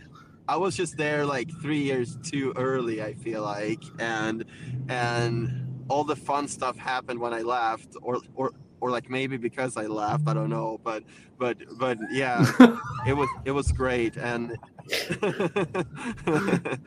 I 0.46 0.56
was 0.56 0.76
just 0.76 0.96
there 0.96 1.24
like 1.24 1.50
three 1.62 1.80
years 1.80 2.16
too 2.22 2.52
early. 2.56 3.02
I 3.02 3.14
feel 3.14 3.42
like, 3.42 3.82
and 3.98 4.44
and 4.88 5.84
all 5.88 6.04
the 6.04 6.16
fun 6.16 6.48
stuff 6.48 6.76
happened 6.76 7.20
when 7.20 7.32
I 7.32 7.42
left, 7.42 7.96
or 8.02 8.20
or 8.34 8.52
or 8.80 8.90
like 8.90 9.08
maybe 9.08 9.38
because 9.38 9.76
I 9.76 9.86
left, 9.86 10.28
I 10.28 10.34
don't 10.34 10.50
know, 10.50 10.78
but 10.84 11.02
but 11.38 11.56
but 11.78 11.96
yeah, 12.10 12.44
it 13.06 13.14
was 13.14 13.28
it 13.44 13.52
was 13.52 13.72
great 13.72 14.16
and 14.16 14.56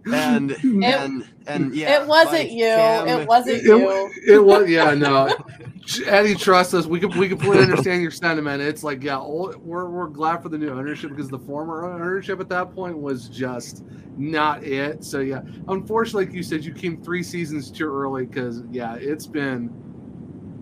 and 0.12 0.52
and 0.62 1.28
and 1.46 1.74
yeah, 1.74 2.00
it 2.00 2.06
wasn't 2.06 2.32
like, 2.34 2.52
you. 2.52 2.64
Cam- 2.64 3.08
it 3.08 3.28
wasn't 3.28 3.56
It, 3.56 3.64
you. 3.64 4.12
it 4.26 4.44
was 4.44 4.68
yeah 4.68 4.94
no. 4.94 5.34
Eddie 6.06 6.34
trust 6.34 6.74
us. 6.74 6.86
We 6.86 7.00
can 7.00 7.16
we 7.18 7.28
completely 7.28 7.62
understand 7.62 8.02
your 8.02 8.10
sentiment. 8.10 8.62
It's 8.62 8.84
like 8.84 9.02
yeah 9.02 9.18
all, 9.18 9.54
we're, 9.58 9.88
we're 9.88 10.08
glad 10.08 10.42
for 10.42 10.50
the 10.50 10.58
new 10.58 10.70
ownership 10.70 11.10
because 11.10 11.28
the 11.28 11.38
former 11.38 11.90
ownership 11.90 12.40
at 12.40 12.48
that 12.50 12.74
point 12.74 12.96
was 12.96 13.28
just 13.28 13.84
not 14.16 14.62
it. 14.64 15.02
So 15.04 15.20
yeah. 15.20 15.42
Unfortunately 15.68 16.26
like 16.26 16.34
you 16.34 16.42
said 16.42 16.64
you 16.64 16.72
came 16.72 17.02
three 17.02 17.22
seasons 17.22 17.70
too 17.70 17.86
early 17.86 18.26
because 18.26 18.62
yeah 18.70 18.94
it's 18.94 19.26
been 19.26 19.72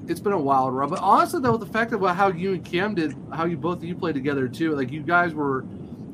it's 0.09 0.20
been 0.20 0.32
a 0.32 0.41
wild 0.41 0.74
run. 0.74 0.89
But 0.89 1.01
honestly 1.01 1.41
though 1.41 1.57
the 1.57 1.66
fact 1.66 1.93
about 1.93 2.16
how 2.16 2.28
you 2.28 2.55
and 2.55 2.64
Cam 2.64 2.95
did 2.95 3.14
how 3.32 3.45
you 3.45 3.57
both 3.57 3.78
of 3.78 3.84
you 3.84 3.95
played 3.97 4.14
together 4.14 4.49
too 4.49 4.74
like 4.74 4.91
you 4.91 5.03
guys 5.03 5.34
were 5.34 5.64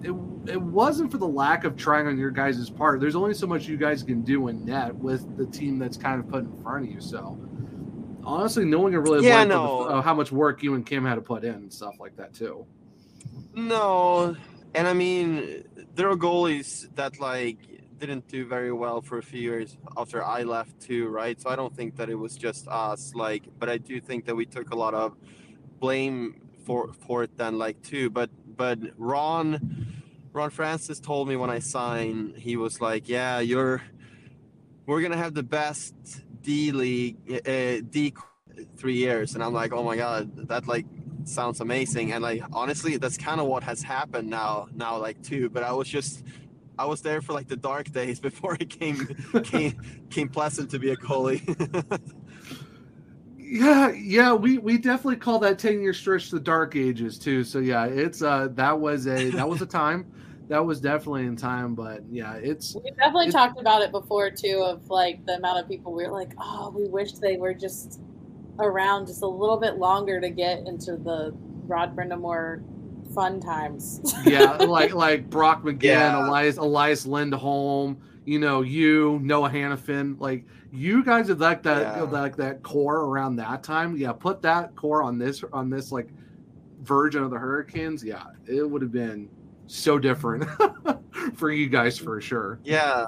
it, 0.03 0.15
it 0.51 0.61
wasn't 0.61 1.11
for 1.11 1.19
the 1.19 1.29
lack 1.29 1.65
of 1.65 1.77
trying 1.77 2.07
on 2.07 2.19
your 2.19 2.31
guys' 2.31 2.69
part. 2.71 3.01
There's 3.01 3.15
only 3.17 3.35
so 3.35 3.47
much 3.47 3.67
you 3.67 3.77
guys 3.77 4.03
can 4.03 4.23
do 4.23 4.49
in 4.49 4.65
net 4.65 4.95
with 4.95 5.37
the 5.37 5.47
team 5.47 5.79
that's 5.79 5.97
kind 5.97 6.19
of 6.21 6.29
put 6.29 6.45
in 6.45 6.63
front 6.63 6.87
of 6.87 6.91
you. 6.93 7.01
So 7.01 7.39
honestly, 8.25 8.65
no 8.65 8.81
one 8.81 8.93
can 8.93 9.01
really 9.03 9.27
Yeah, 9.27 9.45
no. 9.45 9.85
the, 9.85 9.91
uh, 9.91 10.03
how 10.03 10.15
much 10.15 10.33
work 10.33 10.63
you 10.63 10.75
and 10.75 10.85
Kim 10.85 11.05
had 11.05 11.17
to 11.17 11.21
put 11.21 11.45
in 11.45 11.55
and 11.55 11.73
stuff 11.73 11.95
like 12.01 12.17
that 12.17 12.35
too. 12.35 12.67
No, 13.55 14.37
and 14.75 14.89
I 14.89 14.93
mean 14.93 15.65
there 15.95 16.09
are 16.11 16.17
goalies 16.17 16.93
that 16.95 17.21
like 17.21 17.59
didn't 17.99 18.27
do 18.27 18.45
very 18.45 18.73
well 18.73 19.01
for 19.01 19.19
a 19.19 19.23
few 19.23 19.41
years 19.41 19.77
after 19.97 20.25
I 20.25 20.43
left 20.43 20.81
too, 20.81 21.09
right? 21.09 21.41
So 21.41 21.51
I 21.51 21.57
don't 21.57 21.75
think 21.75 21.97
that 21.97 22.11
it 22.11 22.17
was 22.17 22.37
just 22.37 22.67
us, 22.67 23.15
like, 23.15 23.45
but 23.61 23.69
I 23.69 23.79
do 23.79 24.01
think 24.01 24.25
that 24.27 24.35
we 24.35 24.45
took 24.45 24.71
a 24.73 24.77
lot 24.77 24.93
of 24.95 25.15
blame 25.79 26.41
for 26.65 26.93
for 27.07 27.23
it 27.23 27.37
then, 27.37 27.59
like 27.59 27.81
too. 27.83 28.11
But 28.11 28.31
but 28.57 28.79
Ron 28.97 30.03
Ron 30.33 30.51
Francis 30.51 31.01
told 31.01 31.29
me 31.29 31.37
when 31.37 31.51
I 31.51 31.59
signed, 31.59 32.37
he 32.37 32.57
was 32.57 32.81
like, 32.81 33.09
"Yeah, 33.09 33.41
you're 33.41 33.83
we're 34.87 35.03
gonna 35.03 35.17
have 35.17 35.35
the 35.35 35.43
best 35.43 35.95
D 36.43 36.73
league 36.73 37.17
uh, 37.47 37.85
D 37.89 38.15
three 38.77 38.97
years," 38.97 39.35
and 39.35 39.43
I'm 39.43 39.53
like, 39.53 39.73
"Oh 39.73 39.83
my 39.83 39.97
god, 39.97 40.49
that 40.49 40.67
like." 40.67 40.87
sounds 41.25 41.61
amazing 41.61 42.11
and 42.11 42.21
like 42.21 42.43
honestly 42.53 42.97
that's 42.97 43.17
kind 43.17 43.41
of 43.41 43.47
what 43.47 43.63
has 43.63 43.81
happened 43.81 44.29
now 44.29 44.67
now 44.75 44.99
like 44.99 45.23
too 45.23 45.49
but 45.49 45.63
i 45.63 45.71
was 45.71 45.87
just 45.87 46.25
I 46.79 46.87
was 46.87 47.03
there 47.03 47.21
for 47.21 47.33
like 47.33 47.49
the 47.49 47.57
dark 47.57 47.93
days 47.93 48.19
before 48.29 48.57
it 48.59 48.71
came 48.71 49.07
came 49.45 49.81
came 50.11 50.29
pleasant 50.29 50.71
to 50.71 50.79
be 50.79 50.91
a 50.91 50.97
goalie. 50.97 51.43
yeah, 53.53 53.91
yeah, 53.91 54.33
we 54.33 54.57
we 54.57 54.79
definitely 54.79 55.17
call 55.17 55.39
that 55.41 55.59
ten 55.59 55.83
year 55.83 55.93
stretch 55.93 56.31
the 56.31 56.41
dark 56.41 56.75
ages 56.75 57.19
too. 57.19 57.45
So 57.45 57.59
yeah, 57.59 57.85
it's 57.85 58.23
uh 58.23 58.49
that 58.53 58.81
was 58.81 59.07
a 59.07 59.29
that 59.33 59.47
was 59.47 59.61
a 59.61 59.67
time. 59.81 60.11
That 60.49 60.65
was 60.65 60.81
definitely 60.81 61.27
in 61.27 61.37
time, 61.37 61.75
but 61.75 62.03
yeah, 62.11 62.37
it's 62.37 62.75
we 62.75 62.91
definitely 62.93 63.27
it's, 63.27 63.35
talked 63.35 63.61
about 63.61 63.83
it 63.83 63.93
before 63.93 64.31
too 64.31 64.63
of 64.65 64.89
like 64.89 65.27
the 65.27 65.35
amount 65.35 65.63
of 65.63 65.69
people 65.69 65.93
we 65.93 66.07
were 66.07 66.13
like, 66.13 66.33
oh, 66.39 66.73
we 66.75 66.89
wish 66.89 67.13
they 67.13 67.37
were 67.37 67.53
just 67.53 68.01
around 68.59 69.07
just 69.07 69.21
a 69.21 69.27
little 69.27 69.59
bit 69.59 69.77
longer 69.77 70.19
to 70.19 70.31
get 70.31 70.61
into 70.61 70.97
the 70.97 71.35
Rod 71.67 71.95
Brind'Amour 71.95 72.63
fun 73.15 73.39
times. 73.39 74.01
yeah, 74.25 74.53
like 74.65 74.95
like 74.95 75.29
Brock 75.29 75.63
McGinn, 75.63 75.83
yeah. 75.83 76.27
Elias 76.27 76.57
Elias 76.57 77.05
Lindholm, 77.05 78.01
you 78.25 78.39
know, 78.39 78.63
you 78.63 79.21
Noah 79.23 79.51
Hanifin, 79.51 80.19
like 80.19 80.47
you 80.73 81.05
guys 81.05 81.29
have 81.29 81.39
like 81.39 81.62
that 81.64 81.97
yeah. 81.97 82.03
like 82.03 82.35
that 82.37 82.62
core 82.62 83.01
around 83.05 83.37
that 83.37 83.62
time. 83.62 83.95
Yeah, 83.97 84.12
put 84.12 84.41
that 84.43 84.75
core 84.75 85.03
on 85.03 85.18
this 85.18 85.45
on 85.53 85.68
this 85.68 85.93
like 85.93 86.09
version 86.81 87.23
of 87.23 87.31
the 87.31 87.39
Hurricanes. 87.39 88.03
Yeah, 88.03 88.25
it 88.47 88.68
would 88.68 88.81
have 88.81 88.91
been 88.91 89.29
so 89.66 89.99
different 89.99 90.45
for 91.35 91.51
you 91.51 91.68
guys 91.68 91.99
for 91.99 92.20
sure. 92.20 92.59
Yeah. 92.64 93.07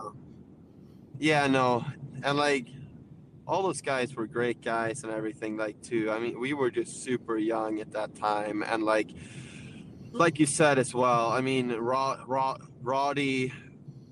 Yeah, 1.19 1.47
no. 1.47 1.87
And 2.23 2.37
like 2.37 2.69
all 3.47 3.63
those 3.63 3.81
guys 3.81 4.15
were 4.15 4.27
great 4.27 4.61
guys 4.61 5.03
and 5.03 5.13
everything 5.13 5.57
like 5.57 5.81
too. 5.81 6.11
I 6.11 6.19
mean, 6.19 6.39
we 6.39 6.53
were 6.53 6.71
just 6.71 7.03
super 7.03 7.39
young 7.39 7.81
at 7.81 7.93
that 7.93 8.15
time 8.15 8.63
and 8.63 8.83
like 8.83 9.09
like 10.13 10.39
you 10.39 10.47
said 10.47 10.79
as 10.79 10.95
well. 10.95 11.31
I 11.31 11.41
mean, 11.41 11.73
Rod, 11.73 12.21
Rod, 12.27 12.61
Roddy 12.83 13.53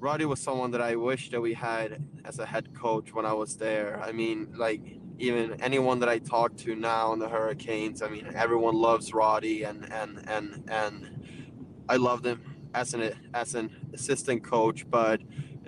Roddy 0.03 0.25
was 0.25 0.41
someone 0.41 0.73
that 0.73 0.81
I 0.81 0.97
wish 0.97 1.31
that 1.31 1.41
we 1.41 1.55
had 1.55 2.03
as 2.25 2.41
a 2.41 2.45
head 2.45 2.75
coach 2.75 3.15
when 3.15 3.25
I 3.25 3.35
was 3.35 3.57
there. 3.57 4.03
I 4.03 4.11
mean, 4.11 4.49
like 4.57 4.81
even 5.21 5.63
anyone 5.63 6.01
that 6.01 6.09
I 6.09 6.19
talk 6.19 6.57
to 6.57 6.75
now 6.75 7.13
in 7.13 7.21
the 7.21 7.29
Hurricanes, 7.29 8.03
I 8.03 8.09
mean, 8.09 8.33
everyone 8.35 8.75
loves 8.75 9.15
Roddy 9.15 9.63
and 9.63 9.85
and 9.93 10.29
and 10.29 10.65
and 10.69 11.55
I 11.89 11.99
loved 11.99 12.27
him 12.27 12.41
as 12.75 12.95
an 12.95 13.15
as 13.33 13.55
an 13.55 13.71
assistant 13.93 14.43
coach, 14.43 14.91
but 14.91 15.21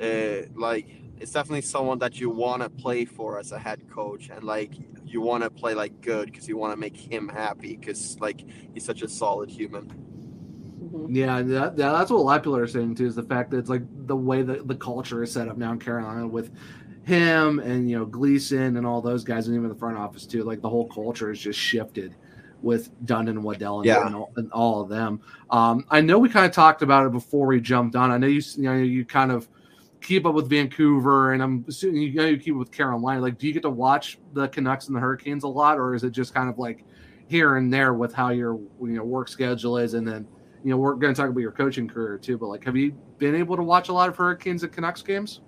uh, 0.03 0.49
like 0.57 0.89
it's 1.21 1.31
definitely 1.31 1.63
someone 1.63 2.01
that 2.01 2.19
you 2.19 2.29
want 2.29 2.61
to 2.63 2.71
play 2.71 3.05
for 3.05 3.39
as 3.39 3.53
a 3.53 3.59
head 3.61 3.89
coach 3.89 4.31
and 4.31 4.43
like 4.43 4.73
you 5.05 5.21
want 5.21 5.45
to 5.45 5.51
play 5.51 5.75
like 5.75 6.01
good 6.01 6.33
because 6.33 6.49
you 6.49 6.57
want 6.57 6.73
to 6.73 6.77
make 6.77 6.97
him 6.97 7.29
happy 7.29 7.77
because 7.77 8.19
like 8.19 8.45
he's 8.73 8.85
such 8.85 9.03
a 9.03 9.09
solid 9.09 9.49
human. 9.49 10.14
Mm-hmm. 10.95 11.15
Yeah, 11.15 11.43
that, 11.43 11.77
yeah, 11.77 11.93
that's 11.93 12.11
what 12.11 12.19
a 12.19 12.23
lot 12.23 12.37
of 12.37 12.43
people 12.43 12.57
are 12.57 12.67
saying 12.67 12.95
too. 12.95 13.07
Is 13.07 13.17
the 13.17 13.23
fact 13.23 13.51
that 13.51 13.59
it's 13.59 13.71
like 13.71 13.83
the 14.07 14.17
way 14.17 14.43
that 14.43 14.69
the 14.69 14.77
culture 14.77 15.23
is 15.23 15.33
set 15.33 15.49
up 15.49 15.57
now 15.57 15.73
in 15.73 15.79
Carolina 15.79 16.27
with 16.27 16.53
him 17.05 17.59
and 17.59 17.91
you 17.91 17.99
know 17.99 18.05
Gleason 18.05 18.77
and 18.77 18.87
all 18.87 19.01
those 19.01 19.25
guys, 19.25 19.49
and 19.49 19.57
even 19.57 19.69
the 19.69 19.75
front 19.75 19.97
office 19.97 20.27
too. 20.27 20.45
Like 20.45 20.61
the 20.61 20.69
whole 20.69 20.89
culture 20.89 21.29
has 21.29 21.39
just 21.41 21.59
shifted 21.59 22.15
with 22.63 22.91
Dunn 23.05 23.29
and 23.29 23.43
Waddell 23.45 23.81
and, 23.81 23.87
yeah. 23.87 24.07
and, 24.07 24.17
all, 24.17 24.33
and 24.37 24.51
all 24.53 24.81
of 24.81 24.89
them. 24.89 25.21
Um, 25.51 25.85
I 25.91 26.01
know 26.01 26.19
we 26.19 26.31
kind 26.31 26.47
of 26.47 26.53
talked 26.53 26.81
about 26.81 27.07
it 27.07 27.13
before 27.13 27.47
we 27.47 27.61
jumped 27.61 27.95
on. 27.95 28.11
I 28.11 28.17
know 28.17 28.27
you, 28.27 28.41
you 28.57 28.63
know 28.63 28.77
you 28.77 29.05
kind 29.05 29.31
of 29.31 29.49
keep 30.01 30.27
up 30.27 30.35
with 30.35 30.49
Vancouver, 30.49 31.33
and 31.33 31.43
I'm 31.43 31.65
assuming 31.69 32.03
you 32.03 32.15
know 32.15 32.27
you 32.27 32.39
keep 32.39 32.55
up 32.55 32.61
with 32.61 32.71
Carolina. 32.73 33.21
Like, 33.21 33.39
do 33.39 33.47
you 33.47 33.53
get 33.53 33.63
to 33.63 33.71
watch 33.71 34.19
the 34.33 34.49
Canucks 34.49 34.87
and 34.87 34.97
the 34.97 35.01
Hurricanes 35.01 35.45
a 35.45 35.49
lot, 35.49 35.79
or 35.79 35.95
is 35.95 36.05
it 36.05 36.11
just 36.11 36.35
kind 36.35 36.49
of 36.49 36.59
like 36.59 36.85
here 37.27 37.57
and 37.57 37.73
there 37.73 37.95
with 37.95 38.15
how 38.15 38.31
your 38.31 38.55
you 38.55 38.97
know 38.97 39.05
work 39.05 39.29
schedule 39.29 39.79
is, 39.79 39.95
and 39.95 40.07
then 40.07 40.27
you 40.65 40.71
know, 40.71 40.79
we're 40.79 40.95
going 40.95 41.15
to 41.15 41.21
talk 41.21 41.31
about 41.31 41.41
your 41.41 41.53
coaching 41.53 41.87
career 41.87 42.17
too, 42.17 42.39
but 42.39 42.47
like, 42.47 42.65
have 42.65 42.75
you 42.75 42.93
been 43.19 43.35
able 43.35 43.55
to 43.55 43.63
watch 43.63 43.91
a 43.91 43.93
lot 43.93 44.09
of 44.09 44.17
Hurricanes 44.17 44.63
and 44.63 44.73
Canucks 44.73 45.03
games? 45.03 45.41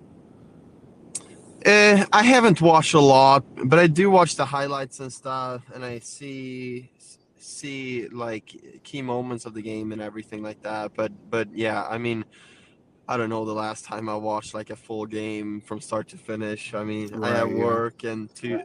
Uh, 1.65 2.05
I 2.13 2.21
haven't 2.21 2.61
watched 2.61 2.93
a 2.93 2.99
lot, 2.99 3.43
but 3.65 3.79
I 3.79 3.87
do 3.87 4.11
watch 4.11 4.35
the 4.35 4.45
highlights 4.45 4.99
and 4.99 5.11
stuff, 5.11 5.63
and 5.73 5.83
I 5.83 5.99
see 5.99 6.91
see 7.39 8.07
like 8.09 8.81
key 8.83 9.01
moments 9.01 9.45
of 9.45 9.53
the 9.53 9.61
game 9.61 9.91
and 9.91 10.01
everything 10.01 10.43
like 10.43 10.61
that. 10.61 10.93
But 10.93 11.11
but 11.31 11.47
yeah, 11.51 11.83
I 11.83 11.97
mean, 11.97 12.23
I 13.07 13.17
don't 13.17 13.29
know 13.29 13.43
the 13.43 13.53
last 13.53 13.85
time 13.85 14.07
I 14.09 14.15
watched 14.15 14.53
like 14.53 14.69
a 14.69 14.75
full 14.75 15.07
game 15.07 15.61
from 15.61 15.81
start 15.81 16.07
to 16.09 16.17
finish. 16.17 16.75
I 16.75 16.83
mean, 16.83 17.09
right, 17.15 17.33
I 17.33 17.37
have 17.37 17.49
yeah. 17.49 17.63
work 17.63 18.03
and 18.03 18.33
two 18.35 18.61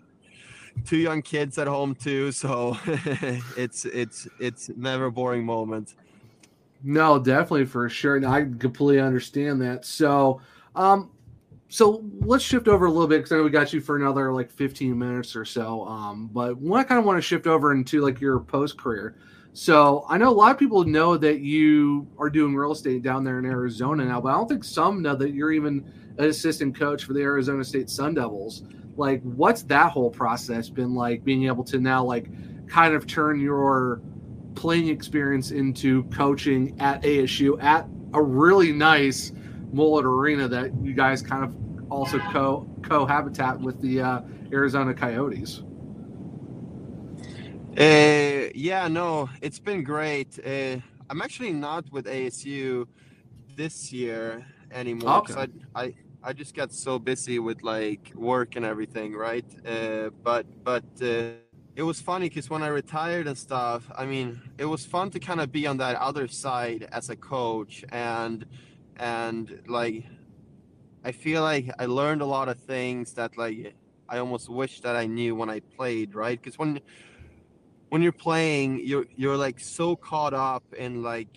two 0.85 0.99
young 0.99 1.23
kids 1.23 1.57
at 1.57 1.67
home 1.67 1.95
too, 1.95 2.31
so 2.31 2.77
it's 3.57 3.87
it's 3.87 4.29
it's 4.39 4.69
never 4.77 5.11
boring 5.11 5.47
moment. 5.47 5.95
No, 6.85 7.19
definitely 7.19 7.67
for 7.67 7.89
sure. 7.89 8.27
I 8.27 8.43
completely 8.43 9.01
understand 9.01 9.61
that. 9.63 9.85
So, 9.85 10.41
um, 10.75 11.11
so 11.69 12.05
let's 12.21 12.45
shift 12.45 12.69
over 12.69 12.87
a 12.87 12.91
little 12.91 13.07
bit 13.07 13.19
because 13.19 13.33
I 13.33 13.37
know 13.37 13.45
we 13.45 13.51
got 13.51 13.73
you 13.73 13.81
for 13.81 13.97
another 13.97 14.33
like 14.33 14.51
15 14.51 14.99
minutes 14.99 15.35
or 15.37 15.45
so. 15.45 15.87
Um, 15.87 16.29
but 16.33 16.57
I 16.75 16.85
kind 16.85 16.99
of 16.99 17.05
want 17.05 17.19
to 17.19 17.23
shift 17.23 17.47
over 17.47 17.73
into 17.73 18.01
like 18.03 18.21
your 18.21 18.41
post 18.41 18.77
career. 18.77 19.17
So 19.55 20.05
I 20.09 20.19
know 20.19 20.31
a 20.31 20.33
lot 20.33 20.51
of 20.51 20.59
people 20.59 20.85
know 20.85 21.17
that 21.19 21.41
you 21.41 22.07
are 22.19 22.31
doing 22.31 22.55
real 22.55 22.73
estate 22.73 23.03
down 23.03 23.23
there 23.23 23.39
in 23.39 23.45
Arizona 23.45 24.05
now, 24.05 24.21
but 24.21 24.31
I 24.31 24.33
don't 24.33 24.49
think 24.49 24.65
some 24.65 25.03
know 25.03 25.15
that 25.15 25.35
you're 25.35 25.53
even 25.53 25.91
an 26.19 26.25
assistant 26.25 26.77
coach 26.79 27.05
for 27.05 27.13
the 27.13 27.21
Arizona 27.21 27.63
State 27.63 27.91
Sun 27.91 28.15
Devils. 28.15 28.63
Like, 28.97 29.23
what's 29.23 29.63
that 29.65 29.93
whole 29.93 30.11
process 30.11 30.69
been 30.69 30.95
like? 30.95 31.25
Being 31.25 31.47
able 31.47 31.65
to 31.65 31.79
now 31.79 32.03
like 32.05 32.29
kind 32.69 32.95
of 32.95 33.07
turn 33.07 33.41
your 33.41 34.01
playing 34.55 34.89
experience 34.89 35.51
into 35.51 36.05
coaching 36.05 36.77
at 36.81 37.03
ASU 37.03 37.63
at 37.63 37.87
a 38.15 38.23
really 38.23 38.73
nice 38.73 39.33
Mullet 39.73 40.05
Arena 40.05 40.49
that 40.49 40.71
you 40.83 40.93
guys 40.93 41.23
kind 41.23 41.45
of 41.45 41.57
also 41.91 42.19
co 42.19 42.69
cohabitat 42.83 43.59
with 43.61 43.81
the 43.81 44.01
uh, 44.01 44.21
Arizona 44.53 44.93
Coyotes. 44.93 45.63
Uh, 47.79 48.51
yeah, 48.55 48.87
no, 48.89 49.31
it's 49.41 49.59
been 49.59 49.83
great. 49.83 50.39
Uh, 50.39 50.77
I'm 51.09 51.23
actually 51.23 51.53
not 51.53 51.91
with 51.91 52.07
ASU 52.07 52.87
this 53.57 53.93
year 53.93 54.47
anymore 54.71 55.19
okay. 55.19 55.47
I, 55.75 55.83
I 55.83 55.95
I 56.25 56.33
just 56.33 56.55
got 56.55 56.73
so 56.73 56.99
busy 56.99 57.39
with 57.39 57.63
like 57.63 58.13
work 58.15 58.57
and 58.57 58.65
everything, 58.65 59.15
right? 59.15 59.45
Uh, 59.67 60.11
but 60.23 60.47
but 60.63 60.85
uh, 61.03 61.42
it 61.75 61.83
was 61.83 62.01
funny 62.01 62.29
because 62.29 62.51
when 62.51 62.63
I 62.63 62.69
retired 62.69 63.27
and 63.27 63.37
stuff, 63.37 63.91
I 63.97 64.05
mean, 64.05 64.41
it 64.59 64.67
was 64.67 64.85
fun 64.85 65.11
to 65.11 65.21
kind 65.21 65.41
of 65.41 65.51
be 65.51 65.67
on 65.67 65.79
that 65.79 65.97
other 65.97 66.29
side 66.29 66.89
as 66.93 67.09
a 67.09 67.17
coach 67.17 67.85
and 67.91 68.45
and 68.97 69.63
like 69.67 70.05
I 71.05 71.13
feel 71.13 71.43
like 71.43 71.71
I 71.79 71.87
learned 71.87 72.21
a 72.21 72.27
lot 72.27 72.49
of 72.49 72.59
things 72.59 73.15
that 73.15 73.39
like 73.39 73.75
I 74.09 74.19
almost 74.19 74.51
wish 74.51 74.81
that 74.81 74.97
I 74.97 75.07
knew 75.07 75.35
when 75.35 75.49
I 75.49 75.61
played, 75.61 76.15
right? 76.15 76.41
Because 76.41 76.59
when 76.59 76.81
when 77.89 78.03
you're 78.03 78.13
playing, 78.13 78.87
you're 78.87 79.07
you're 79.17 79.39
like 79.39 79.59
so 79.59 79.97
caught 79.97 80.35
up 80.35 80.65
in 80.75 81.03
like 81.03 81.29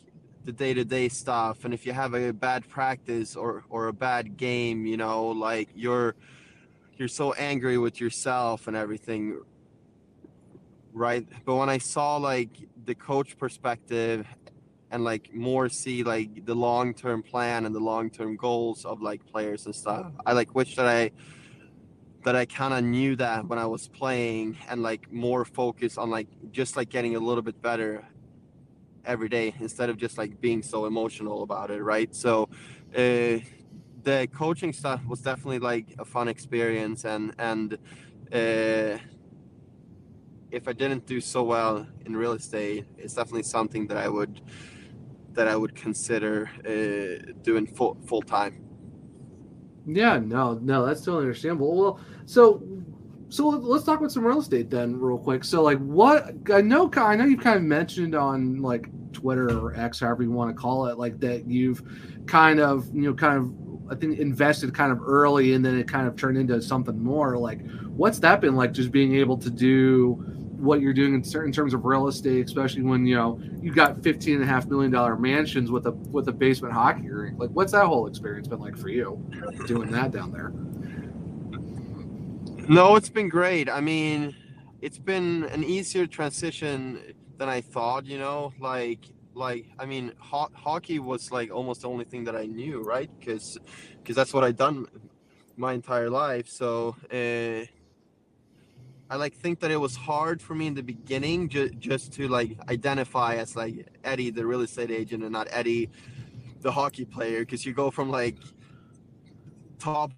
the 0.44 0.52
day-to-day 0.52 1.10
stuff 1.10 1.66
and 1.66 1.74
if 1.74 1.88
you 1.88 1.92
have 1.92 2.14
a 2.14 2.32
bad 2.32 2.68
practice 2.70 3.36
or 3.38 3.64
or 3.70 3.88
a 3.88 3.94
bad 3.94 4.36
game, 4.36 4.86
you 4.86 4.98
know, 4.98 5.28
like 5.28 5.70
you're 5.74 6.14
you're 6.98 7.08
so 7.08 7.32
angry 7.34 7.78
with 7.78 8.02
yourself 8.02 8.68
and 8.68 8.76
everything 8.76 9.40
right? 10.96 11.28
But 11.46 11.56
when 11.56 11.70
I 11.70 11.78
saw 11.78 12.16
like 12.18 12.50
the 12.86 12.96
coach 12.96 13.38
perspective 13.38 14.26
and 14.90 15.04
like 15.04 15.34
more 15.34 15.68
see 15.70 16.04
like 16.04 16.46
the 16.46 16.56
long 16.56 16.94
term 16.94 17.22
plan 17.22 17.66
and 17.66 17.76
the 17.76 17.80
long 17.80 18.10
term 18.10 18.38
goals 18.38 18.86
of 18.86 19.02
like 19.02 19.26
players 19.26 19.66
and 19.66 19.76
stuff, 19.76 20.08
I 20.26 20.32
like 20.32 20.56
wish 20.56 20.76
that 20.78 20.88
I 20.88 21.12
that 22.24 22.36
I 22.36 22.46
kind 22.46 22.74
of 22.74 22.84
knew 22.84 23.16
that 23.18 23.46
when 23.46 23.60
I 23.60 23.68
was 23.68 23.88
playing 23.88 24.58
and 24.70 24.82
like 24.82 25.12
more 25.12 25.46
focus 25.46 25.98
on 25.98 26.10
like 26.10 26.28
just 26.52 26.76
like 26.76 26.90
getting 26.90 27.16
a 27.16 27.20
little 27.20 27.44
bit 27.44 27.62
better 27.62 28.04
every 29.06 29.30
day 29.30 29.54
instead 29.60 29.90
of 29.90 29.98
just 29.98 30.18
like 30.18 30.42
being 30.42 30.64
so 30.64 30.86
emotional 30.86 31.44
about 31.44 31.70
it, 31.70 31.84
right? 31.84 32.16
So 32.16 32.50
uh, 32.96 33.38
the 34.04 34.28
coaching 34.34 34.74
stuff 34.74 35.06
was 35.06 35.22
definitely 35.22 35.60
like 35.60 35.94
a 36.00 36.06
fun 36.06 36.28
experience 36.28 37.06
and 37.06 37.36
and 37.38 37.78
uh, 38.32 38.98
if 40.56 40.70
I 40.70 40.74
didn't 40.74 41.06
do 41.06 41.20
so 41.20 41.44
well 41.44 41.86
in 42.06 42.16
real 42.16 42.32
estate, 42.32 42.86
it's 42.98 43.14
definitely 43.14 43.44
something 43.44 43.88
that 43.88 43.98
I 43.98 44.08
would 44.08 44.42
that 45.34 45.50
I 45.50 45.56
would 45.58 45.76
consider 45.76 46.50
uh, 46.66 47.34
doing 47.42 47.68
full 47.68 47.98
full 48.08 48.22
time. 48.22 48.64
Yeah, 49.86 50.18
no, 50.18 50.54
no, 50.54 50.86
that's 50.86 51.02
totally 51.02 51.24
understandable. 51.24 51.76
Well, 51.76 52.00
so 52.26 52.64
so 53.28 53.50
let's 53.50 53.84
talk 53.84 54.00
about 54.00 54.14
some 54.14 54.26
real 54.26 54.40
estate 54.40 54.70
then, 54.70 54.98
real 54.98 55.18
quick. 55.18 55.44
So, 55.44 55.62
like, 55.62 55.80
what 55.80 56.34
I 56.54 56.62
know, 56.62 56.90
I 56.96 57.18
know 57.18 57.26
you've 57.26 57.42
kind 57.42 57.58
of 57.58 57.64
mentioned 57.64 58.16
on 58.16 58.62
like 58.62 58.88
Twitter 59.12 59.50
or 59.60 59.76
X, 59.76 60.00
however 60.00 60.24
you 60.24 60.32
want 60.32 60.52
to 60.52 60.56
call 60.56 60.88
it, 60.88 60.98
like 60.98 61.20
that 61.20 61.46
you've 61.48 61.84
kind 62.28 62.62
of, 62.62 62.88
you 62.96 63.02
know, 63.02 63.14
kind 63.14 63.38
of 63.38 63.92
I 63.92 63.96
think 63.96 64.20
invested 64.20 64.74
kind 64.74 64.92
of 64.94 65.02
early 65.04 65.54
and 65.54 65.64
then 65.64 65.78
it 65.78 65.88
kind 65.88 66.08
of 66.08 66.16
turned 66.16 66.38
into 66.38 66.62
something 66.62 66.98
more. 66.98 67.38
Like, 67.38 67.60
what's 67.88 68.20
that 68.20 68.40
been 68.40 68.56
like? 68.56 68.72
Just 68.72 68.92
being 68.92 69.16
able 69.16 69.38
to 69.38 69.50
do 69.50 70.45
what 70.58 70.82
you're 70.82 70.94
doing 70.94 71.14
in 71.14 71.24
certain 71.24 71.52
terms 71.52 71.74
of 71.74 71.86
real 71.86 72.08
estate, 72.08 72.46
especially 72.46 72.82
when 72.82 73.06
you 73.06 73.16
know 73.16 73.40
you've 73.62 73.76
got 73.76 74.02
fifteen 74.02 74.36
and 74.36 74.44
a 74.44 74.48
half 74.48 74.68
million 74.68 74.92
dollar 74.92 75.16
mansions 75.16 75.72
with 75.72 75.86
a 75.88 75.92
with 75.92 76.28
a 76.28 76.32
basement 76.32 76.74
hockey 76.74 77.10
rink. 77.10 77.40
Like, 77.40 77.50
what's 77.52 77.72
that 77.72 77.86
whole 77.86 78.08
experience 78.08 78.48
been 78.48 78.60
like 78.60 78.78
for 78.78 78.90
you 78.90 79.24
doing 79.68 79.92
that 79.92 80.12
down 80.12 80.32
there? 80.32 80.52
No, 82.68 82.96
it's 82.96 83.10
been 83.10 83.30
great. 83.30 83.70
I 83.70 83.82
mean, 83.82 84.36
it's 84.82 84.98
been 84.98 85.44
an 85.46 85.64
easier 85.64 86.08
transition 86.08 87.14
than 87.38 87.50
I 87.50 87.62
thought. 87.62 88.06
You 88.06 88.18
know, 88.18 88.54
like 88.60 89.00
like 89.34 89.68
I 89.78 89.86
mean, 89.86 90.14
ho- 90.20 90.52
hockey 90.54 91.00
was 91.00 91.32
like 91.32 91.52
almost 91.52 91.82
the 91.82 91.90
only 91.90 92.06
thing 92.06 92.24
that 92.26 92.36
I 92.36 92.46
knew, 92.46 92.82
right? 92.82 93.10
Because 93.20 93.58
because 93.98 94.16
that's 94.16 94.34
what 94.34 94.44
I'd 94.44 94.58
done 94.58 94.88
my 95.58 95.74
entire 95.74 96.10
life. 96.10 96.48
So. 96.48 96.96
Uh, 97.12 97.66
I 99.10 99.18
like 99.18 99.36
think 99.36 99.60
that 99.60 99.70
it 99.70 99.78
was 99.78 99.96
hard 99.96 100.42
for 100.42 100.56
me 100.56 100.68
in 100.68 100.74
the 100.74 100.82
beginning 100.82 101.48
ju- 101.50 101.70
just 101.70 102.12
to 102.14 102.28
like 102.28 102.58
identify 102.70 103.36
as 103.36 103.56
like 103.56 103.88
Eddie 104.04 104.32
the 104.32 104.46
real 104.46 104.62
estate 104.62 104.90
agent 104.90 105.24
and 105.24 105.32
not 105.32 105.48
Eddie 105.52 105.90
the 106.62 106.72
hockey 106.72 107.06
player 107.06 107.42
because 107.42 107.66
you 107.66 107.74
go 107.74 107.92
from 107.92 108.10
like 108.10 108.38
top 109.78 110.12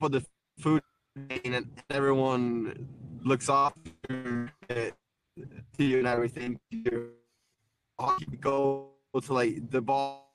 of 0.00 0.12
the 0.12 0.24
food 0.58 0.82
chain 1.28 1.54
and 1.54 1.66
everyone 1.90 2.88
looks 3.22 3.50
off 3.50 3.74
to 4.08 4.48
you 5.78 5.98
and 5.98 6.06
everything 6.06 6.58
you 6.70 7.10
go 8.40 8.88
to 9.20 9.32
like 9.32 9.70
the 9.70 9.80
ball 9.82 10.28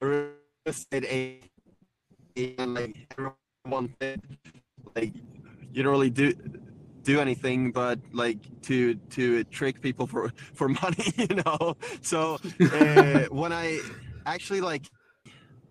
real 0.00 0.30
estate 0.66 1.04
agent 1.08 2.58
and 2.58 2.74
like 2.74 2.96
everyone 3.16 3.94
like 4.94 5.12
you 5.72 5.82
don't 5.82 5.92
really 5.92 6.10
do 6.10 6.34
do 7.02 7.20
anything 7.20 7.70
but 7.70 7.98
like 8.12 8.38
to 8.62 8.94
to 9.10 9.44
trick 9.44 9.80
people 9.80 10.06
for 10.06 10.32
for 10.54 10.68
money 10.68 11.04
you 11.16 11.42
know? 11.44 11.76
So 12.02 12.38
uh, 12.60 13.24
when 13.30 13.52
i 13.52 13.80
actually 14.26 14.60
like 14.60 14.90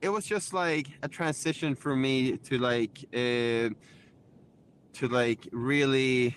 it 0.02 0.10
was 0.10 0.26
just 0.26 0.54
like 0.54 0.88
a 1.02 1.08
transition 1.08 1.76
for 1.76 1.96
me 1.96 2.38
to 2.38 2.58
like 2.58 3.06
uh, 3.14 3.70
to 4.94 5.08
like 5.10 5.48
really 5.52 6.36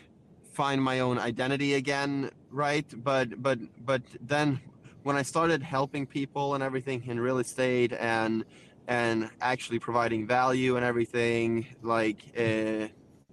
find 0.53 0.83
my 0.83 1.01
own 1.01 1.19
identity 1.19 1.75
again 1.75 2.31
right? 2.57 2.87
But 3.05 3.43
but 3.43 3.59
but 3.85 4.03
then 4.21 4.61
when 5.03 5.17
i 5.17 5.23
started 5.23 5.63
helping 5.63 6.07
people 6.07 6.55
and 6.55 6.63
everything 6.65 7.05
in 7.07 7.21
real 7.21 7.39
estate 7.39 7.93
and 7.93 8.45
and 8.89 9.31
actually 9.41 9.79
providing 9.79 10.27
value 10.27 10.77
and 10.77 10.85
everything 10.85 11.67
like 11.83 12.19
uh, 12.39 12.87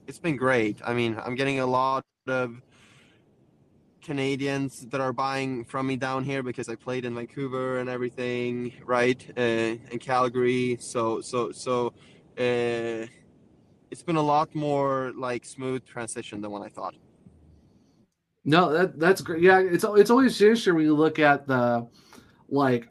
it's 0.07 0.19
been 0.19 0.35
great. 0.35 0.79
I 0.83 0.93
mean 0.93 1.17
i'm 1.23 1.35
getting 1.35 1.59
a 1.59 1.65
lot 1.65 2.03
of 2.27 2.61
canadians 4.01 4.85
that 4.91 4.99
are 4.99 5.13
buying 5.13 5.63
from 5.63 5.87
me 5.87 5.95
down 5.95 6.25
here 6.25 6.43
because 6.43 6.67
i 6.67 6.75
played 6.75 7.05
in 7.05 7.15
vancouver 7.15 7.79
and 7.79 7.89
everything 7.89 8.73
right 8.85 9.31
uh, 9.37 9.41
in 9.91 9.99
calgary. 9.99 10.77
So 10.79 11.21
so 11.21 11.51
so 11.51 11.93
uh, 12.37 13.07
it's 13.91 14.03
been 14.03 14.15
a 14.17 14.21
lot 14.21 14.53
more 14.55 15.13
like 15.15 15.45
smooth 15.45 15.85
transition 15.85 16.41
than 16.41 16.51
what 16.51 16.63
i 16.63 16.69
thought. 16.69 16.95
No 18.43 18.73
that 18.73 18.99
that's 18.99 19.21
great. 19.21 19.41
Yeah 19.41 19.59
it's 19.59 19.85
it's 19.87 20.09
always 20.09 20.41
interesting 20.41 20.75
when 20.75 20.85
you 20.85 20.95
look 20.95 21.19
at 21.19 21.47
the 21.47 21.87
like 22.49 22.89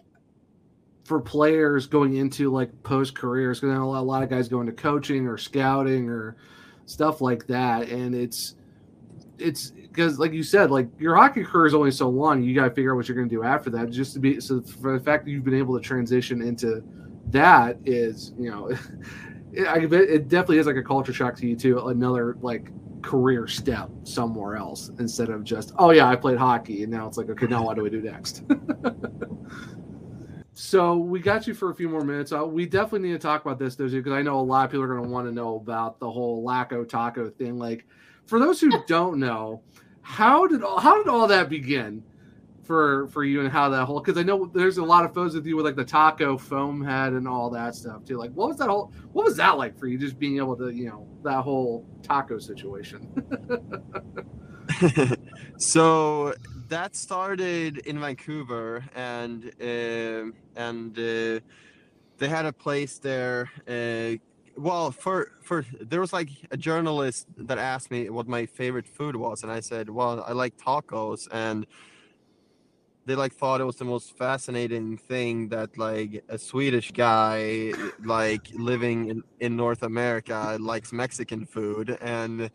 for 1.05 1.21
players 1.21 1.87
going 1.87 2.17
into 2.17 2.51
like 2.51 2.71
post 2.83 3.15
careers 3.15 3.61
because 3.61 3.77
a 3.77 3.81
lot 3.83 4.23
of 4.23 4.31
guys 4.31 4.49
go 4.49 4.61
into 4.61 4.73
coaching 4.73 5.27
or 5.27 5.37
scouting 5.37 6.09
or 6.09 6.37
stuff 6.87 7.21
like 7.21 7.47
that, 7.47 7.89
and 7.89 8.15
it's 8.15 8.55
it's 9.39 9.71
because 9.71 10.19
like 10.19 10.33
you 10.33 10.43
said, 10.43 10.71
like 10.71 10.89
your 10.99 11.17
hockey 11.17 11.45
career 11.45 11.67
is 11.67 11.75
only 11.75 11.91
so 11.91 12.09
long. 12.09 12.43
You 12.43 12.55
got 12.55 12.65
to 12.65 12.71
figure 12.71 12.93
out 12.93 12.97
what 12.97 13.09
you're 13.09 13.17
going 13.17 13.29
to 13.29 13.35
do 13.35 13.43
after 13.43 13.71
that. 13.71 13.91
Just 13.91 14.15
to 14.15 14.21
be 14.21 14.41
so 14.41 14.61
for 14.61 14.97
the 14.97 15.05
fact 15.05 15.25
that 15.25 15.31
you've 15.31 15.45
been 15.45 15.59
able 15.59 15.77
to 15.77 15.83
transition 15.83 16.41
into 16.43 16.83
that 17.29 17.77
is 17.85 18.33
you 18.39 18.51
know. 18.51 18.71
It, 19.55 19.93
it 19.93 20.29
definitely 20.29 20.57
is 20.57 20.67
like 20.67 20.77
a 20.77 20.83
culture 20.83 21.13
shock 21.13 21.37
to 21.37 21.47
you 21.47 21.55
too. 21.55 21.79
Another 21.89 22.39
like 22.41 22.71
career 23.03 23.47
step 23.47 23.91
somewhere 24.05 24.57
else 24.57 24.91
instead 24.99 25.29
of 25.29 25.45
just 25.45 25.73
oh 25.79 25.91
yeah 25.91 26.09
I 26.09 26.17
played 26.17 26.39
hockey 26.39 26.85
and 26.85 26.91
now 26.91 27.07
it's 27.07 27.19
like 27.19 27.29
okay 27.29 27.47
now 27.47 27.63
what 27.65 27.77
do 27.77 27.83
we 27.83 27.91
do 27.91 28.01
next? 28.01 28.45
So 30.55 30.99
we 30.99 31.21
got 31.21 31.47
you 31.47 31.55
for 31.55 31.71
a 31.71 31.75
few 31.75 31.89
more 31.89 32.03
minutes. 32.03 32.33
Uh, 32.33 32.45
we 32.45 32.67
definitely 32.67 33.09
need 33.09 33.15
to 33.15 33.19
talk 33.19 33.45
about 33.45 33.59
this, 33.59 33.75
though, 33.75 33.89
because 33.89 34.13
I 34.13 34.21
know 34.21 34.39
a 34.39 34.41
lot 34.41 34.67
of 34.67 34.71
people 34.71 34.85
are 34.85 34.89
going 34.89 35.03
to 35.03 35.09
want 35.09 35.27
to 35.27 35.33
know 35.33 35.57
about 35.57 35.99
the 35.99 36.11
whole 36.11 36.45
Lacko 36.45 36.87
Taco 36.87 37.31
thing. 37.31 37.59
Like, 37.59 37.87
for 38.27 38.39
those 38.39 38.61
who 38.61 38.71
don't 38.87 39.19
know, 39.19 39.63
how 40.03 40.47
did 40.47 40.63
all 40.63 40.79
how 40.79 40.97
did 40.97 41.09
all 41.09 41.27
that 41.29 41.49
begin 41.49 42.03
for 42.65 43.09
for 43.09 43.25
you, 43.25 43.41
and 43.41 43.51
how 43.51 43.71
that 43.71 43.87
whole? 43.87 44.01
Because 44.01 44.19
I 44.19 44.25
know 44.25 44.51
there's 44.53 44.77
a 44.77 44.85
lot 44.85 45.07
of 45.07 45.15
photos 45.15 45.35
with 45.35 45.47
you 45.47 45.57
with 45.57 45.65
like 45.65 45.77
the 45.77 45.85
taco 45.85 46.37
foam 46.37 46.85
head 46.85 47.15
and 47.15 47.27
all 47.27 47.49
that 47.51 47.75
stuff 47.75 48.05
too. 48.05 48.19
Like, 48.19 48.33
what 48.33 48.49
was 48.49 48.59
that 48.59 48.69
whole? 48.69 48.93
What 49.13 49.25
was 49.25 49.37
that 49.37 49.57
like 49.57 49.79
for 49.79 49.87
you? 49.87 49.97
Just 49.97 50.19
being 50.19 50.37
able 50.37 50.57
to, 50.57 50.69
you 50.69 50.87
know, 50.87 51.09
that 51.23 51.43
whole 51.43 51.87
taco 52.03 52.39
situation. 52.39 53.09
so 55.57 56.35
that 56.73 56.97
started 56.97 57.79
in 57.91 58.01
Vancouver, 58.01 58.83
and 58.95 59.53
uh, 59.61 60.33
and 60.57 60.99
uh, 60.99 61.39
they 62.19 62.29
had 62.29 62.47
a 62.47 62.53
place 62.53 62.99
there. 62.99 63.51
Uh, 63.69 64.17
well, 64.57 64.91
for 64.91 65.33
for 65.43 65.67
there 65.81 66.01
was 66.01 66.15
like 66.15 66.31
a 66.51 66.57
journalist 66.57 67.27
that 67.37 67.59
asked 67.59 67.91
me 67.91 68.09
what 68.09 68.27
my 68.27 68.47
favorite 68.47 68.87
food 68.87 69.17
was, 69.17 69.43
and 69.43 69.53
I 69.53 69.61
said, 69.61 69.91
well, 69.91 70.25
I 70.27 70.33
like 70.33 70.57
tacos, 70.57 71.29
and 71.31 71.67
they 73.05 73.17
like 73.17 73.35
thought 73.35 73.61
it 73.61 73.65
was 73.65 73.77
the 73.77 73.85
most 73.85 74.17
fascinating 74.17 74.97
thing 74.97 75.49
that 75.49 75.77
like 75.77 76.25
a 76.29 76.39
Swedish 76.39 76.93
guy 76.93 77.73
like 78.05 78.49
living 78.55 79.09
in, 79.11 79.23
in 79.41 79.57
North 79.57 79.83
America 79.83 80.57
likes 80.61 80.93
Mexican 80.93 81.45
food 81.45 81.99
and 82.01 82.51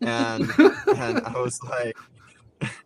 and 0.00 0.50
and 0.96 1.20
I 1.24 1.34
was 1.36 1.62
like 1.62 1.96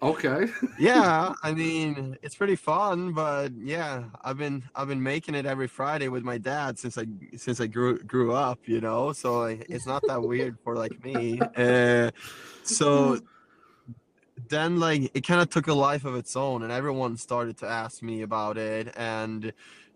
okay. 0.03 0.49
yeah, 0.79 1.33
I 1.43 1.53
mean, 1.53 2.17
it's 2.23 2.35
pretty 2.35 2.57
fun, 2.57 3.13
but 3.13 3.53
yeah, 3.57 4.05
I've 4.23 4.39
been 4.39 4.63
I've 4.75 4.89
been 4.89 5.03
making 5.03 5.35
it 5.35 5.47
every 5.47 5.69
Friday 5.69 6.09
with 6.09 6.23
my 6.23 6.39
dad 6.39 6.79
since 6.79 6.99
I 6.99 7.07
since 7.37 7.61
I 7.61 7.67
grew 7.67 7.99
grew 7.99 8.33
up, 8.33 8.61
you 8.67 8.81
know. 8.81 9.13
So 9.13 9.41
like, 9.41 9.67
it's 9.69 9.87
not 9.87 10.03
that 10.07 10.23
weird 10.23 10.59
for 10.63 10.77
like 10.77 11.03
me. 11.05 11.41
Uh, 11.57 12.11
so 12.63 13.21
then 14.49 14.79
like 14.79 15.11
it 15.15 15.27
kind 15.27 15.41
of 15.41 15.51
took 15.51 15.67
a 15.69 15.75
life 15.75 16.05
of 16.05 16.15
its 16.15 16.37
own, 16.37 16.63
and 16.63 16.73
everyone 16.73 17.17
started 17.17 17.57
to 17.59 17.67
ask 17.67 18.03
me 18.03 18.23
about 18.23 18.59
it, 18.59 18.93
and. 18.97 19.53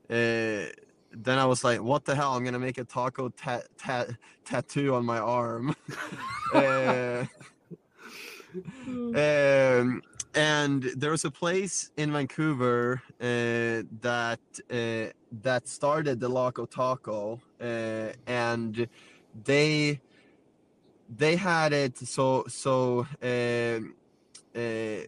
Uh, 0.08 0.66
then 1.12 1.38
I 1.38 1.44
was 1.44 1.64
like, 1.64 1.82
"What 1.82 2.04
the 2.04 2.14
hell? 2.14 2.36
I'm 2.36 2.44
gonna 2.44 2.58
make 2.58 2.78
a 2.78 2.84
taco 2.84 3.30
ta- 3.30 3.62
ta- 3.76 4.06
tattoo 4.44 4.94
on 4.94 5.04
my 5.04 5.18
arm." 5.18 5.74
uh, 6.54 7.24
um, 9.14 10.02
and 10.34 10.82
there 10.96 11.10
was 11.10 11.24
a 11.24 11.30
place 11.30 11.90
in 11.96 12.12
Vancouver 12.12 13.02
uh, 13.20 13.82
that 14.00 14.40
uh, 14.70 15.12
that 15.42 15.68
started 15.68 16.20
the 16.20 16.28
Lacko 16.28 16.68
Taco, 16.70 17.40
uh, 17.60 18.12
and 18.26 18.86
they 19.44 20.00
they 21.16 21.36
had 21.36 21.72
it 21.72 21.96
so 21.98 22.44
so 22.48 23.06
um, 23.22 23.94
uh, 24.54 25.04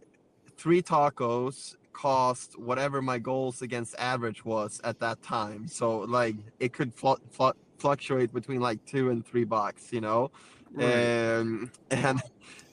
three 0.56 0.82
tacos 0.82 1.76
cost 1.92 2.58
whatever 2.58 3.02
my 3.02 3.18
goals 3.18 3.62
against 3.62 3.94
average 3.98 4.44
was 4.44 4.80
at 4.84 4.98
that 5.00 5.22
time. 5.22 5.66
So 5.68 6.00
like 6.00 6.36
it 6.58 6.72
could 6.72 6.92
fl- 6.94 7.22
fl- 7.30 7.50
fluctuate 7.78 8.32
between 8.32 8.60
like 8.60 8.84
two 8.86 9.10
and 9.10 9.24
three 9.24 9.44
bucks, 9.44 9.92
you 9.92 10.00
know, 10.00 10.30
Right. 10.74 11.38
um, 11.38 11.70
and 11.90 12.20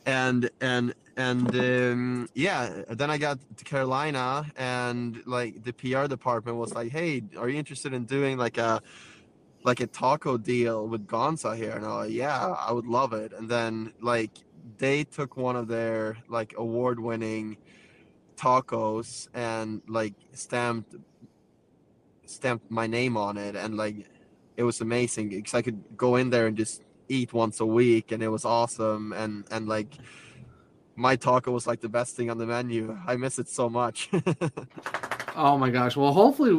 and 0.09 0.49
and 0.61 0.93
and 1.17 1.47
um, 1.55 2.29
yeah 2.33 2.83
then 2.89 3.09
i 3.11 3.17
got 3.17 3.37
to 3.57 3.63
carolina 3.63 4.45
and 4.57 5.21
like 5.25 5.51
the 5.63 5.73
pr 5.73 6.05
department 6.07 6.55
was 6.57 6.73
like 6.73 6.89
hey 6.91 7.21
are 7.37 7.49
you 7.49 7.57
interested 7.63 7.91
in 7.93 8.03
doing 8.05 8.37
like 8.37 8.57
a 8.57 8.81
like 9.63 9.79
a 9.79 9.87
taco 9.87 10.37
deal 10.37 10.87
with 10.87 11.07
gonza 11.07 11.55
here? 11.55 11.71
And 11.71 11.85
i 11.85 11.87
was 11.89 12.07
like 12.07 12.13
yeah 12.13 12.55
i 12.67 12.71
would 12.71 12.87
love 12.87 13.13
it. 13.13 13.33
And 13.33 13.49
then 13.49 13.93
like 14.01 14.31
they 14.77 15.03
took 15.03 15.37
one 15.37 15.55
of 15.55 15.67
their 15.67 16.17
like 16.27 16.53
award 16.57 16.99
winning 16.99 17.57
tacos 18.37 19.27
and 19.33 19.81
like 19.87 20.13
stamped 20.33 20.95
stamped 22.25 22.69
my 22.69 22.87
name 22.87 23.17
on 23.17 23.37
it. 23.37 23.55
And 23.55 23.75
like 23.75 24.07
it 24.55 24.63
was 24.63 24.81
amazing 24.81 25.29
because 25.29 25.53
i 25.53 25.61
could 25.61 25.81
go 25.97 26.15
in 26.15 26.29
there 26.29 26.47
and 26.47 26.55
just 26.57 26.81
eat 27.09 27.33
once 27.33 27.59
a 27.59 27.65
week 27.65 28.11
and 28.11 28.23
it 28.23 28.29
was 28.29 28.45
awesome 28.45 29.13
and 29.13 29.45
and 29.51 29.67
like 29.67 29.97
my 30.95 31.15
taco 31.15 31.51
was 31.51 31.65
like 31.65 31.81
the 31.81 31.89
best 31.89 32.15
thing 32.15 32.29
on 32.29 32.37
the 32.37 32.45
menu 32.45 32.97
i 33.07 33.15
miss 33.15 33.39
it 33.39 33.49
so 33.49 33.69
much 33.69 34.09
Oh 35.35 35.57
my 35.57 35.69
gosh. 35.69 35.95
Well, 35.95 36.11
hopefully, 36.11 36.49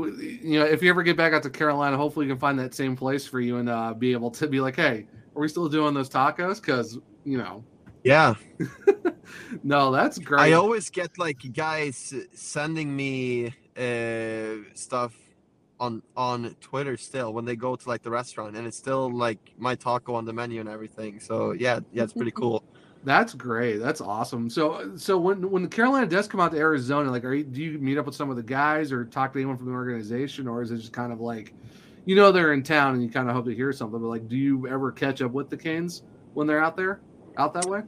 you 0.43 0.59
know, 0.59 0.65
if 0.65 0.83
you 0.83 0.89
ever 0.89 1.03
get 1.03 1.15
back 1.17 1.35
out 1.35 1.43
to 1.43 1.51
Carolina, 1.51 1.99
hopefully 1.99 2.27
you 2.27 2.33
can 2.33 2.39
find 2.39 2.59
that 2.59 2.75
same 2.75 2.97
place 2.97 3.27
for 3.27 3.39
you 3.39 3.59
and 3.59 3.69
uh, 3.69 3.93
be 3.93 4.13
able 4.13 4.31
to 4.33 4.47
be 4.47 4.61
like, 4.61 4.77
hey, 4.77 5.07
are 5.37 5.43
we 5.43 5.49
still 5.49 5.69
doing 5.69 5.93
those 5.93 6.09
tacos? 6.09 6.61
Because, 6.63 6.99
you 7.25 7.37
know, 7.37 7.63
Yeah, 8.05 8.35
no, 9.63 9.91
that's 9.91 10.19
great. 10.19 10.41
I 10.41 10.53
always 10.53 10.89
get 10.89 11.19
like 11.19 11.39
guys 11.53 12.15
sending 12.33 12.95
me 12.97 13.55
uh, 13.77 14.65
stuff 14.75 15.15
on 15.81 16.03
on 16.17 16.55
Twitter 16.61 16.97
still 16.97 17.33
when 17.33 17.45
they 17.45 17.57
go 17.57 17.75
to 17.75 17.89
like 17.89 18.03
the 18.03 18.11
restaurant, 18.11 18.57
and 18.57 18.67
it's 18.67 18.77
still 18.77 19.11
like 19.11 19.39
my 19.59 19.75
taco 19.75 20.15
on 20.15 20.25
the 20.25 20.33
menu 20.33 20.61
and 20.61 20.69
everything. 20.69 21.19
So 21.19 21.53
yeah, 21.53 21.81
yeah, 21.93 22.05
it's 22.05 22.13
pretty 22.13 22.31
cool. 22.31 22.63
That's 23.03 23.33
great. 23.33 23.79
That's 23.79 24.03
awesome. 24.03 24.51
So, 24.51 24.95
so 24.97 25.17
when 25.17 25.51
when 25.51 25.69
Carolina 25.69 26.07
does 26.07 26.29
come 26.29 26.39
out 26.39 26.53
to 26.53 26.59
Arizona, 26.59 27.11
like, 27.11 27.25
are 27.25 27.33
you, 27.33 27.45
do 27.45 27.63
you 27.63 27.79
meet 27.79 27.97
up 27.97 28.05
with 28.05 28.15
some 28.15 28.29
of 28.29 28.37
the 28.37 28.43
guys 28.43 28.93
or 28.93 29.07
talk 29.07 29.33
to 29.33 29.39
anyone 29.39 29.57
from 29.57 29.67
the 29.67 29.73
organization, 29.73 30.47
or 30.47 30.61
is 30.61 30.71
it 30.71 30.77
just 30.77 30.93
kind 30.93 31.11
of 31.11 31.19
like, 31.19 31.55
you 32.05 32.15
know, 32.15 32.31
they're 32.31 32.53
in 32.53 32.63
town 32.63 32.93
and 32.93 33.03
you 33.03 33.09
kind 33.09 33.31
of 33.31 33.35
hope 33.35 33.47
to 33.47 33.55
hear 33.55 33.73
something, 33.73 33.99
but 33.99 34.07
like, 34.07 34.29
do 34.29 34.37
you 34.37 34.69
ever 34.69 34.93
catch 34.93 35.23
up 35.23 35.33
with 35.33 35.49
the 35.49 35.57
Canes 35.57 36.03
when 36.35 36.47
they're 36.47 36.63
out 36.63 36.77
there, 36.77 37.01
out 37.39 37.55
that 37.55 37.65
way? 37.65 37.81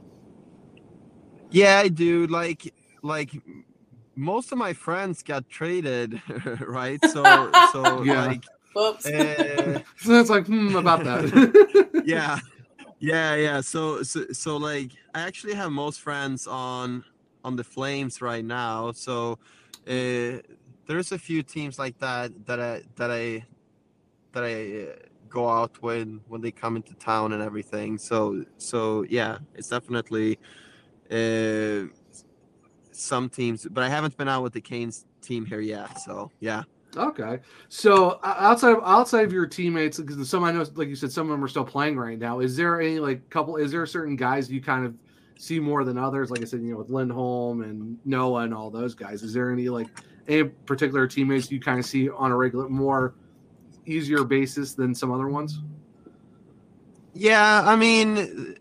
Yeah, 1.51 1.77
I 1.77 1.89
do. 1.89 2.25
Like, 2.25 2.73
like 3.03 3.31
most 4.15 4.51
of 4.51 4.57
my 4.57 4.73
friends 4.73 5.23
got 5.23 5.49
traded, 5.49 6.21
right? 6.67 7.03
So, 7.03 7.53
so 7.59 8.03
Yeah. 8.03 8.25
like, 8.25 8.43
Whoops. 8.75 9.05
uh, 9.05 9.79
So 9.97 10.19
it's 10.19 10.29
like, 10.29 10.47
hmm, 10.47 10.75
about 10.75 11.03
that. 11.03 12.01
yeah 12.05 12.37
yeah 12.99 13.35
yeah 13.35 13.61
so, 13.61 14.03
so 14.03 14.25
so 14.31 14.57
like 14.57 14.91
i 15.13 15.21
actually 15.21 15.53
have 15.53 15.71
most 15.71 15.99
friends 16.01 16.47
on 16.47 17.03
on 17.43 17.55
the 17.55 17.63
flames 17.63 18.21
right 18.21 18.45
now 18.45 18.91
so 18.91 19.37
uh 19.87 20.39
there's 20.87 21.11
a 21.11 21.17
few 21.19 21.43
teams 21.43 21.77
like 21.79 21.97
that 21.99 22.31
that 22.45 22.59
i 22.59 22.81
that 22.95 23.11
i 23.11 23.43
that 24.31 24.43
i 24.43 24.53
uh, 24.91 24.95
go 25.29 25.49
out 25.49 25.81
with 25.81 26.07
when 26.27 26.41
they 26.41 26.51
come 26.51 26.75
into 26.75 26.93
town 26.95 27.33
and 27.33 27.41
everything 27.41 27.97
so 27.97 28.43
so 28.57 29.03
yeah 29.09 29.37
it's 29.55 29.69
definitely 29.69 30.37
uh 31.11 31.87
some 32.95 33.29
teams 33.29 33.67
but 33.69 33.83
i 33.83 33.89
haven't 33.89 34.15
been 34.17 34.27
out 34.27 34.43
with 34.43 34.53
the 34.53 34.61
canes 34.61 35.05
team 35.21 35.45
here 35.45 35.61
yet 35.61 35.99
so 35.99 36.29
yeah 36.39 36.63
Okay, 36.95 37.39
so 37.69 38.19
outside 38.23 38.73
of 38.73 38.83
outside 38.83 39.25
of 39.25 39.33
your 39.33 39.47
teammates, 39.47 39.99
because 39.99 40.29
some 40.29 40.43
I 40.43 40.51
know, 40.51 40.63
like 40.75 40.89
you 40.89 40.95
said, 40.95 41.11
some 41.11 41.27
of 41.27 41.31
them 41.31 41.43
are 41.43 41.47
still 41.47 41.65
playing 41.65 41.97
right 41.97 42.19
now. 42.19 42.39
Is 42.39 42.55
there 42.55 42.79
any 42.79 42.99
like 42.99 43.27
couple? 43.31 43.55
Is 43.55 43.71
there 43.71 43.85
certain 43.87 44.15
guys 44.15 44.51
you 44.51 44.61
kind 44.61 44.85
of 44.85 44.93
see 45.37 45.59
more 45.59 45.83
than 45.83 45.97
others? 45.97 46.29
Like 46.29 46.41
I 46.41 46.45
said, 46.45 46.61
you 46.61 46.73
know, 46.73 46.77
with 46.77 46.89
Lindholm 46.89 47.63
and 47.63 47.97
Noah 48.05 48.43
and 48.43 48.53
all 48.53 48.69
those 48.69 48.93
guys. 48.93 49.23
Is 49.23 49.33
there 49.33 49.51
any 49.51 49.69
like 49.69 49.87
any 50.27 50.43
particular 50.43 51.07
teammates 51.07 51.51
you 51.51 51.59
kind 51.59 51.79
of 51.79 51.85
see 51.85 52.09
on 52.09 52.31
a 52.31 52.37
regular, 52.37 52.69
more 52.69 53.15
easier 53.87 54.23
basis 54.23 54.73
than 54.73 54.93
some 54.93 55.11
other 55.11 55.27
ones? 55.27 55.61
Yeah, 57.15 57.63
I 57.65 57.75
mean, 57.75 58.55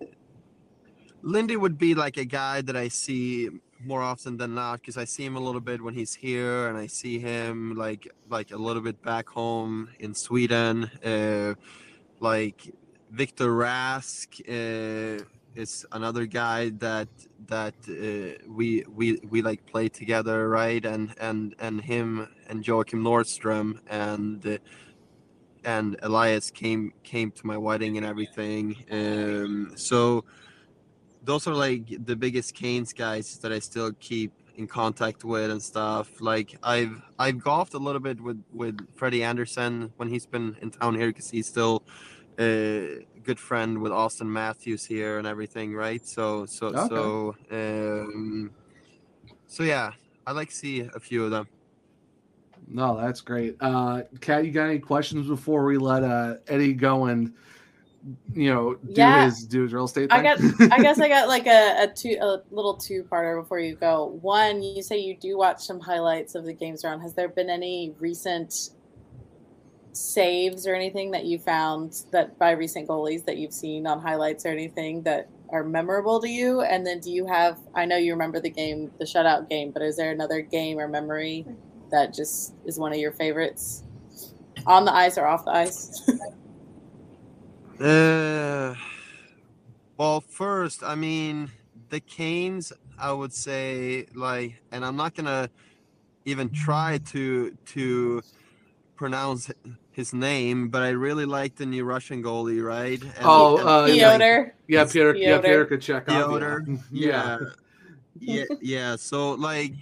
Lindy 1.21 1.57
would 1.57 1.77
be 1.77 1.95
like 1.95 2.17
a 2.17 2.25
guy 2.25 2.63
that 2.63 2.77
I 2.77 2.89
see 2.89 3.51
more 3.85 4.03
often 4.03 4.37
than 4.37 4.55
not 4.55 4.81
because 4.81 4.97
I 4.97 5.05
see 5.05 5.25
him 5.25 5.37
a 5.37 5.41
little 5.41 5.61
bit 5.61 5.83
when 5.83 5.95
he's 5.95 6.15
here, 6.15 6.69
and 6.69 6.77
I 6.79 6.87
see 6.87 7.19
him 7.19 7.75
like 7.77 8.09
like 8.29 8.51
a 8.51 8.57
little 8.57 8.83
bit 8.83 9.03
back 9.03 9.29
home 9.29 9.89
in 9.99 10.15
Sweden. 10.15 10.91
Uh, 11.05 11.55
like 12.21 12.75
Victor 13.11 13.51
Rask 13.53 14.29
uh, 14.49 15.25
is 15.55 15.87
another 15.93 16.27
guy 16.27 16.71
that 16.79 17.09
that 17.47 17.75
uh, 17.89 18.43
we 18.49 18.85
we 18.89 19.21
we 19.29 19.43
like 19.43 19.67
play 19.67 19.89
together, 19.89 20.49
right? 20.49 20.85
And 20.85 21.15
and 21.21 21.55
and 21.59 21.81
him 21.81 22.29
and 22.49 22.65
Joakim 22.65 23.03
Nordstrom 23.03 23.81
and. 23.89 24.59
And 25.65 25.97
Elias 26.03 26.51
came 26.51 26.93
came 27.05 27.31
to 27.31 27.47
my 27.47 27.57
wedding 27.57 27.97
and 27.97 28.05
everything. 28.05 28.85
Um, 28.91 29.71
so 29.77 30.25
those 31.25 31.47
are 31.47 31.55
like 31.55 32.05
the 32.05 32.17
biggest 32.17 32.55
Canes 32.55 32.93
guys 32.93 33.39
that 33.39 33.53
I 33.53 33.59
still 33.59 33.93
keep 34.01 34.33
in 34.57 34.67
contact 34.67 35.25
with 35.25 35.51
and 35.51 35.63
stuff. 35.63 36.21
Like 36.21 36.57
I've 36.63 37.01
I've 37.19 37.43
golfed 37.43 37.75
a 37.75 37.79
little 37.79 38.01
bit 38.01 38.21
with 38.21 38.43
with 38.53 38.79
Freddie 38.95 39.23
Andersen 39.25 39.93
when 39.97 40.09
he's 40.09 40.27
been 40.27 40.57
in 40.61 40.71
town 40.71 40.95
here 40.95 41.09
because 41.09 41.31
he's 41.31 41.47
still 41.47 41.83
a 42.39 43.07
good 43.25 43.39
friend 43.39 43.81
with 43.81 43.93
Auston 43.93 44.27
Matthews 44.27 44.85
here 44.85 45.19
and 45.19 45.27
everything, 45.27 45.75
right? 45.75 46.07
So 46.07 46.47
so 46.47 46.69
Okay. 46.69 46.89
so 46.89 47.37
um, 47.51 48.51
so 49.47 49.63
yeah, 49.63 49.93
I 50.27 50.33
like 50.33 50.49
to 50.49 50.55
see 50.55 50.81
a 50.81 51.01
few 51.01 51.25
of 51.25 51.31
them. 51.31 51.47
No, 52.69 52.97
that's 52.97 53.21
great. 53.21 53.57
Uh, 53.61 54.03
Kat, 54.21 54.45
you 54.45 54.51
got 54.53 54.67
any 54.67 54.79
questions 54.79 55.27
before 55.27 55.65
we 55.65 55.77
let 55.79 56.05
uh, 56.05 56.37
Eddie 56.47 56.73
go 56.73 57.07
and 57.07 57.35
you 58.35 58.53
know 58.53 58.75
do 58.75 58.93
Yeah. 59.01 59.25
his 59.27 59.47
do 59.47 59.63
his 59.63 59.73
real 59.73 59.85
estate? 59.85 60.11
Thing? 60.11 60.19
I 60.19 60.23
got. 60.23 60.73
I 60.73 60.83
guess 60.83 60.99
I 61.01 61.09
got 61.09 61.29
like 61.29 61.47
a, 61.47 61.85
a 61.85 61.93
two 61.95 62.17
a 62.21 62.43
little 62.51 62.75
two 62.77 63.05
parter 63.05 63.41
before 63.41 63.61
you 63.61 63.77
go. 63.77 64.19
One, 64.23 64.63
you 64.63 64.83
say 64.83 64.99
you 64.99 65.17
do 65.17 65.39
watch 65.39 65.63
some 65.65 65.79
highlights 65.81 66.35
of 66.35 66.45
the 66.45 66.53
games 66.53 66.85
around. 66.85 67.01
Has 67.01 67.15
there 67.15 67.29
been 67.29 67.49
any 67.51 67.95
recent 67.99 68.71
saves 69.93 70.67
or 70.67 70.75
anything 70.75 71.11
that 71.11 71.27
you 71.27 71.39
found 71.39 72.05
that 72.13 72.39
by 72.39 72.53
recent 72.53 72.89
goalies 72.89 73.25
that 73.27 73.37
you've 73.37 73.53
seen 73.53 73.87
on 73.87 74.01
highlights 74.01 74.47
or 74.47 74.49
anything 74.49 75.03
that 75.03 75.29
are 75.51 75.63
memorable 75.63 76.21
to 76.21 76.29
you? 76.29 76.63
And 76.63 76.87
then 76.87 76.99
do 77.01 77.11
you 77.13 77.27
have? 77.27 77.59
I 77.75 77.85
know 77.85 77.97
you 77.97 78.13
remember 78.13 78.41
the 78.41 78.51
game, 78.51 78.91
the 78.99 79.05
shutout 79.05 79.49
game, 79.49 79.71
but 79.71 79.83
is 79.83 79.97
there 79.97 80.11
another 80.11 80.41
game 80.41 80.79
or 80.79 80.89
memory 80.89 81.47
that 81.91 82.15
just 82.15 82.55
is 82.65 82.79
one 82.79 82.93
of 82.93 82.99
your 82.99 83.13
favorites 83.13 83.85
on 84.67 84.85
the 84.85 84.93
ice 84.93 85.19
or 85.19 85.27
off 85.27 85.45
the 85.45 85.51
ice? 85.53 86.11
Uh, 87.81 88.75
well, 89.97 90.21
first, 90.21 90.83
I 90.83 90.95
mean, 90.95 91.51
the 91.89 92.01
Canes, 92.01 92.73
I 92.99 93.13
would 93.13 93.33
say, 93.33 94.07
like, 94.15 94.61
and 94.71 94.85
I'm 94.85 94.97
not 94.97 95.15
gonna 95.15 95.49
even 96.25 96.51
try 96.51 96.99
to 97.11 97.57
to 97.67 98.23
pronounce 98.97 99.51
his 99.91 100.15
name, 100.15 100.69
but 100.69 100.83
I 100.83 100.91
really 100.91 101.25
like 101.25 101.57
the 101.57 101.67
new 101.67 101.85
Russian 101.85 102.23
goalie, 102.23 102.63
right? 102.65 103.03
And, 103.03 103.13
Oh, 103.25 103.59
and- 103.59 103.69
uh, 103.69 103.85
and, 103.85 103.97
yeah. 103.97 104.09
like, 104.17 104.55
yeah, 104.69 104.83
It's 104.83 104.93
Peter, 104.93 105.15
yeah, 105.17 105.39
Pyotr. 105.41 105.67
Peter 105.67 106.03
Kochetkov. 106.03 106.07
Pyotr, 106.07 106.65
Yeah, 106.91 107.39
yeah, 108.21 108.45
yeah, 108.49 108.57
yeah. 108.61 108.97
So 108.97 109.33
like, 109.33 109.73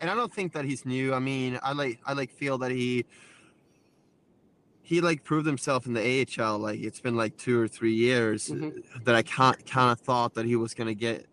and 0.00 0.10
I 0.10 0.14
don't 0.14 0.32
think 0.32 0.52
that 0.52 0.64
he's 0.64 0.84
new. 0.84 1.14
I 1.14 1.18
mean, 1.18 1.58
I 1.62 1.72
like, 1.72 1.98
I 2.06 2.12
like 2.12 2.30
feel 2.30 2.58
that 2.58 2.70
he, 2.70 3.04
he 4.88 5.02
like 5.02 5.22
proved 5.22 5.46
himself 5.46 5.84
in 5.86 5.92
the 5.92 6.00
AHL. 6.40 6.58
Like 6.58 6.80
it's 6.80 6.98
been 6.98 7.14
like 7.14 7.36
two 7.36 7.60
or 7.60 7.68
three 7.68 7.92
years 7.92 8.48
Mhm. 8.48 9.04
that 9.04 9.14
I 9.14 9.20
can't 9.20 9.60
kind 9.66 9.92
of 9.92 10.00
thought 10.00 10.32
that 10.36 10.46
he 10.46 10.56
was 10.56 10.72
gonna 10.72 10.94
get 10.94 11.26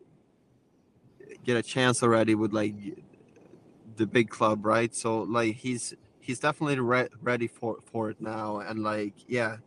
get 1.45 1.55
a 1.55 1.63
chance 1.63 2.03
already 2.03 2.35
with 2.35 2.51
like 2.51 2.75
the 3.95 4.05
big 4.05 4.29
club, 4.29 4.65
right? 4.65 4.93
So 4.93 5.21
like 5.21 5.55
he's 5.55 5.93
he's 6.19 6.39
definitely 6.39 6.79
re- 6.81 7.07
ready 7.21 7.47
for 7.47 7.77
for 7.89 8.09
it 8.09 8.19
now, 8.19 8.59
and 8.59 8.83
like 8.83 9.13
yeah, 9.25 9.57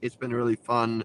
it's 0.00 0.16
been 0.16 0.32
really 0.32 0.56
fun 0.56 1.04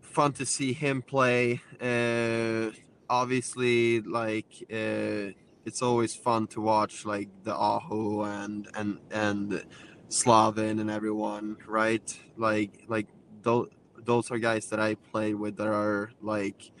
fun 0.00 0.32
to 0.34 0.46
see 0.46 0.72
him 0.72 1.02
play. 1.02 1.60
Uh, 1.80 2.70
obviously, 3.08 4.02
like 4.02 4.50
uh, 4.72 5.34
it's 5.64 5.82
always 5.82 6.14
fun 6.14 6.46
to 6.46 6.60
watch 6.60 7.04
like 7.04 7.28
the 7.42 7.54
Aho 7.56 8.22
and 8.22 8.68
and 8.76 8.98
and 9.10 9.64
Slavin 10.10 10.80
and 10.80 10.90
everyone, 10.90 11.56
right? 11.66 12.18
Like 12.36 12.84
like 12.88 13.06
those 13.42 13.68
those 13.96 14.30
are 14.30 14.38
guys 14.38 14.66
that 14.66 14.80
I 14.80 14.96
play 14.96 15.34
with 15.34 15.56
that 15.56 15.68
are 15.68 16.10
like 16.20 16.72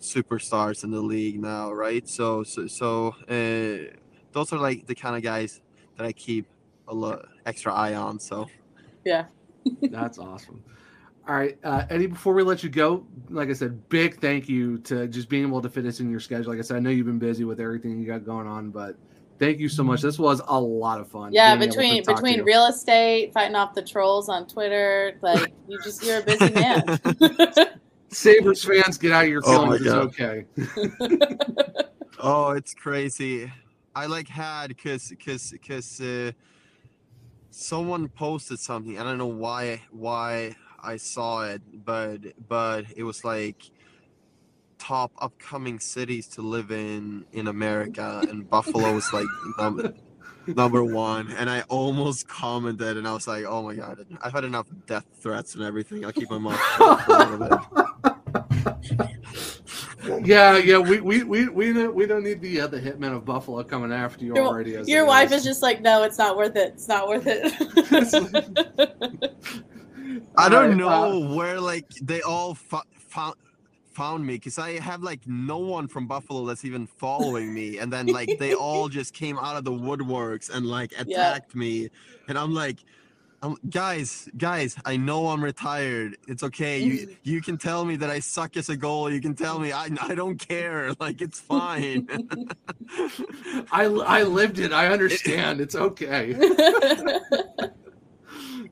superstars 0.00 0.82
in 0.82 0.90
the 0.90 1.00
league 1.00 1.40
now, 1.40 1.72
right? 1.72 2.06
So 2.08 2.42
so 2.42 2.66
so 2.66 3.14
uh, 3.28 3.94
those 4.32 4.52
are 4.52 4.58
like 4.58 4.86
the 4.86 4.96
kind 4.96 5.16
of 5.16 5.22
guys 5.22 5.60
that 5.96 6.06
I 6.06 6.12
keep 6.12 6.46
a 6.88 6.94
lo- 6.94 7.24
extra 7.46 7.72
eye 7.72 7.94
on. 7.94 8.18
So 8.18 8.48
yeah. 9.04 9.26
that's 9.82 10.18
awesome. 10.18 10.62
All 11.26 11.34
right, 11.34 11.56
uh, 11.64 11.86
Eddie. 11.88 12.08
Before 12.08 12.34
we 12.34 12.42
let 12.42 12.62
you 12.62 12.68
go, 12.68 13.06
like 13.30 13.48
I 13.48 13.54
said, 13.54 13.88
big 13.88 14.20
thank 14.20 14.46
you 14.46 14.78
to 14.80 15.06
just 15.08 15.30
being 15.30 15.46
able 15.46 15.62
to 15.62 15.70
fit 15.70 15.84
this 15.84 16.00
in 16.00 16.10
your 16.10 16.20
schedule. 16.20 16.50
Like 16.50 16.58
I 16.58 16.62
said, 16.62 16.76
I 16.76 16.80
know 16.80 16.90
you've 16.90 17.06
been 17.06 17.18
busy 17.18 17.44
with 17.44 17.60
everything 17.60 17.98
you 17.98 18.06
got 18.06 18.26
going 18.26 18.46
on, 18.46 18.70
but 18.70 18.98
thank 19.38 19.58
you 19.58 19.68
so 19.68 19.82
much. 19.82 20.00
This 20.02 20.18
was 20.18 20.40
a 20.46 20.60
lot 20.60 21.00
of 21.00 21.08
fun. 21.08 21.32
Yeah, 21.32 21.56
being 21.56 21.70
able 21.70 21.72
to 21.72 21.78
between 21.78 22.04
between 22.04 22.42
real 22.42 22.66
estate, 22.66 23.32
fighting 23.32 23.56
off 23.56 23.74
the 23.74 23.82
trolls 23.82 24.28
on 24.28 24.46
Twitter, 24.46 25.18
like 25.22 25.52
you 25.68 25.78
just 25.82 26.04
you're 26.04 26.18
a 26.18 26.22
busy 26.22 26.50
man. 26.54 26.98
Sabres 28.10 28.64
fans, 28.64 28.98
get 28.98 29.12
out 29.12 29.24
of 29.24 29.30
your 29.30 29.42
Oh 29.44 29.66
my 29.66 29.74
it's 29.76 29.84
God. 29.84 30.14
okay. 30.18 30.46
Oh, 32.26 32.52
it's 32.52 32.72
crazy. 32.72 33.52
I 33.94 34.06
like 34.06 34.28
had 34.28 34.68
because 34.68 35.10
because 35.10 35.50
because 35.50 36.00
uh, 36.00 36.32
someone 37.50 38.08
posted 38.08 38.58
something. 38.58 38.98
I 38.98 39.02
don't 39.02 39.18
know 39.18 39.26
why 39.26 39.82
why 39.90 40.56
I 40.82 40.96
saw 40.96 41.44
it, 41.44 41.60
but 41.84 42.18
but 42.48 42.86
it 42.96 43.02
was 43.02 43.24
like 43.24 43.70
top 44.78 45.12
upcoming 45.18 45.78
cities 45.78 46.26
to 46.28 46.40
live 46.42 46.70
in 46.70 47.24
in 47.32 47.48
America, 47.48 48.22
and 48.28 48.48
Buffalo 48.48 48.94
was 48.94 49.12
like 49.12 49.26
number 49.58 49.92
number 50.46 50.84
one. 50.84 51.32
And 51.32 51.50
I 51.50 51.62
almost 51.62 52.28
commented, 52.28 52.96
and 52.96 53.08
I 53.08 53.12
was 53.12 53.26
like, 53.26 53.44
oh 53.44 53.62
my 53.62 53.74
god, 53.74 54.06
I've 54.22 54.32
had 54.32 54.44
enough 54.44 54.68
death 54.86 55.06
threats 55.20 55.54
and 55.54 55.64
everything. 55.64 56.04
I'll 56.04 56.12
keep 56.12 56.30
my 56.30 56.38
mouth 56.38 56.60
shut 56.76 57.00
for 57.02 57.12
a 57.12 57.18
little 57.18 57.38
bit. 57.48 57.58
yeah, 60.26 60.56
yeah. 60.58 60.78
We 60.78 61.00
we 61.00 61.24
we 61.24 61.48
we 61.48 61.72
don't 61.72 61.94
we 61.94 62.06
don't 62.06 62.24
need 62.24 62.40
the 62.40 62.62
uh, 62.62 62.66
the 62.66 62.80
hitman 62.80 63.14
of 63.14 63.24
Buffalo 63.24 63.62
coming 63.64 63.92
after 63.92 64.24
you 64.24 64.34
Your, 64.34 64.46
already. 64.46 64.76
as 64.76 64.88
your 64.88 65.06
wife 65.06 65.32
is 65.32 65.44
just 65.44 65.62
like, 65.62 65.80
no, 65.80 66.02
it's 66.02 66.18
not 66.18 66.36
worth 66.36 66.56
it. 66.56 66.72
It's 66.74 66.88
not 66.88 67.08
worth 67.08 67.26
it. 67.26 67.52
I 70.36 70.48
don't 70.48 70.72
uh, 70.82 70.84
know 71.08 71.34
where 71.34 71.60
like 71.60 71.88
they 72.02 72.20
all 72.22 72.54
fo- 72.54 72.82
found 73.08 73.36
found 73.94 74.26
me 74.26 74.34
because 74.34 74.58
I 74.58 74.78
have 74.80 75.02
like 75.02 75.20
no 75.26 75.58
one 75.58 75.86
from 75.88 76.06
Buffalo 76.06 76.44
that's 76.46 76.64
even 76.64 76.86
following 76.86 77.52
me, 77.54 77.78
and 77.78 77.92
then 77.92 78.06
like 78.06 78.38
they 78.38 78.52
all 78.66 78.88
just 78.88 79.14
came 79.14 79.38
out 79.38 79.56
of 79.56 79.64
the 79.64 79.72
woodworks 79.72 80.50
and 80.54 80.66
like 80.66 80.92
Yeah. 80.92 81.02
attacked 81.02 81.54
me, 81.54 81.90
and 82.28 82.38
I'm 82.38 82.52
like. 82.54 82.78
Um, 83.42 83.58
guys, 83.68 84.26
guys, 84.38 84.74
I 84.86 84.96
know 84.96 85.28
I'm 85.28 85.44
retired. 85.44 86.16
It's 86.26 86.42
okay. 86.42 86.78
You 86.78 86.94
you 87.24 87.42
can 87.42 87.58
tell 87.58 87.84
me 87.84 87.94
that 87.96 88.08
I 88.08 88.20
suck 88.20 88.56
as 88.56 88.70
a 88.70 88.76
goal. 88.86 89.12
You 89.12 89.20
can 89.20 89.34
tell 89.34 89.58
me 89.58 89.70
I, 89.70 89.90
I 90.00 90.14
don't 90.14 90.38
care. 90.38 90.94
Like 90.98 91.20
it's 91.20 91.40
fine. 91.40 92.08
I 93.70 93.84
I 93.84 94.22
lived 94.22 94.58
it. 94.60 94.72
I 94.72 94.86
understand. 94.88 95.60
It's 95.60 95.74
okay. 95.74 96.32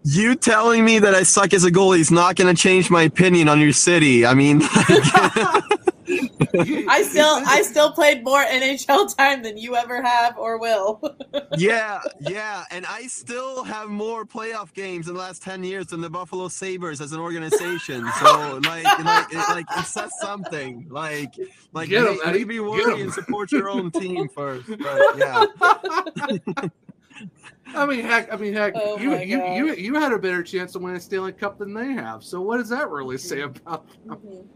You 0.05 0.35
telling 0.35 0.85
me 0.85 0.99
that 0.99 1.15
I 1.15 1.23
suck 1.23 1.53
as 1.55 1.65
a 1.65 1.71
goalie 1.71 2.01
is 2.01 2.11
not 2.11 2.35
going 2.37 2.55
to 2.55 2.61
change 2.61 2.91
my 2.91 3.03
opinion 3.03 3.49
on 3.49 3.61
your 3.61 3.73
city. 3.73 4.27
I 4.27 4.35
mean, 4.35 4.61
I 6.55 7.03
still 7.09 7.41
I 7.47 7.63
still 7.63 7.93
played 7.93 8.25
more 8.25 8.43
NHL 8.45 9.17
time 9.17 9.43
than 9.43 9.57
you 9.57 9.77
ever 9.77 10.03
have 10.03 10.37
or 10.37 10.59
will. 10.59 11.01
yeah, 11.57 12.01
yeah, 12.21 12.65
and 12.71 12.85
I 12.87 13.07
still 13.07 13.63
have 13.65 13.89
more 13.89 14.25
playoff 14.27 14.73
games 14.75 15.07
in 15.09 15.15
the 15.15 15.21
last 15.21 15.43
ten 15.43 15.63
years 15.63 15.87
than 15.87 16.01
the 16.01 16.11
Buffalo 16.11 16.49
Sabres 16.49 17.01
as 17.01 17.13
an 17.13 17.21
organization. 17.21 18.05
So, 18.21 18.61
like, 18.65 18.85
like, 18.85 19.33
it, 19.33 19.37
like 19.51 19.67
it 19.79 19.85
says 19.87 20.11
something. 20.21 20.87
Like, 20.91 21.35
like 21.73 21.89
Get 21.91 22.05
'em, 22.07 22.17
may- 22.17 22.21
Eddie. 22.25 22.39
maybe 22.41 22.55
Get 22.57 22.65
worry 22.65 22.93
'em. 22.95 23.01
and 23.03 23.13
support 23.13 23.53
your 23.53 23.71
own 23.71 23.91
team 23.93 24.29
first. 24.29 24.69
But 24.69 25.01
yeah, 25.17 25.47
I 27.75 27.87
mean, 27.87 28.01
heck, 28.01 28.33
I 28.33 28.37
mean, 28.37 28.53
heck, 28.53 28.75
Oh 28.77 28.99
you, 28.99 29.17
you, 29.19 29.39
God. 29.39 29.57
you, 29.57 29.75
you 29.75 29.95
had 29.95 30.13
a 30.13 30.19
better 30.19 30.43
chance 30.43 30.73
to 30.73 30.79
win 30.79 30.95
a 30.95 31.01
Stanley 31.01 31.33
Cup 31.33 31.59
than 31.59 31.75
they 31.75 31.93
have. 31.93 32.23
So 32.23 32.41
what 32.41 32.59
does 32.59 32.69
that 32.69 32.91
really 32.91 33.19
say 33.19 33.43
about? 33.43 33.87
Mhm. 34.07 34.47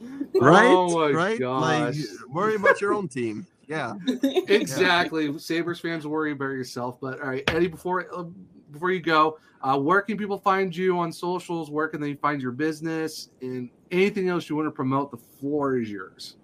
right, 0.40 0.64
Oh 0.64 0.98
my 0.98 1.12
right. 1.12 1.40
Like, 1.40 1.94
worry 2.28 2.54
about 2.54 2.80
your 2.80 2.94
own 2.94 3.08
team. 3.08 3.46
Yeah. 3.66 3.94
Exactly. 4.48 5.38
Sabres 5.38 5.78
fans, 5.78 6.06
worry 6.06 6.32
about 6.32 6.46
yourself. 6.46 6.98
But 7.00 7.20
all 7.20 7.28
right, 7.28 7.44
Eddie, 7.48 7.68
before 7.68 8.06
uh, 8.12 8.24
before 8.72 8.90
you 8.90 9.00
go, 9.00 9.38
uh, 9.62 9.78
where 9.78 10.02
can 10.02 10.16
people 10.16 10.38
find 10.38 10.74
you 10.74 10.98
on 10.98 11.12
socials? 11.12 11.70
Where 11.70 11.86
can 11.86 12.00
they 12.00 12.14
find 12.14 12.42
your 12.42 12.50
business 12.50 13.28
and 13.40 13.70
anything 13.92 14.28
else 14.28 14.48
you 14.48 14.56
want 14.56 14.66
to 14.66 14.72
promote? 14.72 15.12
The 15.12 15.18
floor 15.38 15.78
is 15.78 15.88
yours. 15.90 16.36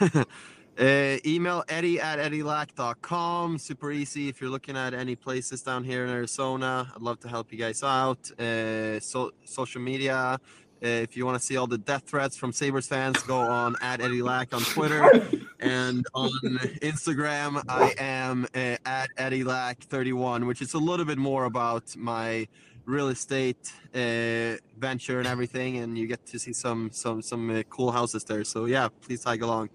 Uh, 0.82 1.16
email 1.24 1.62
eddie 1.68 2.00
at 2.00 2.18
eddielack.com. 2.18 3.56
Super 3.56 3.92
easy 3.92 4.28
if 4.28 4.40
you're 4.40 4.50
looking 4.50 4.76
at 4.76 4.94
any 4.94 5.14
places 5.14 5.62
down 5.62 5.84
here 5.84 6.02
in 6.02 6.10
Arizona. 6.10 6.90
I'd 6.92 7.00
love 7.00 7.20
to 7.20 7.28
help 7.28 7.52
you 7.52 7.58
guys 7.58 7.84
out. 7.84 8.28
Uh, 8.32 8.98
so, 8.98 9.30
social 9.44 9.80
media. 9.80 10.40
Uh, 10.84 10.88
if 10.88 11.16
you 11.16 11.24
want 11.24 11.38
to 11.38 11.46
see 11.46 11.56
all 11.56 11.68
the 11.68 11.78
death 11.78 12.02
threats 12.06 12.36
from 12.36 12.50
Sabres 12.52 12.88
fans, 12.88 13.22
go 13.22 13.38
on 13.38 13.76
at 13.80 14.00
Eddie 14.00 14.22
Lack 14.22 14.52
on 14.52 14.62
Twitter. 14.62 15.08
and 15.60 16.04
on 16.14 16.32
Instagram, 16.82 17.62
I 17.68 17.94
am 17.96 18.48
uh, 18.52 18.76
at 18.84 19.10
Eddie 19.16 19.44
Lack31, 19.44 20.48
which 20.48 20.60
is 20.60 20.74
a 20.74 20.78
little 20.78 21.06
bit 21.06 21.18
more 21.18 21.44
about 21.44 21.94
my 21.96 22.48
real 22.86 23.06
estate 23.10 23.72
uh, 23.94 24.56
venture 24.76 25.20
and 25.20 25.28
everything. 25.28 25.76
And 25.76 25.96
you 25.96 26.08
get 26.08 26.26
to 26.26 26.40
see 26.40 26.52
some 26.52 26.90
some 26.90 27.22
some 27.22 27.50
uh, 27.50 27.62
cool 27.70 27.92
houses 27.92 28.24
there. 28.24 28.42
So 28.42 28.64
yeah, 28.64 28.88
please 29.00 29.22
tag 29.22 29.42
along. 29.42 29.70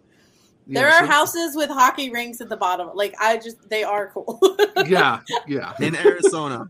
There 0.68 0.88
Yeah, 0.88 0.98
are 0.98 1.06
so- 1.06 1.12
houses 1.12 1.56
with 1.56 1.70
hockey 1.70 2.10
rinks 2.12 2.42
at 2.42 2.50
the 2.50 2.58
bottom. 2.58 2.90
Like 2.94 3.16
I 3.20 3.38
just 3.38 3.70
they 3.70 3.84
are 3.84 4.12
cool. 4.14 4.40
Yeah, 4.86 5.22
yeah. 5.48 5.74
in 5.80 5.96
Arizona. 5.96 6.70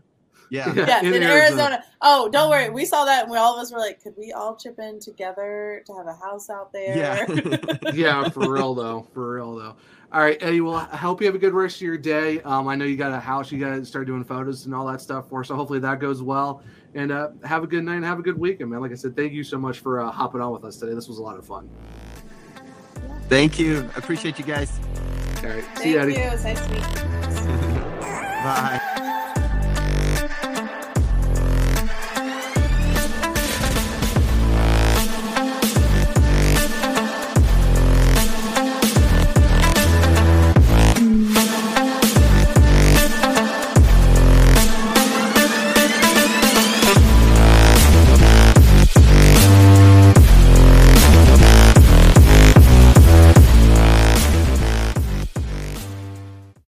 Yeah. 0.50 0.72
yes, 0.74 1.04
in, 1.04 1.22
Arizona. 1.22 1.84
Oh, 2.00 2.28
don't 2.30 2.48
worry. 2.48 2.70
We 2.70 2.86
saw 2.86 3.04
that 3.04 3.24
and 3.24 3.30
we 3.30 3.36
all 3.36 3.54
of 3.54 3.60
us 3.60 3.70
were 3.70 3.78
like, 3.78 4.02
could 4.02 4.14
we 4.16 4.32
all 4.32 4.56
chip 4.56 4.78
in 4.78 4.98
together 4.98 5.82
to 5.86 5.94
have 5.94 6.06
a 6.06 6.14
house 6.14 6.48
out 6.48 6.72
there? 6.72 6.96
Yeah. 6.96 7.92
yeah, 7.92 8.28
for 8.30 8.50
real 8.50 8.74
though. 8.74 9.06
For 9.12 9.34
real 9.34 9.54
though. 9.56 9.76
All 10.10 10.20
right, 10.22 10.38
Eddie. 10.42 10.62
Well, 10.62 10.88
I 10.90 10.96
hope 10.96 11.20
you 11.20 11.26
have 11.26 11.34
a 11.34 11.38
good 11.38 11.52
rest 11.52 11.76
of 11.76 11.82
your 11.82 11.98
day. 11.98 12.40
Um, 12.40 12.66
I 12.66 12.76
know 12.76 12.86
you 12.86 12.96
got 12.96 13.12
a 13.12 13.20
house, 13.20 13.52
you 13.52 13.60
got 13.60 13.74
to 13.74 13.84
start 13.84 14.06
doing 14.06 14.24
photos 14.24 14.64
and 14.64 14.74
all 14.74 14.86
that 14.86 15.02
stuff 15.02 15.28
for. 15.28 15.44
So 15.44 15.54
hopefully 15.54 15.80
that 15.80 16.00
goes 16.00 16.22
well. 16.22 16.62
And 16.94 17.12
uh, 17.12 17.28
have 17.44 17.62
a 17.62 17.66
good 17.66 17.84
night 17.84 17.96
and 17.96 18.04
have 18.06 18.18
a 18.18 18.22
good 18.22 18.38
weekend, 18.38 18.70
man. 18.70 18.80
Like 18.80 18.92
I 18.92 18.94
said, 18.94 19.14
thank 19.14 19.34
you 19.34 19.44
so 19.44 19.58
much 19.58 19.80
for 19.80 20.00
uh, 20.00 20.10
hopping 20.10 20.40
on 20.40 20.50
with 20.52 20.64
us 20.64 20.78
today. 20.78 20.94
This 20.94 21.08
was 21.08 21.18
a 21.18 21.22
lot 21.22 21.36
of 21.36 21.46
fun. 21.46 21.68
Thank 23.28 23.58
you. 23.58 23.90
I 23.94 23.98
appreciate 23.98 24.38
you 24.38 24.44
guys. 24.44 24.78
All 25.42 25.50
right, 25.50 25.62
see 25.62 25.68
Thank 25.74 25.86
you, 25.86 25.92
you. 25.92 25.98
Eddie. 26.00 26.16
It 26.16 26.32
was 26.32 26.44
nice 26.44 26.60
to 26.60 26.70
meet 26.70 26.78
you. 26.80 27.04
Bye. 28.42 28.97